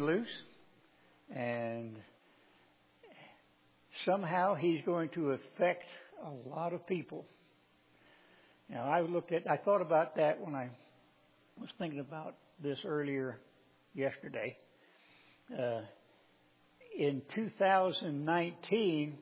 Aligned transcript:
loose, 0.00 0.26
and 1.34 1.96
somehow 4.04 4.54
he's 4.54 4.80
going 4.82 5.08
to 5.10 5.32
affect 5.32 5.84
a 6.24 6.30
lot 6.48 6.72
of 6.72 6.86
people. 6.86 7.24
Now, 8.68 8.84
I 8.84 9.02
looked 9.02 9.32
at, 9.32 9.48
I 9.50 9.56
thought 9.56 9.82
about 9.82 10.16
that 10.16 10.40
when 10.40 10.54
I 10.54 10.70
was 11.60 11.70
thinking 11.78 12.00
about 12.00 12.36
this 12.62 12.78
earlier 12.84 13.38
yesterday. 13.94 14.56
Uh, 15.52 15.82
in 16.98 17.22
2019, 17.34 19.18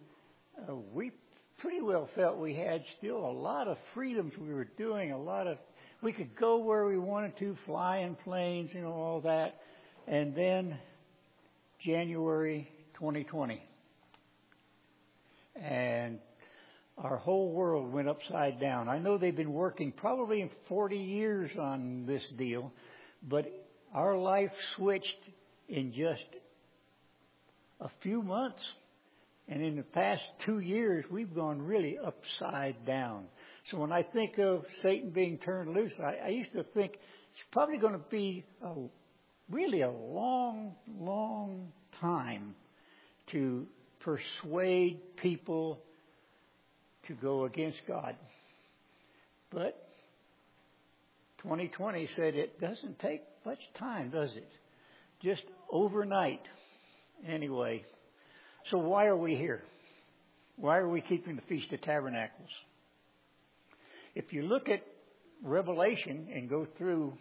uh, 0.56 0.74
we 0.92 1.10
pretty 1.58 1.80
well 1.80 2.08
felt 2.14 2.38
we 2.38 2.54
had 2.54 2.84
still 2.98 3.18
a 3.18 3.32
lot 3.32 3.68
of 3.68 3.76
freedoms 3.94 4.32
we 4.38 4.52
were 4.52 4.68
doing, 4.76 5.12
a 5.12 5.18
lot 5.18 5.46
of, 5.46 5.58
we 6.02 6.12
could 6.12 6.36
go 6.36 6.58
where 6.58 6.86
we 6.86 6.98
wanted 6.98 7.36
to, 7.38 7.56
fly 7.66 7.98
in 7.98 8.14
planes, 8.16 8.70
you 8.74 8.82
know, 8.82 8.92
all 8.92 9.20
that. 9.22 9.61
And 10.06 10.34
then 10.34 10.78
January 11.80 12.68
2020. 12.94 13.62
And 15.56 16.18
our 16.98 17.16
whole 17.16 17.52
world 17.52 17.92
went 17.92 18.08
upside 18.08 18.60
down. 18.60 18.88
I 18.88 18.98
know 18.98 19.18
they've 19.18 19.34
been 19.34 19.52
working 19.52 19.92
probably 19.92 20.50
40 20.68 20.96
years 20.96 21.50
on 21.58 22.04
this 22.06 22.22
deal, 22.36 22.72
but 23.28 23.46
our 23.94 24.16
life 24.16 24.50
switched 24.76 25.06
in 25.68 25.92
just 25.92 26.24
a 27.80 27.88
few 28.02 28.22
months. 28.22 28.62
And 29.48 29.62
in 29.62 29.76
the 29.76 29.82
past 29.82 30.22
two 30.46 30.60
years, 30.60 31.04
we've 31.10 31.34
gone 31.34 31.60
really 31.60 31.98
upside 31.98 32.86
down. 32.86 33.24
So 33.70 33.78
when 33.78 33.92
I 33.92 34.02
think 34.02 34.38
of 34.38 34.64
Satan 34.82 35.10
being 35.10 35.38
turned 35.38 35.74
loose, 35.74 35.92
I, 36.00 36.26
I 36.26 36.28
used 36.28 36.52
to 36.52 36.64
think 36.74 36.92
it's 36.92 37.42
probably 37.50 37.78
going 37.78 37.94
to 37.94 38.04
be 38.10 38.44
a, 38.62 38.74
really 39.52 39.82
a 39.82 39.90
long, 39.90 40.74
long 40.98 41.68
time 42.00 42.54
to 43.30 43.66
persuade 44.00 44.98
people 45.16 45.78
to 47.06 47.14
go 47.14 47.44
against 47.44 47.78
God. 47.86 48.16
But 49.50 49.88
2020 51.42 52.08
said 52.16 52.34
it 52.34 52.60
doesn't 52.60 52.98
take 52.98 53.22
much 53.44 53.58
time, 53.78 54.10
does 54.10 54.32
it? 54.32 54.48
Just 55.22 55.42
overnight. 55.70 56.40
Anyway, 57.28 57.84
so 58.70 58.78
why 58.78 59.06
are 59.06 59.16
we 59.16 59.36
here? 59.36 59.62
Why 60.56 60.78
are 60.78 60.88
we 60.88 61.00
keeping 61.02 61.36
the 61.36 61.42
Feast 61.42 61.72
of 61.72 61.82
Tabernacles? 61.82 62.50
If 64.14 64.32
you 64.32 64.42
look 64.42 64.68
at 64.68 64.82
Revelation 65.42 66.28
and 66.34 66.48
go 66.48 66.66
through 66.78 67.14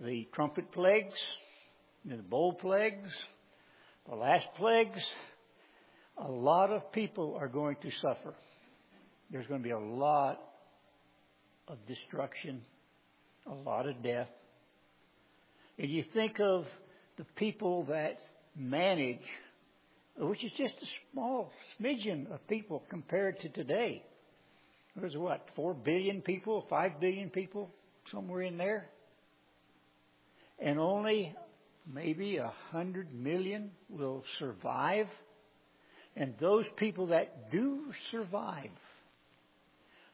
the 0.00 0.28
trumpet 0.34 0.72
plagues, 0.72 1.18
the 2.04 2.16
bowl 2.16 2.54
plagues, 2.54 3.10
the 4.08 4.14
last 4.14 4.46
plagues, 4.56 5.04
a 6.18 6.30
lot 6.30 6.70
of 6.70 6.92
people 6.92 7.36
are 7.38 7.48
going 7.48 7.76
to 7.82 7.90
suffer. 8.00 8.34
There's 9.30 9.46
going 9.46 9.60
to 9.60 9.64
be 9.64 9.72
a 9.72 9.78
lot 9.78 10.40
of 11.68 11.78
destruction, 11.86 12.62
a 13.46 13.54
lot 13.54 13.88
of 13.88 14.02
death. 14.02 14.28
And 15.78 15.90
you 15.90 16.04
think 16.12 16.38
of 16.40 16.66
the 17.16 17.24
people 17.36 17.84
that 17.84 18.18
manage, 18.56 19.22
which 20.18 20.44
is 20.44 20.52
just 20.56 20.74
a 20.74 20.86
small 21.12 21.50
smidgen 21.80 22.30
of 22.30 22.46
people 22.48 22.82
compared 22.90 23.40
to 23.40 23.48
today. 23.48 24.02
There's 24.96 25.16
what, 25.16 25.48
4 25.56 25.72
billion 25.72 26.20
people, 26.20 26.66
5 26.68 27.00
billion 27.00 27.30
people, 27.30 27.70
somewhere 28.10 28.42
in 28.42 28.58
there? 28.58 28.88
And 30.58 30.78
only 30.78 31.34
maybe 31.92 32.36
a 32.36 32.52
hundred 32.70 33.12
million 33.14 33.70
will 33.88 34.24
survive. 34.38 35.08
And 36.16 36.34
those 36.40 36.66
people 36.76 37.08
that 37.08 37.50
do 37.50 37.84
survive 38.10 38.70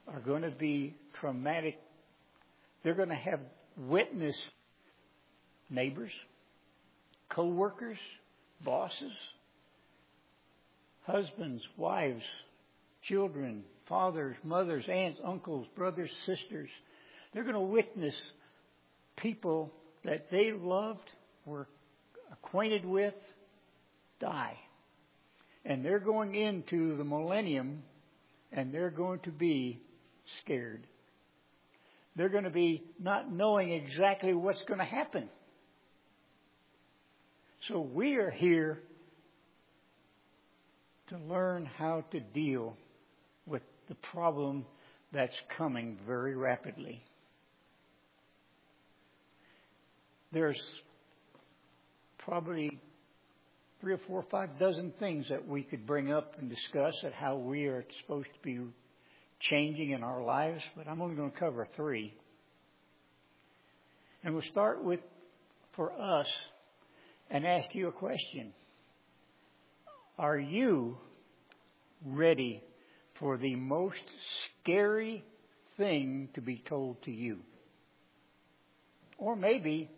are 0.07 0.19
going 0.19 0.41
to 0.43 0.51
be 0.51 0.95
traumatic. 1.19 1.79
They're 2.83 2.95
going 2.95 3.09
to 3.09 3.15
have 3.15 3.39
witness 3.77 4.35
neighbors, 5.69 6.11
co-workers, 7.29 7.97
bosses, 8.63 9.13
husbands, 11.03 11.61
wives, 11.77 12.23
children, 13.03 13.63
fathers, 13.87 14.35
mothers, 14.43 14.85
aunts, 14.89 15.19
uncles, 15.23 15.67
brothers, 15.75 16.09
sisters. 16.25 16.69
They're 17.33 17.43
going 17.43 17.55
to 17.55 17.61
witness 17.61 18.15
people 19.17 19.71
that 20.09 20.31
they 20.31 20.51
loved 20.51 21.07
were 21.45 21.67
acquainted 22.31 22.83
with 22.83 23.13
die. 24.19 24.57
And 25.63 25.85
they're 25.85 25.99
going 25.99 26.33
into 26.33 26.97
the 26.97 27.03
millennium 27.03 27.83
and 28.51 28.73
they're 28.73 28.89
going 28.89 29.19
to 29.19 29.29
be 29.29 29.79
scared. 30.41 30.87
They're 32.15 32.29
going 32.29 32.45
to 32.45 32.49
be 32.49 32.83
not 32.99 33.31
knowing 33.31 33.71
exactly 33.71 34.33
what's 34.33 34.63
going 34.63 34.79
to 34.79 34.85
happen. 34.85 35.29
So 37.67 37.79
we 37.79 38.15
are 38.15 38.31
here 38.31 38.79
to 41.09 41.17
learn 41.17 41.67
how 41.67 42.03
to 42.11 42.19
deal 42.19 42.75
with 43.45 43.61
the 43.87 43.95
problem 44.11 44.65
that's 45.13 45.35
coming 45.55 45.99
very 46.07 46.35
rapidly. 46.35 47.03
There's 50.31 50.59
probably 52.19 52.79
three 53.81 53.93
or 53.93 53.99
four 54.07 54.19
or 54.19 54.25
five 54.29 54.59
dozen 54.59 54.93
things 54.99 55.25
that 55.29 55.47
we 55.47 55.63
could 55.63 55.87
bring 55.87 56.11
up 56.11 56.35
and 56.37 56.49
discuss 56.49 56.93
at 57.03 57.13
how 57.13 57.37
we 57.37 57.65
are 57.65 57.83
supposed 58.01 58.27
to 58.27 58.39
be 58.43 58.59
changing 59.49 59.91
in 59.91 60.03
our 60.03 60.21
lives, 60.21 60.61
but 60.75 60.87
I'm 60.87 61.01
only 61.01 61.15
going 61.15 61.31
to 61.31 61.37
cover 61.37 61.65
three. 61.75 62.13
And 64.23 64.33
we'll 64.33 64.43
start 64.51 64.83
with 64.83 64.99
for 65.75 65.93
us 65.93 66.27
and 67.31 67.45
ask 67.45 67.73
you 67.73 67.87
a 67.87 67.91
question. 67.91 68.53
Are 70.17 70.37
you 70.37 70.97
ready 72.05 72.61
for 73.19 73.37
the 73.37 73.55
most 73.55 74.01
scary 74.61 75.23
thing 75.77 76.29
to 76.35 76.41
be 76.41 76.61
told 76.67 77.01
to 77.03 77.11
you? 77.11 77.39
Or 79.17 79.35
maybe 79.35 79.89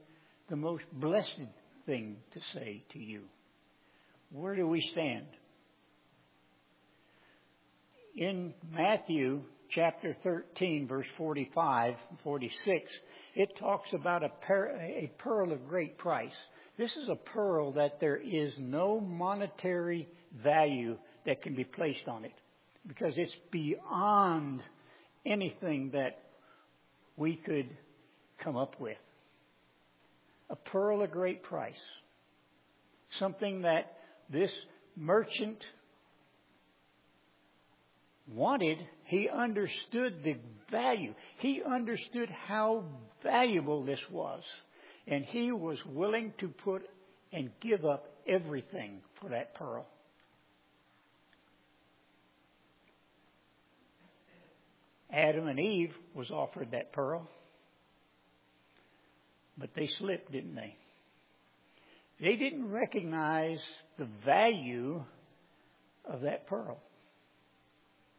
the 0.52 0.58
most 0.58 0.84
blessed 0.92 1.48
thing 1.86 2.18
to 2.34 2.40
say 2.54 2.84
to 2.92 3.00
you. 3.00 3.22
Where 4.32 4.54
do 4.54 4.68
we 4.68 4.82
stand? 4.92 5.26
In 8.18 8.54
Matthew 8.70 9.44
chapter 9.70 10.14
13, 10.22 10.90
verse 10.90 11.08
45 11.18 11.96
and 12.10 12.20
46, 12.22 12.92
it 13.36 13.58
talks 13.58 13.94
about 13.94 14.26
a, 14.26 14.30
per- 14.46 14.72
a 14.78 15.10
pearl 15.20 15.54
of 15.54 15.70
great 15.70 15.98
price. 15.98 16.34
This 16.78 16.98
is 16.98 17.08
a 17.08 17.16
pearl 17.16 17.72
that 17.74 18.02
there 18.02 18.18
is 18.18 18.52
no 18.60 19.00
monetary 19.00 20.10
value 20.44 20.98
that 21.26 21.42
can 21.42 21.56
be 21.56 21.64
placed 21.64 22.10
on 22.10 22.26
it 22.26 22.34
because 22.86 23.14
it's 23.16 23.36
beyond 23.52 24.62
anything 25.26 25.92
that 25.94 26.20
we 27.16 27.38
could 27.38 27.70
come 28.44 28.58
up 28.58 28.76
with 28.82 28.98
a 30.52 30.56
pearl 30.56 31.02
of 31.02 31.10
great 31.10 31.42
price. 31.44 31.74
Something 33.20 33.62
that 33.62 33.94
this 34.30 34.52
merchant 34.96 35.58
wanted. 38.28 38.78
He 39.06 39.30
understood 39.30 40.24
the 40.24 40.36
value. 40.70 41.14
He 41.40 41.62
understood 41.64 42.30
how 42.30 42.84
valuable 43.24 43.84
this 43.86 44.00
was. 44.12 44.44
And 45.08 45.26
he 45.26 45.52
was 45.52 45.78
willing 45.86 46.34
to 46.40 46.50
put 46.50 46.84
and 47.34 47.50
give 47.62 47.86
up 47.86 48.06
everything 48.28 49.00
for 49.20 49.30
that 49.30 49.56
pearl. 49.56 49.88
Adam 55.12 55.48
and 55.48 55.60
Eve 55.60 55.94
was 56.14 56.30
offered 56.30 56.72
that 56.72 56.94
pearl. 56.94 57.28
But 59.58 59.70
they 59.76 59.90
slipped, 60.00 60.32
didn't 60.32 60.56
they? 60.56 60.76
They 62.20 62.36
didn't 62.36 62.70
recognize 62.70 63.60
the 63.98 64.08
value 64.26 65.04
of 66.06 66.22
that 66.22 66.48
pearl. 66.48 66.78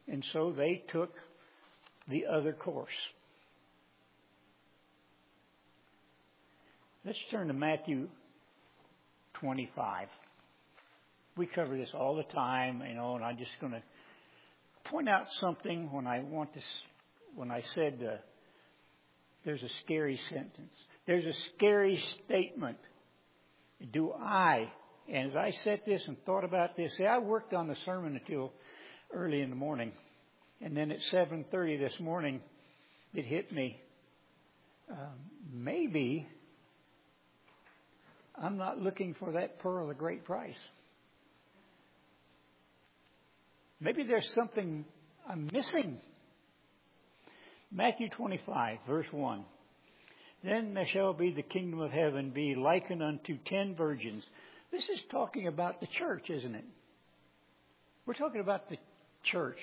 And 0.07 0.23
so 0.33 0.53
they 0.55 0.83
took 0.89 1.13
the 2.09 2.25
other 2.25 2.53
course. 2.53 2.91
Let's 7.05 7.19
turn 7.31 7.47
to 7.47 7.53
Matthew 7.53 8.07
25. 9.39 10.07
We 11.35 11.47
cover 11.47 11.77
this 11.77 11.89
all 11.93 12.15
the 12.15 12.23
time, 12.23 12.81
you 12.87 12.95
know, 12.95 13.15
and 13.15 13.23
I'm 13.23 13.37
just 13.37 13.51
going 13.59 13.73
to 13.73 13.81
point 14.89 15.09
out 15.09 15.25
something 15.39 15.91
when 15.91 16.07
I 16.07 16.19
want 16.19 16.53
to, 16.53 16.59
when 17.35 17.51
I 17.51 17.61
said 17.73 17.99
uh, 18.01 18.15
there's 19.43 19.63
a 19.63 19.69
scary 19.83 20.19
sentence. 20.29 20.73
There's 21.05 21.25
a 21.25 21.33
scary 21.55 22.01
statement 22.25 22.77
Do 23.91 24.13
I, 24.13 24.69
and 25.09 25.29
as 25.29 25.35
I 25.35 25.51
set 25.63 25.85
this 25.85 26.03
and 26.07 26.17
thought 26.25 26.43
about 26.43 26.77
this, 26.77 26.95
see, 26.97 27.05
I 27.05 27.17
worked 27.17 27.53
on 27.53 27.67
the 27.67 27.75
sermon 27.85 28.15
until 28.15 28.53
early 29.13 29.41
in 29.41 29.49
the 29.49 29.55
morning. 29.55 29.91
And 30.61 30.77
then 30.77 30.91
at 30.91 30.99
7.30 31.11 31.79
this 31.79 31.99
morning, 31.99 32.39
it 33.13 33.25
hit 33.25 33.51
me. 33.51 33.79
Uh, 34.89 34.95
maybe 35.51 36.27
I'm 38.41 38.57
not 38.57 38.79
looking 38.79 39.13
for 39.15 39.33
that 39.33 39.59
pearl 39.59 39.89
of 39.89 39.97
great 39.97 40.23
price. 40.23 40.57
Maybe 43.79 44.03
there's 44.03 44.29
something 44.33 44.85
I'm 45.27 45.49
missing. 45.51 45.99
Matthew 47.71 48.09
25, 48.09 48.77
verse 48.87 49.07
1. 49.11 49.43
Then 50.43 50.73
there 50.73 50.87
shall 50.91 51.13
be 51.13 51.31
the 51.31 51.41
kingdom 51.41 51.79
of 51.79 51.91
heaven 51.91 52.31
be 52.31 52.55
likened 52.55 53.01
unto 53.01 53.37
ten 53.45 53.75
virgins. 53.75 54.23
This 54.71 54.83
is 54.89 54.99
talking 55.09 55.47
about 55.47 55.79
the 55.79 55.87
church, 55.97 56.29
isn't 56.29 56.55
it? 56.55 56.65
We're 58.05 58.15
talking 58.15 58.41
about 58.41 58.69
the 58.69 58.77
church. 59.31 59.57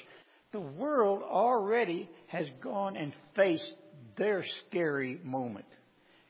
The 0.53 0.61
world 0.61 1.23
already 1.23 2.09
has 2.29 2.47
gone 2.63 2.97
and 2.97 3.13
faced 3.37 3.75
their 4.17 4.45
scary 4.67 5.21
moment. 5.23 5.67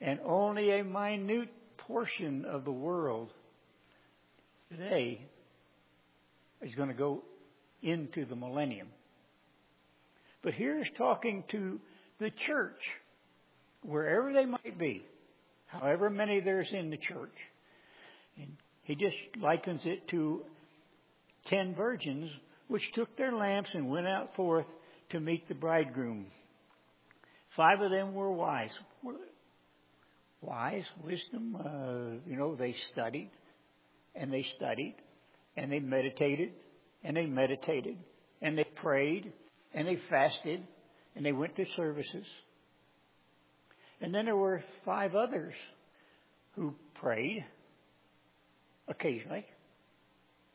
And 0.01 0.19
only 0.25 0.71
a 0.71 0.85
minute 0.85 1.51
portion 1.79 2.45
of 2.45 2.65
the 2.65 2.73
world 2.73 3.31
today 4.71 5.21
is 6.63 6.75
going 6.75 6.89
to 6.89 6.95
go 6.95 7.23
into 7.83 8.25
the 8.25 8.37
millennium. 8.37 8.89
But 10.43 10.55
here's 10.55 10.87
talking 10.97 11.45
to 11.51 11.79
the 12.19 12.31
church, 12.47 12.81
wherever 13.83 14.33
they 14.33 14.47
might 14.47 14.79
be, 14.79 15.05
however 15.67 16.11
many 16.11 16.41
there's 16.41 16.69
in 16.73 16.91
the 16.91 16.97
church. 16.97 17.35
And 18.37 18.57
he 18.83 18.95
just 18.95 19.17
likens 19.41 19.81
it 19.85 20.09
to 20.09 20.43
ten 21.47 21.75
virgins 21.75 22.31
which 22.69 22.83
took 22.95 23.17
their 23.17 23.33
lamps 23.33 23.71
and 23.75 23.91
went 23.91 24.07
out 24.07 24.35
forth 24.37 24.67
to 25.11 25.19
meet 25.19 25.49
the 25.49 25.55
bridegroom. 25.55 26.27
Five 27.57 27.81
of 27.81 27.91
them 27.91 28.15
were 28.15 28.31
wise. 28.31 28.71
Wise, 30.41 30.85
wisdom, 31.05 31.57
uh, 31.57 32.31
you 32.31 32.37
know, 32.37 32.55
they 32.55 32.75
studied 32.93 33.31
and 34.15 34.33
they 34.33 34.47
studied 34.57 34.95
and 35.57 35.71
they 35.71 35.81
meditated 35.81 36.53
and 37.03 37.17
they 37.17 37.27
meditated 37.27 37.97
and 38.41 38.57
they 38.57 38.65
prayed 38.77 39.33
and 39.75 39.87
they 39.87 39.99
fasted 40.09 40.63
and 41.17 41.27
they 41.27 41.33
went 41.33 41.57
to 41.57 41.65
services. 41.77 42.27
And 44.01 44.15
then 44.15 44.25
there 44.25 44.37
were 44.37 44.63
five 44.85 45.15
others 45.15 45.55
who 46.57 46.75
prayed 46.95 47.45
occasionally, 48.89 49.47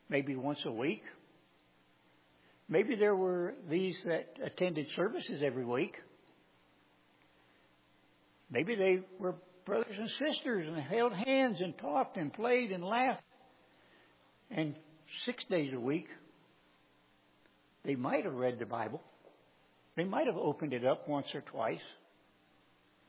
maybe 0.09 0.35
once 0.35 0.59
a 0.65 0.71
week, 0.71 1.03
Maybe 2.67 2.95
there 2.95 3.15
were 3.15 3.53
these 3.69 3.97
that 4.05 4.27
attended 4.43 4.87
services 4.95 5.41
every 5.43 5.65
week. 5.65 5.95
Maybe 8.49 8.75
they 8.75 8.99
were 9.19 9.35
brothers 9.65 9.95
and 9.97 10.09
sisters 10.09 10.67
and 10.67 10.77
held 10.77 11.13
hands 11.13 11.57
and 11.61 11.77
talked 11.77 12.17
and 12.17 12.33
played 12.33 12.71
and 12.71 12.83
laughed. 12.83 13.21
And 14.49 14.75
six 15.25 15.43
days 15.49 15.73
a 15.73 15.79
week, 15.79 16.07
they 17.83 17.95
might 17.95 18.25
have 18.25 18.33
read 18.33 18.57
the 18.57 18.65
Bible. 18.65 19.01
They 19.95 20.03
might 20.03 20.25
have 20.25 20.37
opened 20.37 20.73
it 20.73 20.85
up 20.85 21.07
once 21.07 21.27
or 21.35 21.41
twice. 21.41 21.81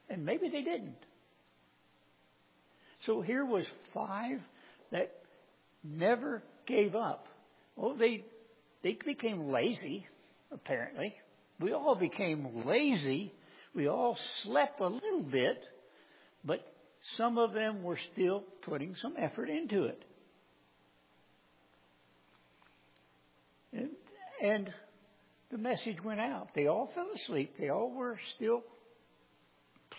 And 0.09 0.25
maybe 0.25 0.49
they 0.49 0.63
didn't. 0.63 0.97
So 3.05 3.21
here 3.21 3.45
was 3.45 3.65
five 3.93 4.41
that 4.91 5.13
never 5.85 6.43
gave 6.67 6.95
up. 6.95 7.27
Well, 7.77 7.95
they 7.97 8.25
they 8.83 8.97
became 9.05 9.51
lazy, 9.51 10.07
apparently. 10.53 11.15
We 11.61 11.73
all 11.73 11.95
became 11.95 12.65
lazy. 12.65 13.33
We 13.75 13.89
all 13.89 14.17
slept 14.43 14.81
a 14.81 14.87
little 14.87 15.23
bit, 15.23 15.63
but 16.45 16.61
some 17.17 17.39
of 17.39 17.53
them 17.53 17.83
were 17.83 17.99
still 18.13 18.43
putting 18.63 18.95
some 19.03 19.15
effort 19.19 19.51
into 19.51 19.85
it. 19.85 20.03
And, 23.73 23.91
and 24.43 24.71
the 25.51 25.59
message 25.59 26.03
went 26.03 26.21
out. 26.21 26.49
They 26.55 26.67
all 26.67 26.91
fell 26.95 27.09
asleep. 27.15 27.55
They 27.59 27.69
all 27.69 27.91
were 27.91 28.19
still 28.37 28.63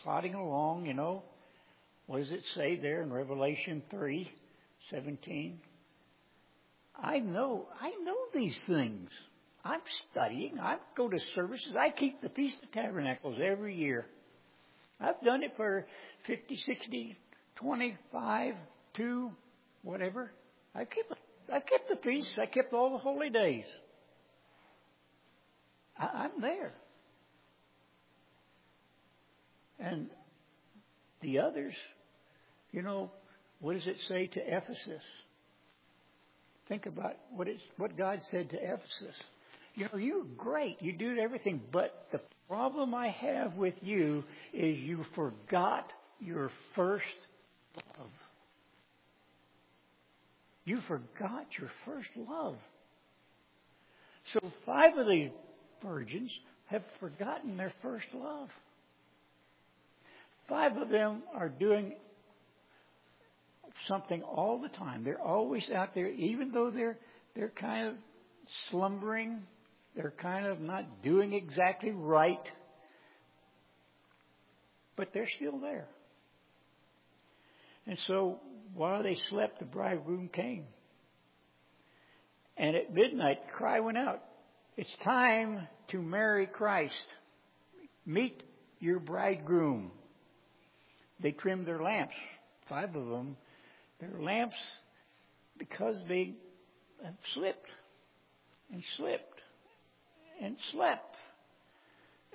plodding 0.03 0.33
along, 0.33 0.85
you 0.85 0.93
know. 0.93 1.23
What 2.05 2.19
does 2.19 2.31
it 2.31 2.43
say 2.55 2.77
there 2.77 3.01
in 3.01 3.11
Revelation 3.11 3.83
3 3.91 4.31
17? 4.91 5.59
I 7.01 7.19
know, 7.19 7.67
I 7.81 7.91
know 8.03 8.15
these 8.33 8.57
things. 8.67 9.09
I'm 9.63 9.81
studying. 10.11 10.59
I 10.59 10.77
go 10.95 11.09
to 11.09 11.19
services. 11.35 11.73
I 11.77 11.89
keep 11.89 12.21
the 12.21 12.29
Feast 12.29 12.55
of 12.63 12.71
Tabernacles 12.71 13.37
every 13.43 13.75
year. 13.75 14.05
I've 14.99 15.21
done 15.23 15.43
it 15.43 15.53
for 15.57 15.85
50, 16.25 16.57
60, 16.65 17.17
25, 17.57 18.53
2, 18.95 19.31
whatever. 19.83 20.31
I 20.73 20.85
keep 20.85 21.05
I 21.51 21.59
kept 21.59 21.89
the 21.89 21.95
feast. 22.03 22.29
I 22.41 22.45
kept 22.45 22.73
all 22.73 22.91
the 22.91 22.97
holy 22.97 23.29
days. 23.29 23.63
I, 25.97 26.25
I'm 26.25 26.41
there. 26.41 26.73
And 29.79 30.07
the 31.21 31.39
others, 31.39 31.73
you 32.71 32.81
know, 32.81 33.11
what 33.59 33.73
does 33.73 33.87
it 33.87 33.97
say 34.07 34.27
to 34.27 34.39
Ephesus? 34.39 35.03
Think 36.67 36.85
about 36.85 37.15
what 37.31 37.47
it's, 37.47 37.61
what 37.77 37.97
God 37.97 38.19
said 38.29 38.49
to 38.49 38.57
Ephesus. 38.57 39.15
You 39.75 39.87
know, 39.91 39.99
you're 39.99 40.25
great. 40.37 40.77
You 40.81 40.93
do 40.93 41.17
everything, 41.17 41.61
but 41.71 42.07
the 42.11 42.19
problem 42.47 42.93
I 42.93 43.09
have 43.09 43.53
with 43.53 43.75
you 43.81 44.23
is 44.53 44.77
you 44.79 45.05
forgot 45.15 45.91
your 46.19 46.51
first 46.75 47.05
love. 47.75 48.09
You 50.65 50.79
forgot 50.87 51.45
your 51.57 51.69
first 51.85 52.09
love. 52.17 52.57
So 54.33 54.39
five 54.65 54.97
of 54.97 55.07
these 55.07 55.29
virgins 55.81 56.31
have 56.65 56.83
forgotten 56.99 57.55
their 57.55 57.73
first 57.81 58.07
love. 58.13 58.49
Five 60.49 60.77
of 60.77 60.89
them 60.89 61.23
are 61.35 61.49
doing 61.49 61.93
something 63.87 64.21
all 64.23 64.61
the 64.61 64.69
time. 64.69 65.03
They're 65.03 65.21
always 65.21 65.69
out 65.73 65.93
there, 65.93 66.07
even 66.09 66.51
though 66.51 66.71
they're 66.71 66.97
they're 67.35 67.49
kind 67.49 67.89
of 67.89 67.93
slumbering, 68.71 69.41
they're 69.95 70.13
kind 70.21 70.45
of 70.45 70.59
not 70.59 71.03
doing 71.03 71.33
exactly 71.33 71.91
right, 71.91 72.41
but 74.95 75.09
they're 75.13 75.29
still 75.35 75.59
there. 75.59 75.87
And 77.85 77.97
so 78.07 78.39
while 78.73 79.03
they 79.03 79.17
slept, 79.29 79.59
the 79.59 79.65
bridegroom 79.65 80.29
came. 80.29 80.65
And 82.57 82.75
at 82.75 82.93
midnight, 82.93 83.45
the 83.45 83.53
cry 83.53 83.79
went 83.79 83.97
out. 83.97 84.23
It's 84.77 84.89
time 85.03 85.67
to 85.91 86.01
marry 86.01 86.47
Christ. 86.47 86.93
Meet 88.05 88.41
your 88.79 88.99
bridegroom. 88.99 89.91
They 91.21 91.31
trimmed 91.31 91.65
their 91.65 91.81
lamps, 91.81 92.13
five 92.69 92.95
of 92.95 93.07
them, 93.07 93.37
their 93.99 94.21
lamps 94.21 94.55
because 95.57 95.95
they 96.07 96.33
slipped 97.33 97.69
and 98.71 98.83
slipped 98.97 99.39
and 100.41 100.55
slept 100.71 101.15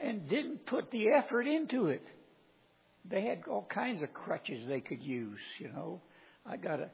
and 0.03 0.29
didn't 0.29 0.67
put 0.67 0.91
the 0.91 1.09
effort 1.11 1.47
into 1.47 1.87
it. 1.87 2.03
They 3.09 3.23
had 3.23 3.43
all 3.49 3.67
kinds 3.73 4.03
of 4.03 4.13
crutches 4.13 4.67
they 4.69 4.81
could 4.81 5.03
use, 5.03 5.39
you 5.59 5.69
know. 5.69 6.01
I 6.47 6.57
got 6.57 6.81
a, 6.81 6.89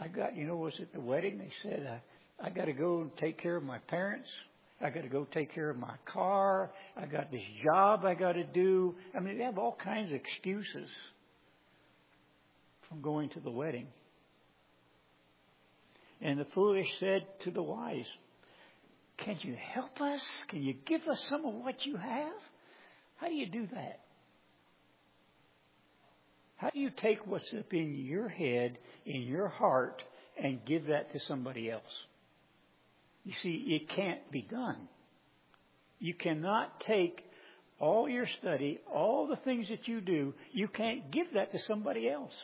I 0.00 0.08
got, 0.08 0.36
you 0.36 0.46
know, 0.46 0.56
was 0.56 0.74
at 0.80 0.92
the 0.92 1.00
wedding? 1.00 1.38
They 1.38 1.52
said, 1.62 1.86
uh, 1.90 2.44
I 2.44 2.50
got 2.50 2.66
to 2.66 2.72
go 2.72 3.00
and 3.00 3.16
take 3.16 3.40
care 3.40 3.56
of 3.56 3.62
my 3.62 3.78
parents. 3.78 4.28
I 4.80 4.90
got 4.90 5.02
to 5.02 5.08
go 5.08 5.26
take 5.32 5.54
care 5.54 5.70
of 5.70 5.78
my 5.78 5.94
car. 6.04 6.70
I 6.96 7.06
got 7.06 7.30
this 7.30 7.42
job 7.64 8.04
I 8.04 8.14
got 8.14 8.32
to 8.32 8.44
do. 8.44 8.96
I 9.16 9.20
mean, 9.20 9.38
they 9.38 9.44
have 9.44 9.58
all 9.58 9.76
kinds 9.82 10.10
of 10.10 10.16
excuses 10.16 10.90
from 12.88 13.00
going 13.00 13.30
to 13.30 13.40
the 13.40 13.50
wedding. 13.50 13.86
And 16.20 16.38
the 16.38 16.46
foolish 16.54 16.88
said 17.00 17.26
to 17.44 17.50
the 17.50 17.62
wise, 17.62 18.06
Can 19.18 19.36
you 19.40 19.56
help 19.74 20.00
us? 20.00 20.22
Can 20.48 20.62
you 20.62 20.74
give 20.86 21.06
us 21.08 21.24
some 21.28 21.44
of 21.44 21.54
what 21.54 21.84
you 21.86 21.96
have? 21.96 22.32
How 23.16 23.28
do 23.28 23.34
you 23.34 23.46
do 23.46 23.66
that? 23.72 24.00
How 26.56 26.70
do 26.70 26.78
you 26.78 26.90
take 26.90 27.26
what's 27.26 27.52
up 27.58 27.72
in 27.72 27.94
your 27.94 28.28
head, 28.28 28.78
in 29.04 29.22
your 29.22 29.48
heart, 29.48 30.02
and 30.42 30.64
give 30.64 30.86
that 30.86 31.12
to 31.12 31.20
somebody 31.20 31.70
else? 31.70 31.82
You 33.24 33.32
see, 33.42 33.80
it 33.80 33.88
can't 33.88 34.30
be 34.30 34.42
done. 34.42 34.88
You 35.98 36.14
cannot 36.14 36.80
take 36.80 37.24
all 37.80 38.08
your 38.08 38.26
study, 38.40 38.80
all 38.92 39.26
the 39.26 39.36
things 39.36 39.68
that 39.68 39.88
you 39.88 40.00
do, 40.00 40.34
you 40.52 40.68
can't 40.68 41.10
give 41.10 41.26
that 41.34 41.52
to 41.52 41.58
somebody 41.66 42.08
else. 42.08 42.34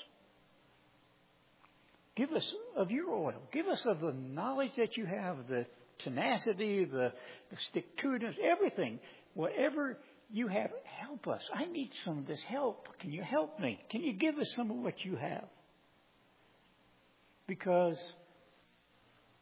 Give 2.17 2.33
us 2.33 2.55
of 2.77 2.91
your 2.91 3.11
oil. 3.11 3.41
Give 3.53 3.67
us 3.67 3.81
of 3.87 4.01
the 4.01 4.13
knowledge 4.13 4.73
that 4.77 4.97
you 4.97 5.07
have, 5.07 5.49
the 5.49 5.67
tenacity, 6.05 6.85
the, 6.85 7.13
the 7.51 7.57
stick 7.71 7.97
to 7.99 8.09
itness, 8.09 8.35
everything. 8.39 8.99
Whatever 9.35 9.99
you 10.31 10.49
have, 10.49 10.71
help 10.85 11.29
us. 11.29 11.43
I 11.55 11.67
need 11.67 11.91
some 12.05 12.19
of 12.19 12.27
this 12.27 12.41
help. 12.49 12.89
Can 13.01 13.13
you 13.13 13.23
help 13.23 13.59
me? 13.61 13.81
Can 13.91 14.03
you 14.03 14.13
give 14.13 14.39
us 14.39 14.53
some 14.57 14.71
of 14.71 14.79
what 14.79 15.05
you 15.05 15.17
have? 15.17 15.47
Because 17.47 17.97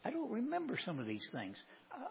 I 0.08 0.10
don't 0.10 0.30
remember 0.30 0.78
some 0.86 0.98
of 0.98 1.06
these 1.06 1.26
things. 1.32 1.54
Uh, 1.92 2.06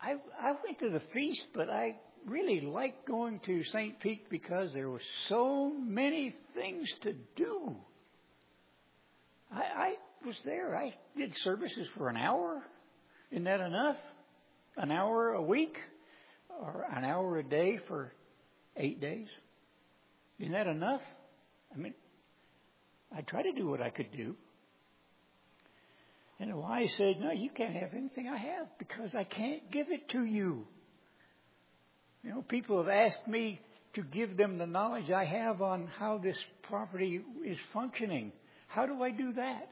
I 0.00 0.14
I 0.42 0.54
went 0.64 0.80
to 0.80 0.90
the 0.90 1.00
feast, 1.14 1.44
but 1.54 1.70
I 1.70 1.94
really 2.26 2.60
liked 2.62 3.06
going 3.06 3.40
to 3.46 3.62
St. 3.72 4.00
Pete 4.00 4.28
because 4.28 4.72
there 4.72 4.90
were 4.90 5.00
so 5.28 5.72
many 5.72 6.34
things 6.52 6.92
to 7.02 7.12
do. 7.36 7.76
I, 9.52 9.60
I 9.60 9.94
was 10.26 10.34
there. 10.44 10.76
I 10.76 10.92
did 11.16 11.32
services 11.44 11.86
for 11.96 12.08
an 12.08 12.16
hour. 12.16 12.60
Isn't 13.30 13.44
that 13.44 13.60
enough? 13.60 13.96
An 14.76 14.90
hour 14.90 15.34
a 15.34 15.42
week? 15.42 15.76
Or 16.48 16.86
an 16.92 17.04
hour 17.04 17.38
a 17.38 17.44
day 17.44 17.78
for 17.86 18.12
eight 18.76 19.00
days? 19.00 19.28
Isn't 20.40 20.54
that 20.54 20.66
enough? 20.66 21.02
I 21.72 21.78
mean, 21.78 21.94
I 23.16 23.20
tried 23.20 23.44
to 23.44 23.52
do 23.52 23.68
what 23.68 23.80
I 23.80 23.90
could 23.90 24.10
do. 24.10 24.34
And 26.40 26.54
wise 26.56 26.92
said, 26.96 27.20
No, 27.20 27.30
you 27.30 27.50
can't 27.54 27.74
have 27.74 27.92
anything 27.94 28.26
I 28.26 28.38
have 28.38 28.66
because 28.78 29.14
I 29.14 29.24
can't 29.24 29.70
give 29.70 29.90
it 29.90 30.08
to 30.10 30.24
you. 30.24 30.66
You 32.24 32.30
know, 32.30 32.42
people 32.42 32.78
have 32.78 32.88
asked 32.88 33.28
me 33.28 33.60
to 33.94 34.02
give 34.02 34.36
them 34.36 34.56
the 34.56 34.66
knowledge 34.66 35.10
I 35.10 35.24
have 35.24 35.60
on 35.60 35.86
how 35.98 36.18
this 36.18 36.36
property 36.62 37.20
is 37.46 37.58
functioning. 37.72 38.32
How 38.68 38.86
do 38.86 39.02
I 39.02 39.10
do 39.10 39.34
that? 39.34 39.68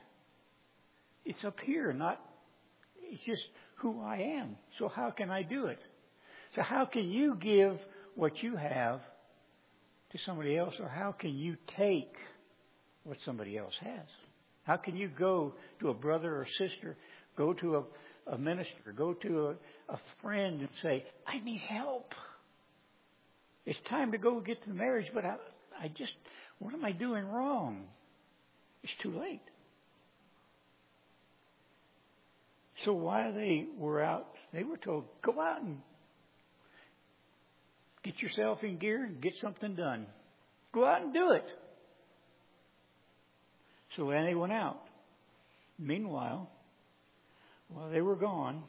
It's 1.24 1.44
up 1.44 1.58
here, 1.60 1.92
not, 1.92 2.20
it's 3.02 3.22
just 3.24 3.42
who 3.76 4.02
I 4.02 4.38
am. 4.40 4.56
So 4.78 4.88
how 4.88 5.10
can 5.10 5.30
I 5.30 5.42
do 5.42 5.66
it? 5.66 5.78
So 6.54 6.62
how 6.62 6.84
can 6.84 7.08
you 7.08 7.36
give 7.36 7.78
what 8.14 8.42
you 8.42 8.56
have 8.56 9.00
to 10.10 10.18
somebody 10.24 10.56
else, 10.56 10.74
or 10.80 10.88
how 10.88 11.12
can 11.12 11.36
you 11.36 11.56
take 11.76 12.12
what 13.04 13.18
somebody 13.24 13.56
else 13.56 13.74
has? 13.80 14.06
How 14.68 14.76
can 14.76 14.98
you 14.98 15.08
go 15.08 15.54
to 15.80 15.88
a 15.88 15.94
brother 15.94 16.36
or 16.36 16.46
sister, 16.58 16.94
go 17.38 17.54
to 17.54 17.76
a, 17.76 18.34
a 18.34 18.36
minister, 18.36 18.92
go 18.94 19.14
to 19.14 19.46
a, 19.46 19.94
a 19.94 19.98
friend 20.20 20.60
and 20.60 20.68
say, 20.82 21.06
I 21.26 21.42
need 21.42 21.62
help. 21.66 22.12
It's 23.64 23.78
time 23.88 24.12
to 24.12 24.18
go 24.18 24.40
get 24.40 24.62
to 24.62 24.68
the 24.68 24.74
marriage, 24.74 25.06
but 25.14 25.24
I, 25.24 25.36
I 25.82 25.88
just, 25.88 26.12
what 26.58 26.74
am 26.74 26.84
I 26.84 26.92
doing 26.92 27.24
wrong? 27.24 27.84
It's 28.82 28.92
too 29.02 29.18
late. 29.18 29.40
So 32.84 32.92
while 32.92 33.32
they 33.32 33.64
were 33.78 34.02
out, 34.02 34.26
they 34.52 34.64
were 34.64 34.76
told, 34.76 35.06
go 35.22 35.40
out 35.40 35.62
and 35.62 35.78
get 38.04 38.20
yourself 38.20 38.62
in 38.62 38.76
gear 38.76 39.02
and 39.02 39.22
get 39.22 39.32
something 39.40 39.74
done. 39.74 40.04
Go 40.74 40.84
out 40.84 41.00
and 41.00 41.14
do 41.14 41.30
it. 41.30 41.46
So 43.98 44.08
they 44.10 44.34
went 44.36 44.52
out, 44.52 44.80
meanwhile, 45.76 46.48
while 47.66 47.90
they 47.90 48.00
were 48.00 48.14
gone, 48.14 48.62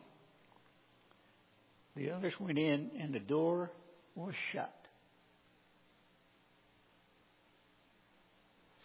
the 1.95 2.09
others 2.09 2.33
went 2.39 2.57
in 2.57 2.89
and 2.99 3.13
the 3.13 3.19
door 3.19 3.69
was 4.15 4.33
shut. 4.51 4.73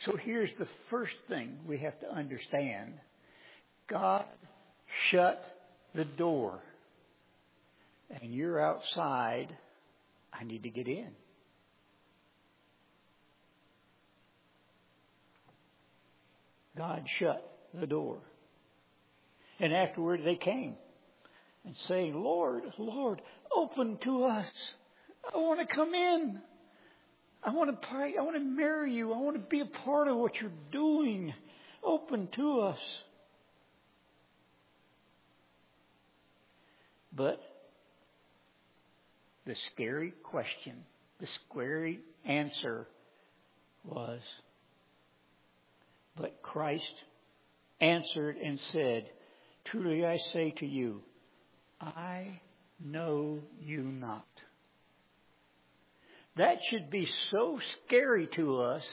So 0.05 0.19
here's 0.23 0.51
the 0.59 0.69
first 0.91 1.15
thing 1.29 1.57
we 1.67 1.79
have 1.79 1.99
to 2.01 2.13
understand 2.13 2.93
God 3.89 4.27
shut 5.11 5.43
the 5.95 6.05
door, 6.05 6.61
and 8.21 8.35
you're 8.35 8.61
outside. 8.61 9.49
I 10.31 10.45
need 10.45 10.65
to 10.65 10.71
get 10.71 10.89
in. 10.89 11.09
God 16.77 17.05
shut 17.19 17.51
the 17.73 17.87
door. 17.87 18.19
And 19.61 19.73
afterward 19.73 20.23
they 20.25 20.37
came 20.37 20.75
and 21.65 21.77
saying, 21.77 22.15
Lord, 22.15 22.65
Lord, 22.79 23.23
open 23.55 23.99
to 24.03 24.25
us. 24.25 24.51
I 25.33 25.39
want 25.39 25.67
to 25.67 25.75
come 25.75 25.95
in. 25.95 26.41
I 27.43 27.51
want 27.51 27.71
to 27.71 27.89
pray. 27.89 28.15
I 28.19 28.23
want 28.23 28.37
to 28.37 28.43
marry 28.43 28.93
you. 28.93 29.13
I 29.13 29.19
want 29.19 29.37
to 29.37 29.49
be 29.49 29.61
a 29.61 29.67
part 29.67 30.09
of 30.09 30.17
what 30.17 30.41
you're 30.41 30.51
doing. 30.73 31.33
Open 31.83 32.29
to 32.37 32.61
us. 32.61 32.79
But 37.17 37.41
the 39.47 39.55
scary 39.73 40.13
question, 40.23 40.85
the 41.21 41.29
scary 41.51 42.01
answer 42.25 42.89
was, 43.85 44.21
but 46.17 46.43
Christ 46.43 46.93
answered 47.81 48.37
and 48.37 48.59
said, 48.73 49.07
Truly 49.65 50.05
I 50.05 50.19
say 50.33 50.53
to 50.59 50.67
you, 50.67 51.03
I 51.81 52.41
know 52.83 53.41
you 53.61 53.83
not. 53.83 54.27
That 56.37 56.59
should 56.69 56.91
be 56.91 57.09
so 57.31 57.61
scary 57.87 58.29
to 58.35 58.63
us 58.63 58.85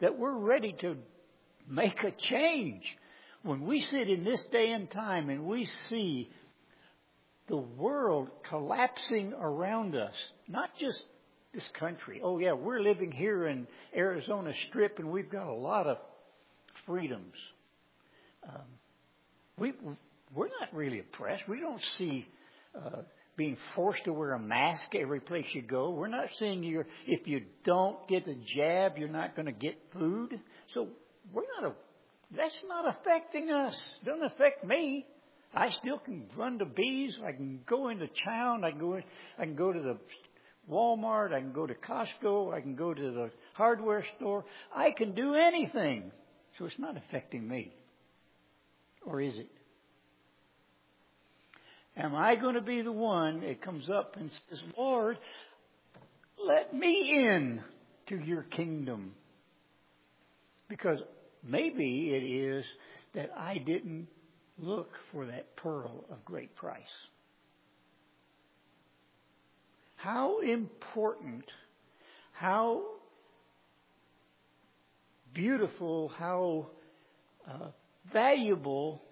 that 0.00 0.18
we're 0.18 0.36
ready 0.36 0.74
to 0.80 0.96
make 1.68 2.02
a 2.02 2.10
change. 2.10 2.82
When 3.42 3.62
we 3.62 3.80
sit 3.80 4.08
in 4.08 4.24
this 4.24 4.42
day 4.52 4.72
and 4.72 4.90
time 4.90 5.30
and 5.30 5.44
we 5.44 5.66
see 5.88 6.30
the 7.48 7.56
world 7.56 8.28
collapsing 8.48 9.32
around 9.34 9.94
us, 9.94 10.14
not 10.48 10.70
just 10.78 11.00
this 11.54 11.68
country. 11.78 12.20
Oh 12.22 12.38
yeah, 12.38 12.52
we're 12.52 12.80
living 12.80 13.12
here 13.12 13.46
in 13.46 13.66
Arizona 13.94 14.52
Strip 14.68 14.98
and 14.98 15.10
we've 15.10 15.30
got 15.30 15.46
a 15.46 15.54
lot 15.54 15.86
of 15.86 15.98
freedoms. 16.86 17.34
Um, 18.48 18.64
we 19.58 19.72
we're 20.34 20.48
not 20.48 20.72
really 20.72 21.00
oppressed. 21.00 21.44
We 21.48 21.60
don't 21.60 21.80
see 21.98 22.26
uh, 22.74 23.02
being 23.36 23.56
forced 23.74 24.04
to 24.04 24.12
wear 24.12 24.32
a 24.32 24.38
mask 24.38 24.94
every 24.94 25.20
place 25.20 25.46
you 25.52 25.62
go. 25.62 25.90
We're 25.90 26.08
not 26.08 26.26
seeing 26.38 26.62
you 26.62 26.84
if 27.06 27.26
you 27.26 27.42
don't 27.64 27.96
get 28.08 28.24
the 28.26 28.36
jab, 28.56 28.98
you're 28.98 29.08
not 29.08 29.36
going 29.36 29.46
to 29.46 29.52
get 29.52 29.76
food. 29.92 30.38
So 30.74 30.88
we're 31.32 31.42
not 31.60 31.70
a, 31.70 31.74
that's 32.36 32.64
not 32.68 32.96
affecting 32.96 33.50
us. 33.50 33.74
It 34.02 34.06
doesn't 34.06 34.24
affect 34.24 34.64
me. 34.64 35.06
I 35.54 35.70
still 35.70 35.98
can 35.98 36.24
run 36.36 36.58
to 36.58 36.64
bees. 36.64 37.16
I 37.24 37.32
can 37.32 37.60
go 37.66 37.88
into 37.88 38.08
town. 38.24 38.64
I 38.64 38.70
can 38.70 38.80
go. 38.80 39.00
I 39.38 39.44
can 39.44 39.54
go 39.54 39.72
to 39.72 39.80
the 39.80 39.98
Walmart. 40.70 41.34
I 41.34 41.40
can 41.40 41.52
go 41.52 41.66
to 41.66 41.74
Costco. 41.74 42.54
I 42.54 42.60
can 42.60 42.74
go 42.74 42.94
to 42.94 43.02
the 43.02 43.30
hardware 43.54 44.04
store. 44.16 44.44
I 44.74 44.92
can 44.92 45.14
do 45.14 45.34
anything. 45.34 46.10
So 46.58 46.66
it's 46.66 46.78
not 46.78 46.96
affecting 46.96 47.46
me. 47.46 47.72
Or 49.04 49.20
is 49.20 49.34
it? 49.36 49.50
Am 51.96 52.14
I 52.14 52.36
going 52.36 52.54
to 52.54 52.62
be 52.62 52.82
the 52.82 52.92
one 52.92 53.40
that 53.40 53.62
comes 53.62 53.90
up 53.90 54.16
and 54.18 54.30
says, 54.48 54.60
Lord, 54.76 55.18
let 56.46 56.74
me 56.74 57.10
in 57.10 57.60
to 58.08 58.16
your 58.16 58.42
kingdom? 58.42 59.12
Because 60.68 61.00
maybe 61.42 62.10
it 62.10 62.24
is 62.24 62.64
that 63.14 63.30
I 63.36 63.58
didn't 63.58 64.08
look 64.58 64.90
for 65.12 65.26
that 65.26 65.54
pearl 65.56 66.04
of 66.10 66.24
great 66.24 66.54
price. 66.56 66.80
How 69.96 70.40
important, 70.40 71.44
how 72.32 72.82
beautiful, 75.34 76.08
how 76.18 76.68
uh, 77.48 77.68
valuable 78.12 79.02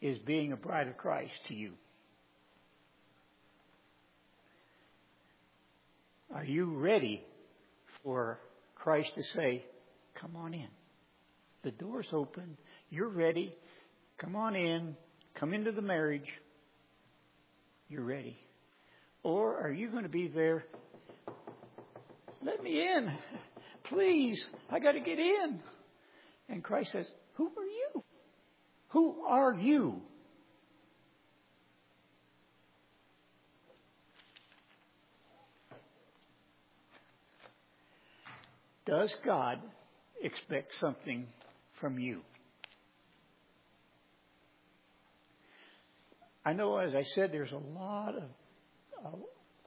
is 0.00 0.18
being 0.18 0.52
a 0.52 0.56
bride 0.56 0.88
of 0.88 0.96
Christ 0.96 1.32
to 1.48 1.54
you? 1.54 1.72
Are 6.34 6.44
you 6.44 6.76
ready 6.76 7.22
for 8.02 8.38
Christ 8.74 9.10
to 9.14 9.22
say, 9.36 9.64
Come 10.20 10.36
on 10.36 10.54
in? 10.54 10.68
The 11.62 11.70
door's 11.70 12.06
open. 12.12 12.56
You're 12.90 13.08
ready. 13.08 13.54
Come 14.18 14.36
on 14.36 14.54
in. 14.54 14.96
Come 15.38 15.54
into 15.54 15.72
the 15.72 15.82
marriage. 15.82 16.28
You're 17.88 18.04
ready. 18.04 18.36
Or 19.22 19.58
are 19.58 19.70
you 19.70 19.88
going 19.90 20.02
to 20.02 20.08
be 20.08 20.28
there? 20.28 20.64
Let 22.44 22.62
me 22.62 22.80
in. 22.80 23.12
Please. 23.84 24.44
I 24.70 24.78
got 24.78 24.92
to 24.92 25.00
get 25.00 25.18
in. 25.18 25.60
And 26.48 26.62
Christ 26.62 26.92
says, 26.92 27.06
Who 27.34 27.46
are 27.46 27.64
you? 27.64 28.04
Who 28.88 29.22
are 29.26 29.54
you? 29.54 30.02
Does 38.84 39.14
God 39.24 39.60
expect 40.20 40.74
something 40.80 41.26
from 41.80 41.98
you? 41.98 42.22
I 46.44 46.52
know, 46.52 46.76
as 46.78 46.94
I 46.94 47.04
said, 47.14 47.30
there's 47.30 47.52
a 47.52 47.78
lot 47.78 48.14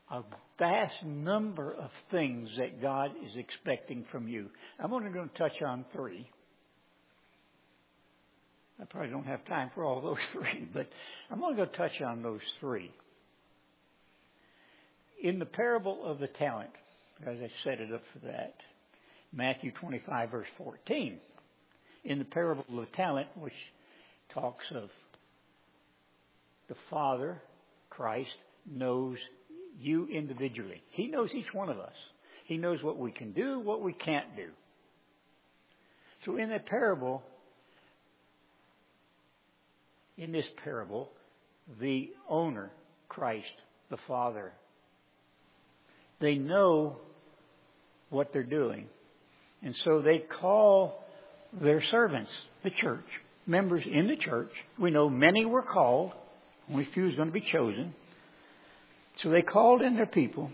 of, 0.10 0.25
vast 0.58 1.04
number 1.04 1.74
of 1.74 1.90
things 2.12 2.50
that 2.58 2.82
God 2.82 3.12
is 3.24 3.36
expecting 3.36 4.06
from 4.12 4.28
you. 4.28 4.50
I'm 4.80 4.94
only 4.94 5.12
going 5.12 5.30
to 5.30 5.38
touch 5.38 5.62
on 5.62 5.86
three. 5.94 6.30
I 8.82 8.86
probably 8.86 9.10
don't 9.10 9.28
have 9.28 9.46
time 9.46 9.72
for 9.74 9.84
all 9.84 10.02
those 10.02 10.18
three, 10.34 10.68
but 10.74 10.88
I'm 11.30 11.44
only 11.44 11.56
going 11.56 11.70
to 11.70 11.78
touch 11.78 12.02
on 12.02 12.22
those 12.22 12.42
three. 12.60 12.92
In 15.22 15.40
the 15.40 15.46
parable 15.46 16.06
of 16.06 16.20
the 16.20 16.28
talent, 16.28 16.72
as 17.26 17.38
I 17.42 17.50
set 17.64 17.80
it 17.80 17.94
up 17.94 18.04
for 18.14 18.28
that, 18.28 18.56
Matthew 19.34 19.72
25, 19.72 20.30
verse 20.30 20.48
14, 20.58 21.18
in 22.04 22.20
the 22.20 22.26
parable 22.26 22.66
of 22.70 22.76
the 22.76 22.96
talent, 22.96 23.28
which 23.36 23.54
talks 24.34 24.66
of 24.74 24.90
the 26.68 26.76
Father, 26.90 27.42
Christ, 27.90 28.30
knows 28.70 29.18
you 29.79 30.08
individually. 30.08 30.82
He 30.91 31.08
knows 31.08 31.29
each 31.34 31.53
one 31.53 31.70
of 31.70 31.79
us. 31.79 31.96
He 32.46 32.58
knows 32.58 32.84
what 32.84 32.98
we 32.98 33.12
can 33.12 33.32
do, 33.32 33.60
what 33.60 33.82
we 33.82 33.94
can't 33.94 34.36
do. 34.36 34.50
So 36.25 36.38
in 36.38 36.50
that 36.50 36.65
parable, 36.65 37.24
in 40.17 40.32
this 40.32 40.46
parable, 40.63 41.10
the 41.79 42.12
owner, 42.29 42.72
Christ, 43.10 43.46
the 43.89 43.98
Father, 44.08 44.53
they 46.20 46.36
know 46.36 46.98
what 48.10 48.32
they're 48.32 48.44
doing. 48.44 48.88
And 49.62 49.75
so 49.84 50.01
they 50.01 50.20
call 50.20 51.03
their 51.53 51.84
servants, 51.84 52.32
the 52.63 52.70
church, 52.70 53.05
members 53.46 53.84
in 53.86 54.08
the 54.08 54.15
church. 54.15 54.51
We 54.79 54.91
know 54.91 55.10
many 55.10 55.46
were 55.46 55.63
called, 55.63 56.12
only 56.70 56.88
few 56.94 57.10
is 57.10 57.15
going 57.15 57.27
to 57.27 57.34
be 57.34 57.46
chosen. 57.51 57.94
So 59.17 59.29
they 59.29 59.41
called 59.41 59.81
in 59.81 59.95
their 59.95 60.05
people. 60.05 60.51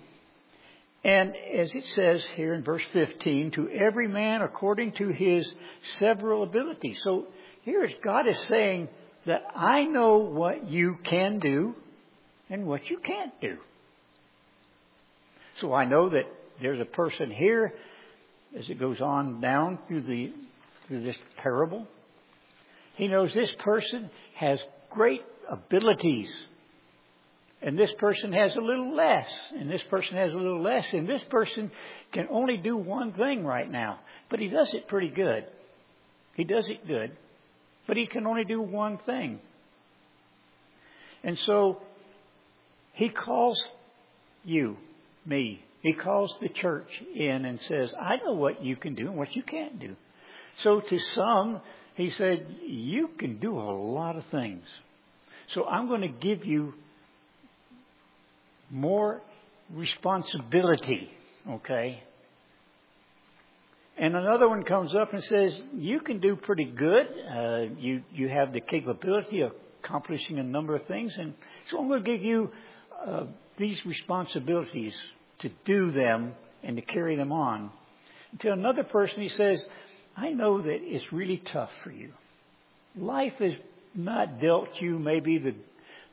And 1.03 1.33
as 1.35 1.73
it 1.73 1.85
says 1.87 2.23
here 2.35 2.53
in 2.53 2.63
verse 2.63 2.83
15, 2.93 3.51
to 3.51 3.69
every 3.69 4.07
man 4.07 4.41
according 4.41 4.93
to 4.93 5.09
his 5.09 5.51
several 5.97 6.43
abilities. 6.43 6.99
So 7.03 7.25
here 7.63 7.89
God 8.03 8.27
is 8.27 8.37
saying 8.47 8.87
that 9.25 9.43
I 9.55 9.85
know 9.85 10.17
what 10.17 10.69
you 10.69 10.97
can 11.03 11.39
do 11.39 11.75
and 12.49 12.67
what 12.67 12.87
you 12.89 12.99
can't 12.99 13.33
do. 13.41 13.57
So 15.59 15.73
I 15.73 15.85
know 15.85 16.09
that 16.09 16.25
there's 16.61 16.79
a 16.79 16.85
person 16.85 17.31
here 17.31 17.73
as 18.57 18.69
it 18.69 18.79
goes 18.79 19.01
on 19.01 19.41
down 19.41 19.79
through 19.87 20.01
the 20.01 20.33
through 20.87 21.03
this 21.03 21.15
parable. 21.37 21.87
He 22.95 23.07
knows 23.07 23.33
this 23.33 23.53
person 23.59 24.09
has 24.35 24.59
great 24.89 25.21
abilities. 25.49 26.29
And 27.61 27.77
this 27.77 27.93
person 27.99 28.33
has 28.33 28.55
a 28.55 28.61
little 28.61 28.95
less, 28.95 29.29
and 29.57 29.69
this 29.69 29.83
person 29.83 30.17
has 30.17 30.33
a 30.33 30.37
little 30.37 30.63
less, 30.63 30.85
and 30.93 31.07
this 31.07 31.21
person 31.29 31.71
can 32.11 32.27
only 32.31 32.57
do 32.57 32.75
one 32.75 33.13
thing 33.13 33.45
right 33.45 33.69
now. 33.69 33.99
But 34.29 34.39
he 34.39 34.47
does 34.47 34.73
it 34.73 34.87
pretty 34.87 35.09
good. 35.09 35.45
He 36.35 36.43
does 36.43 36.67
it 36.69 36.87
good, 36.87 37.11
but 37.87 37.97
he 37.97 38.07
can 38.07 38.25
only 38.25 38.45
do 38.45 38.61
one 38.61 38.97
thing. 39.05 39.39
And 41.23 41.37
so 41.37 41.81
he 42.93 43.09
calls 43.09 43.63
you, 44.43 44.77
me, 45.23 45.63
he 45.81 45.93
calls 45.93 46.35
the 46.41 46.49
church 46.49 46.89
in 47.15 47.45
and 47.45 47.59
says, 47.61 47.93
I 47.99 48.17
know 48.23 48.33
what 48.33 48.63
you 48.63 48.75
can 48.75 48.95
do 48.95 49.07
and 49.07 49.17
what 49.17 49.35
you 49.35 49.43
can't 49.43 49.79
do. 49.79 49.95
So 50.63 50.79
to 50.79 50.99
some, 50.99 51.61
he 51.95 52.09
said, 52.09 52.45
You 52.65 53.09
can 53.17 53.37
do 53.37 53.57
a 53.57 53.71
lot 53.71 54.15
of 54.15 54.25
things. 54.31 54.63
So 55.53 55.65
I'm 55.65 55.87
going 55.87 56.01
to 56.01 56.07
give 56.07 56.45
you 56.45 56.74
more 58.72 59.22
responsibility, 59.74 61.12
okay? 61.50 62.03
And 63.98 64.16
another 64.16 64.48
one 64.50 64.64
comes 64.64 64.96
up 64.96 65.14
and 65.14 65.24
says, 65.24 65.62
"You 65.75 66.00
can 66.00 66.20
do 66.20 66.36
pretty 66.36 66.66
good. 66.66 67.07
Uh, 67.29 67.66
you 67.77 68.03
you 68.12 68.29
have 68.29 68.53
the 68.53 68.62
capability 68.62 69.42
of 69.42 69.51
accomplishing 69.84 70.40
a 70.40 70.44
number 70.44 70.75
of 70.75 70.86
things, 70.88 71.14
and 71.18 71.34
so 71.68 71.79
I'm 71.79 71.88
going 71.88 72.03
to 72.03 72.12
give 72.12 72.24
you 72.24 72.51
uh, 73.05 73.25
these 73.57 73.86
responsibilities 73.86 74.96
to 75.40 75.50
do 75.66 75.92
them 75.92 76.34
and 76.64 76.77
to 76.77 76.81
carry 76.81 77.16
them 77.16 77.31
on." 77.31 77.70
To 78.40 78.51
another 78.51 78.84
person, 78.84 79.22
he 79.22 79.29
says, 79.29 79.64
"I 80.16 80.29
know 80.29 80.62
that 80.62 80.79
it's 80.81 81.12
really 81.12 81.38
tough 81.38 81.72
for 81.84 81.92
you. 81.92 82.14
Life 82.96 83.34
has 83.40 83.53
not 83.94 84.40
dealt 84.40 84.70
you 84.79 84.98
maybe 84.98 85.38
the 85.38 85.53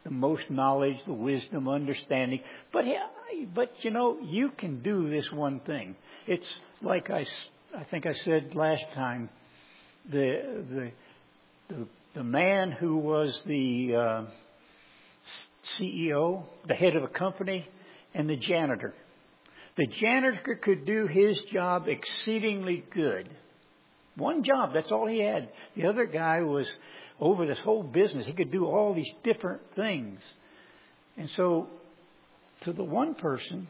the 0.04 0.10
most 0.10 0.50
knowledge, 0.50 0.96
the 1.06 1.12
wisdom, 1.12 1.68
understanding. 1.68 2.40
But 2.72 2.84
but 3.54 3.72
you 3.82 3.90
know, 3.90 4.18
you 4.22 4.50
can 4.50 4.80
do 4.82 5.08
this 5.08 5.30
one 5.32 5.60
thing. 5.60 5.96
It's 6.26 6.48
like 6.82 7.10
I, 7.10 7.26
I 7.76 7.84
think 7.84 8.06
I 8.06 8.12
said 8.12 8.54
last 8.54 8.84
time, 8.94 9.30
the 10.10 10.64
the 10.70 10.90
the, 11.68 11.86
the 12.14 12.24
man 12.24 12.72
who 12.72 12.96
was 12.96 13.40
the 13.46 13.94
uh, 13.94 14.24
CEO, 15.78 16.44
the 16.66 16.74
head 16.74 16.96
of 16.96 17.02
a 17.02 17.08
company, 17.08 17.68
and 18.14 18.28
the 18.28 18.36
janitor. 18.36 18.94
The 19.76 19.86
janitor 19.86 20.56
could 20.56 20.86
do 20.86 21.06
his 21.06 21.38
job 21.52 21.86
exceedingly 21.86 22.84
good. 22.90 23.28
One 24.16 24.42
job, 24.42 24.74
that's 24.74 24.90
all 24.90 25.06
he 25.06 25.20
had. 25.20 25.50
The 25.76 25.86
other 25.86 26.04
guy 26.04 26.42
was 26.42 26.68
over 27.20 27.46
this 27.46 27.58
whole 27.58 27.82
business. 27.82 28.26
He 28.26 28.32
could 28.32 28.50
do 28.50 28.66
all 28.66 28.94
these 28.94 29.10
different 29.24 29.60
things. 29.74 30.20
And 31.16 31.28
so, 31.30 31.68
to 32.62 32.72
the 32.72 32.84
one 32.84 33.14
person, 33.14 33.68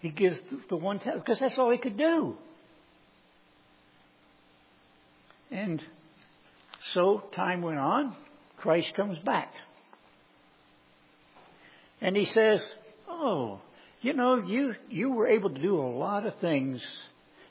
he 0.00 0.10
gives 0.10 0.38
the 0.68 0.76
one 0.76 0.98
talent 1.00 1.24
because 1.24 1.40
that's 1.40 1.58
all 1.58 1.70
he 1.70 1.78
could 1.78 1.98
do. 1.98 2.36
And 5.50 5.82
so 6.92 7.24
time 7.32 7.62
went 7.62 7.78
on. 7.78 8.14
Christ 8.58 8.94
comes 8.94 9.18
back. 9.20 9.52
And 12.00 12.16
he 12.16 12.26
says, 12.26 12.60
Oh, 13.08 13.60
you 14.00 14.12
know, 14.12 14.36
you, 14.36 14.74
you 14.88 15.10
were 15.10 15.26
able 15.26 15.50
to 15.50 15.60
do 15.60 15.80
a 15.80 15.90
lot 15.90 16.26
of 16.26 16.38
things 16.38 16.80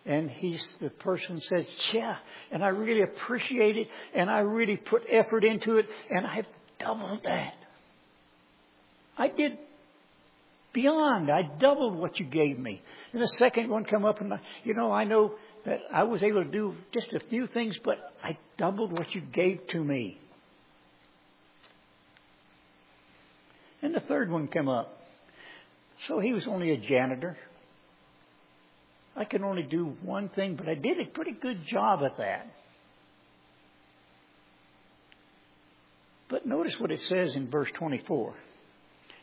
and 0.07 0.31
he's, 0.31 0.65
the 0.81 0.89
person 0.89 1.41
says, 1.41 1.65
yeah, 1.93 2.15
and 2.51 2.63
I 2.63 2.69
really 2.69 3.01
appreciate 3.01 3.77
it, 3.77 3.87
and 4.15 4.29
I 4.29 4.39
really 4.39 4.77
put 4.77 5.03
effort 5.11 5.43
into 5.43 5.77
it, 5.77 5.87
and 6.09 6.25
I've 6.25 6.47
doubled 6.79 7.23
that. 7.25 7.53
I 9.17 9.27
did 9.27 9.57
beyond. 10.73 11.29
I 11.31 11.41
doubled 11.59 11.95
what 11.95 12.19
you 12.19 12.25
gave 12.25 12.57
me. 12.57 12.81
And 13.11 13.21
the 13.21 13.27
second 13.27 13.69
one 13.69 13.83
come 13.83 14.05
up 14.05 14.21
and, 14.21 14.33
I, 14.33 14.39
you 14.63 14.73
know, 14.73 14.91
I 14.91 15.05
know 15.05 15.33
that 15.65 15.79
I 15.91 16.03
was 16.03 16.23
able 16.23 16.43
to 16.43 16.49
do 16.49 16.75
just 16.93 17.11
a 17.13 17.19
few 17.19 17.47
things, 17.47 17.77
but 17.83 17.97
I 18.23 18.37
doubled 18.57 18.91
what 18.91 19.13
you 19.13 19.21
gave 19.21 19.65
to 19.69 19.83
me. 19.83 20.19
And 23.81 23.93
the 23.93 23.99
third 24.01 24.29
one 24.31 24.47
came 24.47 24.69
up. 24.69 25.01
So 26.07 26.19
he 26.19 26.31
was 26.31 26.47
only 26.47 26.71
a 26.71 26.77
janitor. 26.77 27.37
I 29.17 29.25
can 29.25 29.43
only 29.43 29.63
do 29.63 29.95
one 30.03 30.29
thing, 30.29 30.55
but 30.55 30.69
I 30.69 30.75
did 30.75 30.99
a 30.99 31.05
pretty 31.05 31.31
good 31.31 31.65
job 31.65 32.01
at 32.03 32.17
that. 32.17 32.47
But 36.29 36.45
notice 36.45 36.79
what 36.79 36.91
it 36.91 37.01
says 37.01 37.35
in 37.35 37.49
verse 37.49 37.69
24. 37.73 38.33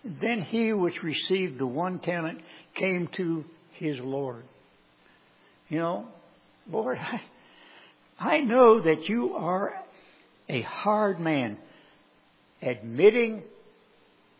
Then 0.04 0.42
he 0.42 0.72
which 0.72 1.02
received 1.02 1.58
the 1.58 1.66
one 1.66 2.00
talent 2.00 2.40
came 2.74 3.08
to 3.16 3.44
his 3.74 3.98
Lord. 4.00 4.42
You 5.68 5.78
know, 5.78 6.06
Lord, 6.70 6.98
I, 8.18 8.36
I 8.36 8.40
know 8.40 8.80
that 8.80 9.08
you 9.08 9.34
are 9.34 9.74
a 10.48 10.62
hard 10.62 11.20
man, 11.20 11.56
admitting 12.60 13.42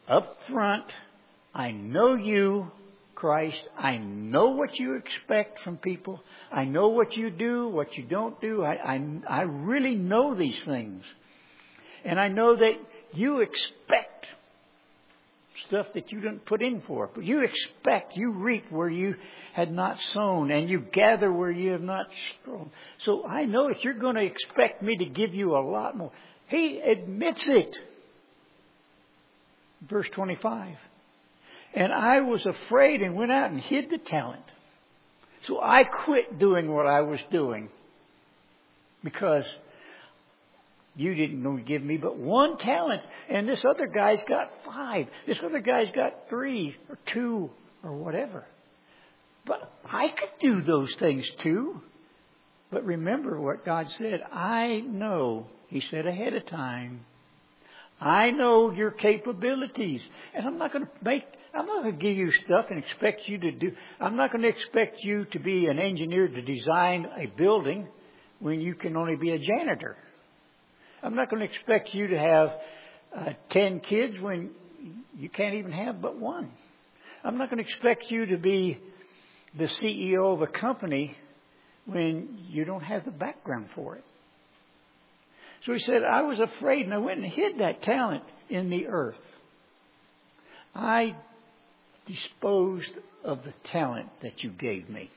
up 0.09 0.37
front, 0.51 0.85
I 1.55 1.71
know 1.71 2.15
you 2.15 2.71
Christ. 3.15 3.61
I 3.79 3.97
know 3.99 4.51
what 4.51 4.79
you 4.79 4.95
expect 4.95 5.61
from 5.61 5.77
people. 5.77 6.21
I 6.53 6.65
know 6.65 6.89
what 6.89 7.17
you 7.17 7.31
do, 7.31 7.69
what 7.69 7.97
you 7.97 8.05
don't 8.05 8.41
do. 8.41 8.63
I, 8.63 8.95
I, 8.95 9.07
I 9.29 9.43
really 9.43 9.95
know 9.95 10.35
these 10.35 10.63
things. 10.65 11.05
And 12.05 12.21
I 12.21 12.29
know 12.29 12.57
that 12.57 12.75
you 13.13 13.41
expect 13.41 14.27
stuff 15.67 15.87
that 15.95 16.13
you 16.13 16.21
didn't 16.21 16.45
put 16.47 16.63
in 16.63 16.83
for. 16.87 17.11
But 17.15 17.25
you 17.25 17.43
expect, 17.43 18.17
you 18.17 18.31
reap 18.31 18.71
where 18.71 18.89
you 18.89 19.15
had 19.53 19.73
not 19.73 20.01
sown, 20.01 20.51
and 20.51 20.69
you 20.69 20.81
gather 20.81 21.33
where 21.33 21.51
you 21.51 21.73
have 21.73 21.83
not 21.83 22.07
sown. 22.45 22.71
So 23.05 23.27
I 23.27 23.45
know 23.45 23.69
that 23.69 23.85
you're 23.85 23.95
going 23.95 24.17
to 24.17 24.25
expect 24.25 24.83
me 24.83 24.97
to 24.97 25.07
give 25.07 25.35
you 25.35 25.57
a 25.57 25.63
lot 25.63 25.97
more. 25.97 26.11
He 26.49 26.81
admits 26.81 27.47
it. 27.49 27.77
Verse 29.89 30.09
25. 30.13 30.77
And 31.75 31.93
I 31.93 32.21
was 32.21 32.45
afraid 32.47 33.03
and 33.03 33.17
went 33.17 33.33
out 33.33 33.51
and 33.51 33.61
hid 33.61 33.91
the 33.91 33.99
talent. 33.99 34.45
So 35.43 35.61
I 35.61 35.85
quit 35.85 36.39
doing 36.39 36.73
what 36.73 36.87
I 36.87 37.03
was 37.03 37.21
doing 37.31 37.69
because 39.03 39.45
you 40.97 41.15
didn't 41.15 41.65
give 41.65 41.83
me 41.83 41.97
but 41.97 42.17
one 42.17 42.57
talent, 42.59 43.03
and 43.29 43.49
this 43.49 43.65
other 43.65 43.87
guy's 43.87 44.23
got 44.29 44.51
five. 44.65 45.09
This 45.27 45.43
other 45.43 45.61
guy's 45.61 45.91
got 45.91 46.29
three 46.31 46.77
or 46.89 46.99
two 47.07 47.51
or 47.83 47.93
whatever. 47.93 48.45
But 49.45 49.71
I 49.85 50.09
could 50.09 50.31
do 50.41 50.63
those 50.63 50.95
things 50.95 51.29
too. 51.41 51.83
But 52.71 52.85
remember 52.85 53.41
what 53.41 53.65
God 53.65 53.91
said. 53.99 54.21
I 54.33 54.81
know, 54.81 55.47
He 55.69 55.81
said 55.81 56.07
ahead 56.07 56.35
of 56.35 56.47
time, 56.47 57.05
I 58.01 58.31
know 58.31 58.71
your 58.71 58.91
capabilities. 58.91 60.03
And 60.35 60.47
I'm 60.47 60.59
not 60.59 60.73
going 60.73 60.87
to 60.87 60.91
make, 61.03 61.25
I'm 61.55 61.67
not 61.67 61.83
going 61.83 61.97
to 61.97 62.03
give 62.03 62.17
you 62.17 62.33
stuff 62.33 62.67
and 62.71 62.79
expect 62.79 63.29
you 63.29 63.39
to 63.39 63.53
do, 63.53 63.73
I'm 64.01 64.17
not 64.17 64.33
going 64.33 64.43
to 64.43 64.49
expect 64.49 65.05
you 65.05 65.25
to 65.27 65.39
be 65.39 65.67
an 65.67 65.79
engineer 65.79 66.27
to 66.27 66.43
design 66.43 67.07
a 67.17 67.27
building 67.27 67.87
when 68.41 68.61
you 68.61 68.75
can 68.75 68.97
only 68.97 69.17
be 69.17 69.31
a 69.31 69.39
janitor. 69.39 69.97
I'm 71.03 71.15
not 71.15 71.31
going 71.31 71.47
to 71.47 71.55
expect 71.55 71.95
you 71.95 72.09
to 72.09 72.19
have 72.19 72.53
uh, 73.17 73.33
10 73.51 73.81
kids 73.81 74.19
when 74.19 74.51
you 75.17 75.29
can't 75.29 75.55
even 75.55 75.71
have 75.71 76.03
but 76.03 76.19
one. 76.19 76.51
I'm 77.23 77.39
not 77.39 77.51
going 77.51 77.63
to 77.63 77.71
expect 77.71 78.11
you 78.11 78.27
to 78.27 78.37
be 78.37 78.79
the 79.57 79.65
CEO 79.65 80.35
of 80.35 80.43
a 80.43 80.47
company 80.47 81.17
when 81.87 82.39
you 82.49 82.65
don't 82.65 82.83
have 82.83 83.05
the 83.05 83.11
background 83.11 83.69
for 83.75 83.97
it. 83.97 84.05
So 85.65 85.73
he 85.73 85.79
said, 85.79 86.03
I 86.03 86.23
was 86.23 86.41
afraid 86.41 86.85
and 86.85 86.93
I 86.93 86.99
went 86.99 87.21
and 87.21 87.33
hid 87.33 87.59
that 87.59 87.83
talent 87.83 88.25
in 88.51 88.71
the 88.71 88.89
earth. 88.89 89.21
I 90.75 91.15
disposed 92.07 92.91
of 93.25 93.45
the 93.45 93.53
talent 93.65 94.09
that 94.23 94.43
you 94.43 94.51
gave 94.51 94.89
me. 94.89 95.11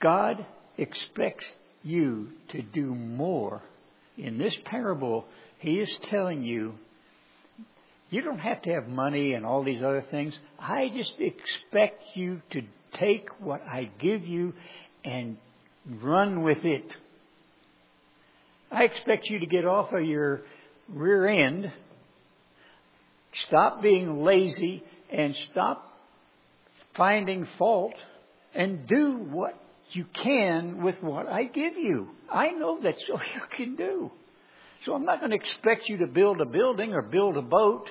God 0.00 0.44
expects 0.76 1.46
you 1.82 2.28
to 2.48 2.62
do 2.62 2.94
more. 2.94 3.62
In 4.18 4.38
this 4.38 4.56
parable, 4.64 5.26
he 5.58 5.78
is 5.78 5.98
telling 6.10 6.42
you, 6.42 6.74
you 8.10 8.22
don't 8.22 8.38
have 8.38 8.62
to 8.62 8.72
have 8.72 8.88
money 8.88 9.32
and 9.32 9.44
all 9.44 9.64
these 9.64 9.82
other 9.82 10.04
things. 10.10 10.38
I 10.58 10.88
just 10.88 11.14
expect 11.18 12.02
you 12.14 12.40
to 12.50 12.62
take 12.94 13.28
what 13.40 13.62
I 13.62 13.90
give 13.98 14.26
you 14.26 14.54
and 15.04 15.36
run 16.00 16.42
with 16.42 16.64
it. 16.64 16.96
I 18.70 18.84
expect 18.84 19.26
you 19.26 19.38
to 19.40 19.46
get 19.46 19.64
off 19.64 19.92
of 19.92 20.04
your 20.04 20.42
rear 20.88 21.26
end, 21.26 21.72
stop 23.46 23.82
being 23.82 24.22
lazy, 24.22 24.82
and 25.10 25.36
stop 25.50 25.86
finding 26.96 27.46
fault 27.58 27.94
and 28.54 28.86
do 28.86 29.16
what 29.30 29.54
you 29.92 30.04
can 30.22 30.82
with 30.82 31.00
what 31.02 31.28
I 31.28 31.44
give 31.44 31.76
you. 31.76 32.08
I 32.30 32.50
know 32.50 32.80
that's 32.82 33.02
all 33.10 33.20
you 33.34 33.42
can 33.56 33.76
do. 33.76 34.10
So 34.84 34.94
I'm 34.94 35.04
not 35.04 35.20
going 35.20 35.30
to 35.30 35.36
expect 35.36 35.88
you 35.88 35.98
to 35.98 36.06
build 36.06 36.40
a 36.40 36.44
building 36.44 36.92
or 36.92 37.02
build 37.02 37.36
a 37.36 37.42
boat 37.42 37.88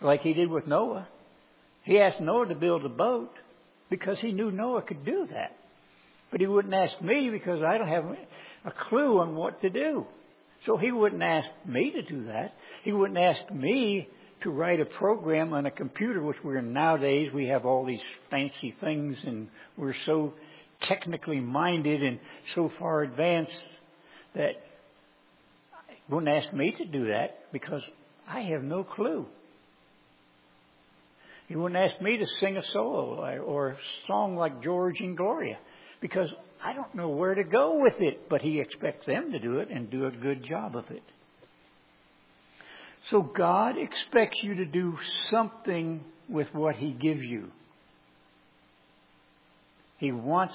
like 0.00 0.20
he 0.20 0.34
did 0.34 0.50
with 0.50 0.66
Noah. 0.66 1.08
He 1.84 1.98
asked 1.98 2.20
Noah 2.20 2.48
to 2.48 2.54
build 2.54 2.84
a 2.84 2.88
boat 2.88 3.30
because 3.90 4.20
he 4.20 4.32
knew 4.32 4.50
Noah 4.50 4.82
could 4.82 5.04
do 5.04 5.26
that. 5.32 5.56
But 6.30 6.40
he 6.40 6.46
wouldn't 6.46 6.74
ask 6.74 7.00
me 7.02 7.30
because 7.30 7.62
I 7.62 7.76
don't 7.78 7.88
have 7.88 8.04
a 8.64 8.70
clue 8.70 9.20
on 9.20 9.34
what 9.34 9.60
to 9.62 9.70
do. 9.70 10.06
So 10.66 10.76
he 10.76 10.92
wouldn't 10.92 11.22
ask 11.22 11.48
me 11.66 11.90
to 11.92 12.02
do 12.02 12.26
that. 12.26 12.54
He 12.82 12.92
wouldn't 12.92 13.18
ask 13.18 13.50
me 13.50 14.08
to 14.42 14.50
write 14.50 14.80
a 14.80 14.84
program 14.84 15.52
on 15.52 15.66
a 15.66 15.70
computer, 15.70 16.22
which 16.22 16.36
we're 16.42 16.60
nowadays, 16.60 17.32
we 17.32 17.48
have 17.48 17.64
all 17.64 17.84
these 17.84 18.02
fancy 18.30 18.74
things 18.80 19.18
and 19.24 19.48
we're 19.76 19.94
so 20.06 20.34
technically 20.82 21.40
minded 21.40 22.02
and 22.02 22.18
so 22.54 22.70
far 22.78 23.02
advanced 23.02 23.64
that 24.34 24.54
he 25.88 26.14
wouldn't 26.14 26.32
ask 26.32 26.52
me 26.52 26.72
to 26.72 26.84
do 26.84 27.08
that 27.08 27.52
because 27.52 27.82
I 28.28 28.40
have 28.40 28.62
no 28.62 28.82
clue. 28.84 29.26
He 31.48 31.56
wouldn't 31.56 31.80
ask 31.80 32.00
me 32.00 32.16
to 32.16 32.26
sing 32.40 32.56
a 32.56 32.64
solo 32.64 33.38
or 33.38 33.68
a 33.68 33.76
song 34.06 34.36
like 34.36 34.62
George 34.62 35.00
and 35.00 35.16
Gloria 35.16 35.58
because 36.00 36.32
I 36.64 36.74
don't 36.74 36.94
know 36.94 37.08
where 37.08 37.34
to 37.34 37.42
go 37.42 37.78
with 37.80 38.00
it, 38.00 38.28
but 38.28 38.40
he 38.40 38.60
expects 38.60 39.04
them 39.06 39.32
to 39.32 39.38
do 39.38 39.58
it 39.58 39.68
and 39.70 39.90
do 39.90 40.06
a 40.06 40.10
good 40.10 40.44
job 40.44 40.76
of 40.76 40.90
it. 40.90 41.02
So 43.10 43.20
God 43.20 43.76
expects 43.76 44.42
you 44.42 44.54
to 44.56 44.64
do 44.64 44.96
something 45.30 46.04
with 46.28 46.54
what 46.54 46.76
he 46.76 46.92
gives 46.92 47.22
you. 47.22 47.50
He 49.98 50.12
wants 50.12 50.54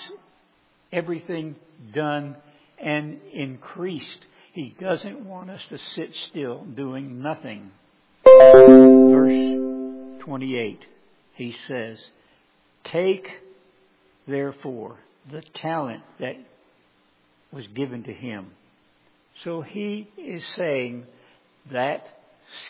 everything 0.93 1.57
done 1.93 2.37
and 2.77 3.19
increased. 3.33 4.25
He 4.53 4.75
doesn't 4.79 5.25
want 5.25 5.49
us 5.49 5.61
to 5.69 5.77
sit 5.77 6.15
still 6.29 6.63
doing 6.63 7.21
nothing. 7.21 7.71
Verse 8.23 10.21
28, 10.23 10.85
he 11.35 11.51
says, 11.67 12.01
Take 12.85 13.29
therefore 14.25 14.97
the 15.31 15.41
talent 15.55 16.03
that 16.19 16.35
was 17.51 17.67
given 17.67 18.03
to 18.03 18.13
him. 18.13 18.51
So 19.43 19.61
he 19.61 20.09
is 20.17 20.45
saying 20.55 21.05
that 21.71 22.05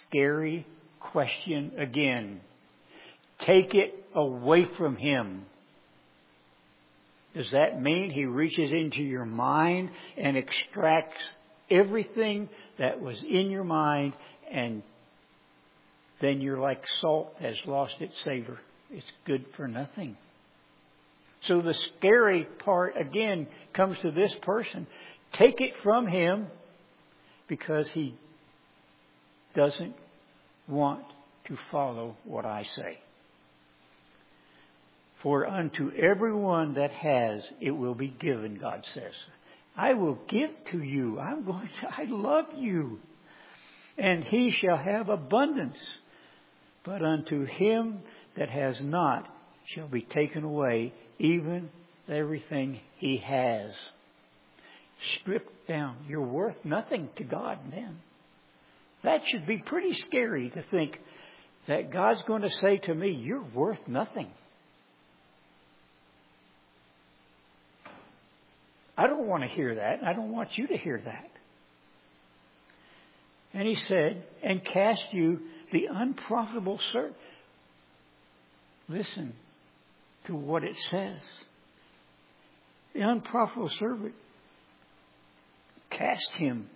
scary 0.07 0.65
question 0.99 1.73
again. 1.77 2.41
Take 3.39 3.73
it 3.73 3.93
away 4.15 4.67
from 4.77 4.95
him. 4.95 5.45
Does 7.35 7.51
that 7.51 7.79
mean 7.81 8.09
he 8.09 8.25
reaches 8.25 8.71
into 8.71 9.03
your 9.03 9.25
mind 9.25 9.91
and 10.17 10.35
extracts 10.35 11.23
everything 11.69 12.49
that 12.79 12.99
was 12.99 13.21
in 13.21 13.51
your 13.51 13.63
mind 13.63 14.13
and 14.51 14.81
then 16.19 16.41
you're 16.41 16.59
like 16.59 16.83
salt 16.99 17.35
has 17.39 17.55
lost 17.65 17.95
its 17.99 18.19
savor? 18.23 18.59
It's 18.89 19.11
good 19.25 19.45
for 19.55 19.67
nothing. 19.67 20.17
So 21.43 21.61
the 21.61 21.73
scary 21.73 22.47
part 22.59 22.95
again 22.99 23.47
comes 23.73 23.97
to 23.99 24.11
this 24.11 24.33
person. 24.41 24.87
Take 25.33 25.61
it 25.61 25.73
from 25.83 26.07
him 26.07 26.47
because 27.47 27.87
he 27.91 28.15
doesn't 29.55 29.95
want 30.67 31.03
to 31.45 31.57
follow 31.71 32.17
what 32.23 32.45
I 32.45 32.63
say. 32.63 32.99
For 35.23 35.47
unto 35.47 35.91
everyone 35.91 36.75
that 36.75 36.91
has, 36.91 37.43
it 37.59 37.71
will 37.71 37.95
be 37.95 38.09
given, 38.09 38.59
God 38.59 38.85
says. 38.93 39.13
I 39.75 39.93
will 39.93 40.19
give 40.27 40.51
to 40.71 40.81
you. 40.81 41.19
I'm 41.19 41.43
going 41.43 41.69
to, 41.81 41.87
I 41.89 42.05
love 42.05 42.45
you. 42.55 42.99
And 43.97 44.23
he 44.23 44.51
shall 44.51 44.77
have 44.77 45.09
abundance. 45.09 45.77
But 46.83 47.03
unto 47.03 47.45
him 47.45 47.99
that 48.37 48.49
has 48.49 48.79
not 48.81 49.27
shall 49.73 49.87
be 49.87 50.01
taken 50.01 50.43
away 50.43 50.93
even 51.19 51.69
everything 52.09 52.79
he 52.97 53.17
has. 53.17 53.73
Stripped 55.19 55.67
down. 55.67 55.97
You're 56.07 56.21
worth 56.21 56.57
nothing 56.63 57.09
to 57.17 57.23
God 57.23 57.59
then. 57.71 57.99
That 59.03 59.21
should 59.27 59.45
be 59.45 59.59
pretty 59.59 59.93
scary 59.93 60.49
to 60.49 60.63
think 60.71 60.99
that 61.67 61.91
God's 61.91 62.21
going 62.23 62.41
to 62.41 62.49
say 62.49 62.77
to 62.77 62.95
me, 62.95 63.11
You're 63.11 63.43
worth 63.43 63.87
nothing. 63.87 64.29
I 68.97 69.05
don't 69.05 69.27
want 69.27 69.43
to 69.43 69.49
hear 69.49 69.75
that. 69.75 70.03
I 70.03 70.13
don't 70.13 70.31
want 70.31 70.57
you 70.57 70.67
to 70.67 70.77
hear 70.77 70.99
that. 71.05 71.29
And 73.53 73.67
he 73.67 73.75
said, 73.75 74.23
and 74.43 74.63
cast 74.65 75.03
you 75.11 75.41
the 75.71 75.87
unprofitable 75.91 76.79
servant. 76.91 77.15
Listen 78.89 79.33
to 80.27 80.35
what 80.35 80.63
it 80.63 80.77
says. 80.89 81.19
The 82.93 83.01
unprofitable 83.01 83.69
servant 83.69 84.13
cast 85.89 86.31
him 86.33 86.69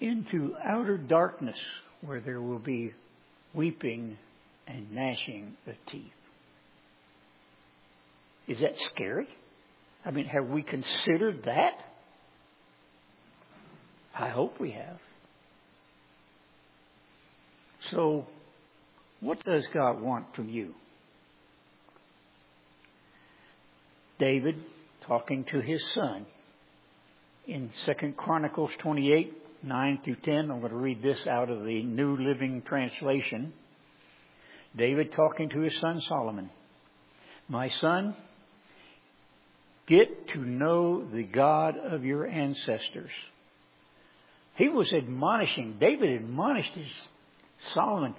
into 0.00 0.54
outer 0.64 0.96
darkness 0.96 1.58
where 2.00 2.20
there 2.20 2.40
will 2.40 2.58
be 2.58 2.92
weeping 3.52 4.16
and 4.66 4.92
gnashing 4.92 5.56
of 5.66 5.74
teeth. 5.86 6.12
Is 8.46 8.60
that 8.60 8.78
scary? 8.80 9.28
I 10.04 10.10
mean, 10.10 10.26
have 10.26 10.48
we 10.48 10.62
considered 10.62 11.44
that? 11.44 11.74
I 14.18 14.28
hope 14.28 14.58
we 14.58 14.72
have. 14.72 14.98
So, 17.90 18.26
what 19.20 19.44
does 19.44 19.66
God 19.68 20.00
want 20.00 20.34
from 20.34 20.48
you? 20.48 20.74
David 24.20 24.56
talking 25.06 25.44
to 25.44 25.60
his 25.60 25.82
son 25.94 26.26
in 27.46 27.70
2 27.86 28.12
Chronicles 28.18 28.70
28, 28.78 29.32
9 29.62 30.00
through 30.04 30.16
10. 30.16 30.50
I'm 30.50 30.60
going 30.60 30.70
to 30.70 30.76
read 30.76 31.02
this 31.02 31.26
out 31.26 31.48
of 31.48 31.64
the 31.64 31.82
New 31.82 32.18
Living 32.18 32.62
Translation. 32.66 33.54
David 34.76 35.12
talking 35.12 35.48
to 35.48 35.60
his 35.60 35.74
son 35.78 36.02
Solomon. 36.02 36.50
My 37.48 37.68
son, 37.68 38.14
get 39.86 40.28
to 40.28 40.38
know 40.38 41.02
the 41.02 41.24
God 41.24 41.78
of 41.78 42.04
your 42.04 42.26
ancestors. 42.26 43.10
He 44.56 44.68
was 44.68 44.92
admonishing, 44.92 45.78
David 45.80 46.10
admonished 46.10 46.74
his 46.74 46.92
Solomon, 47.72 48.14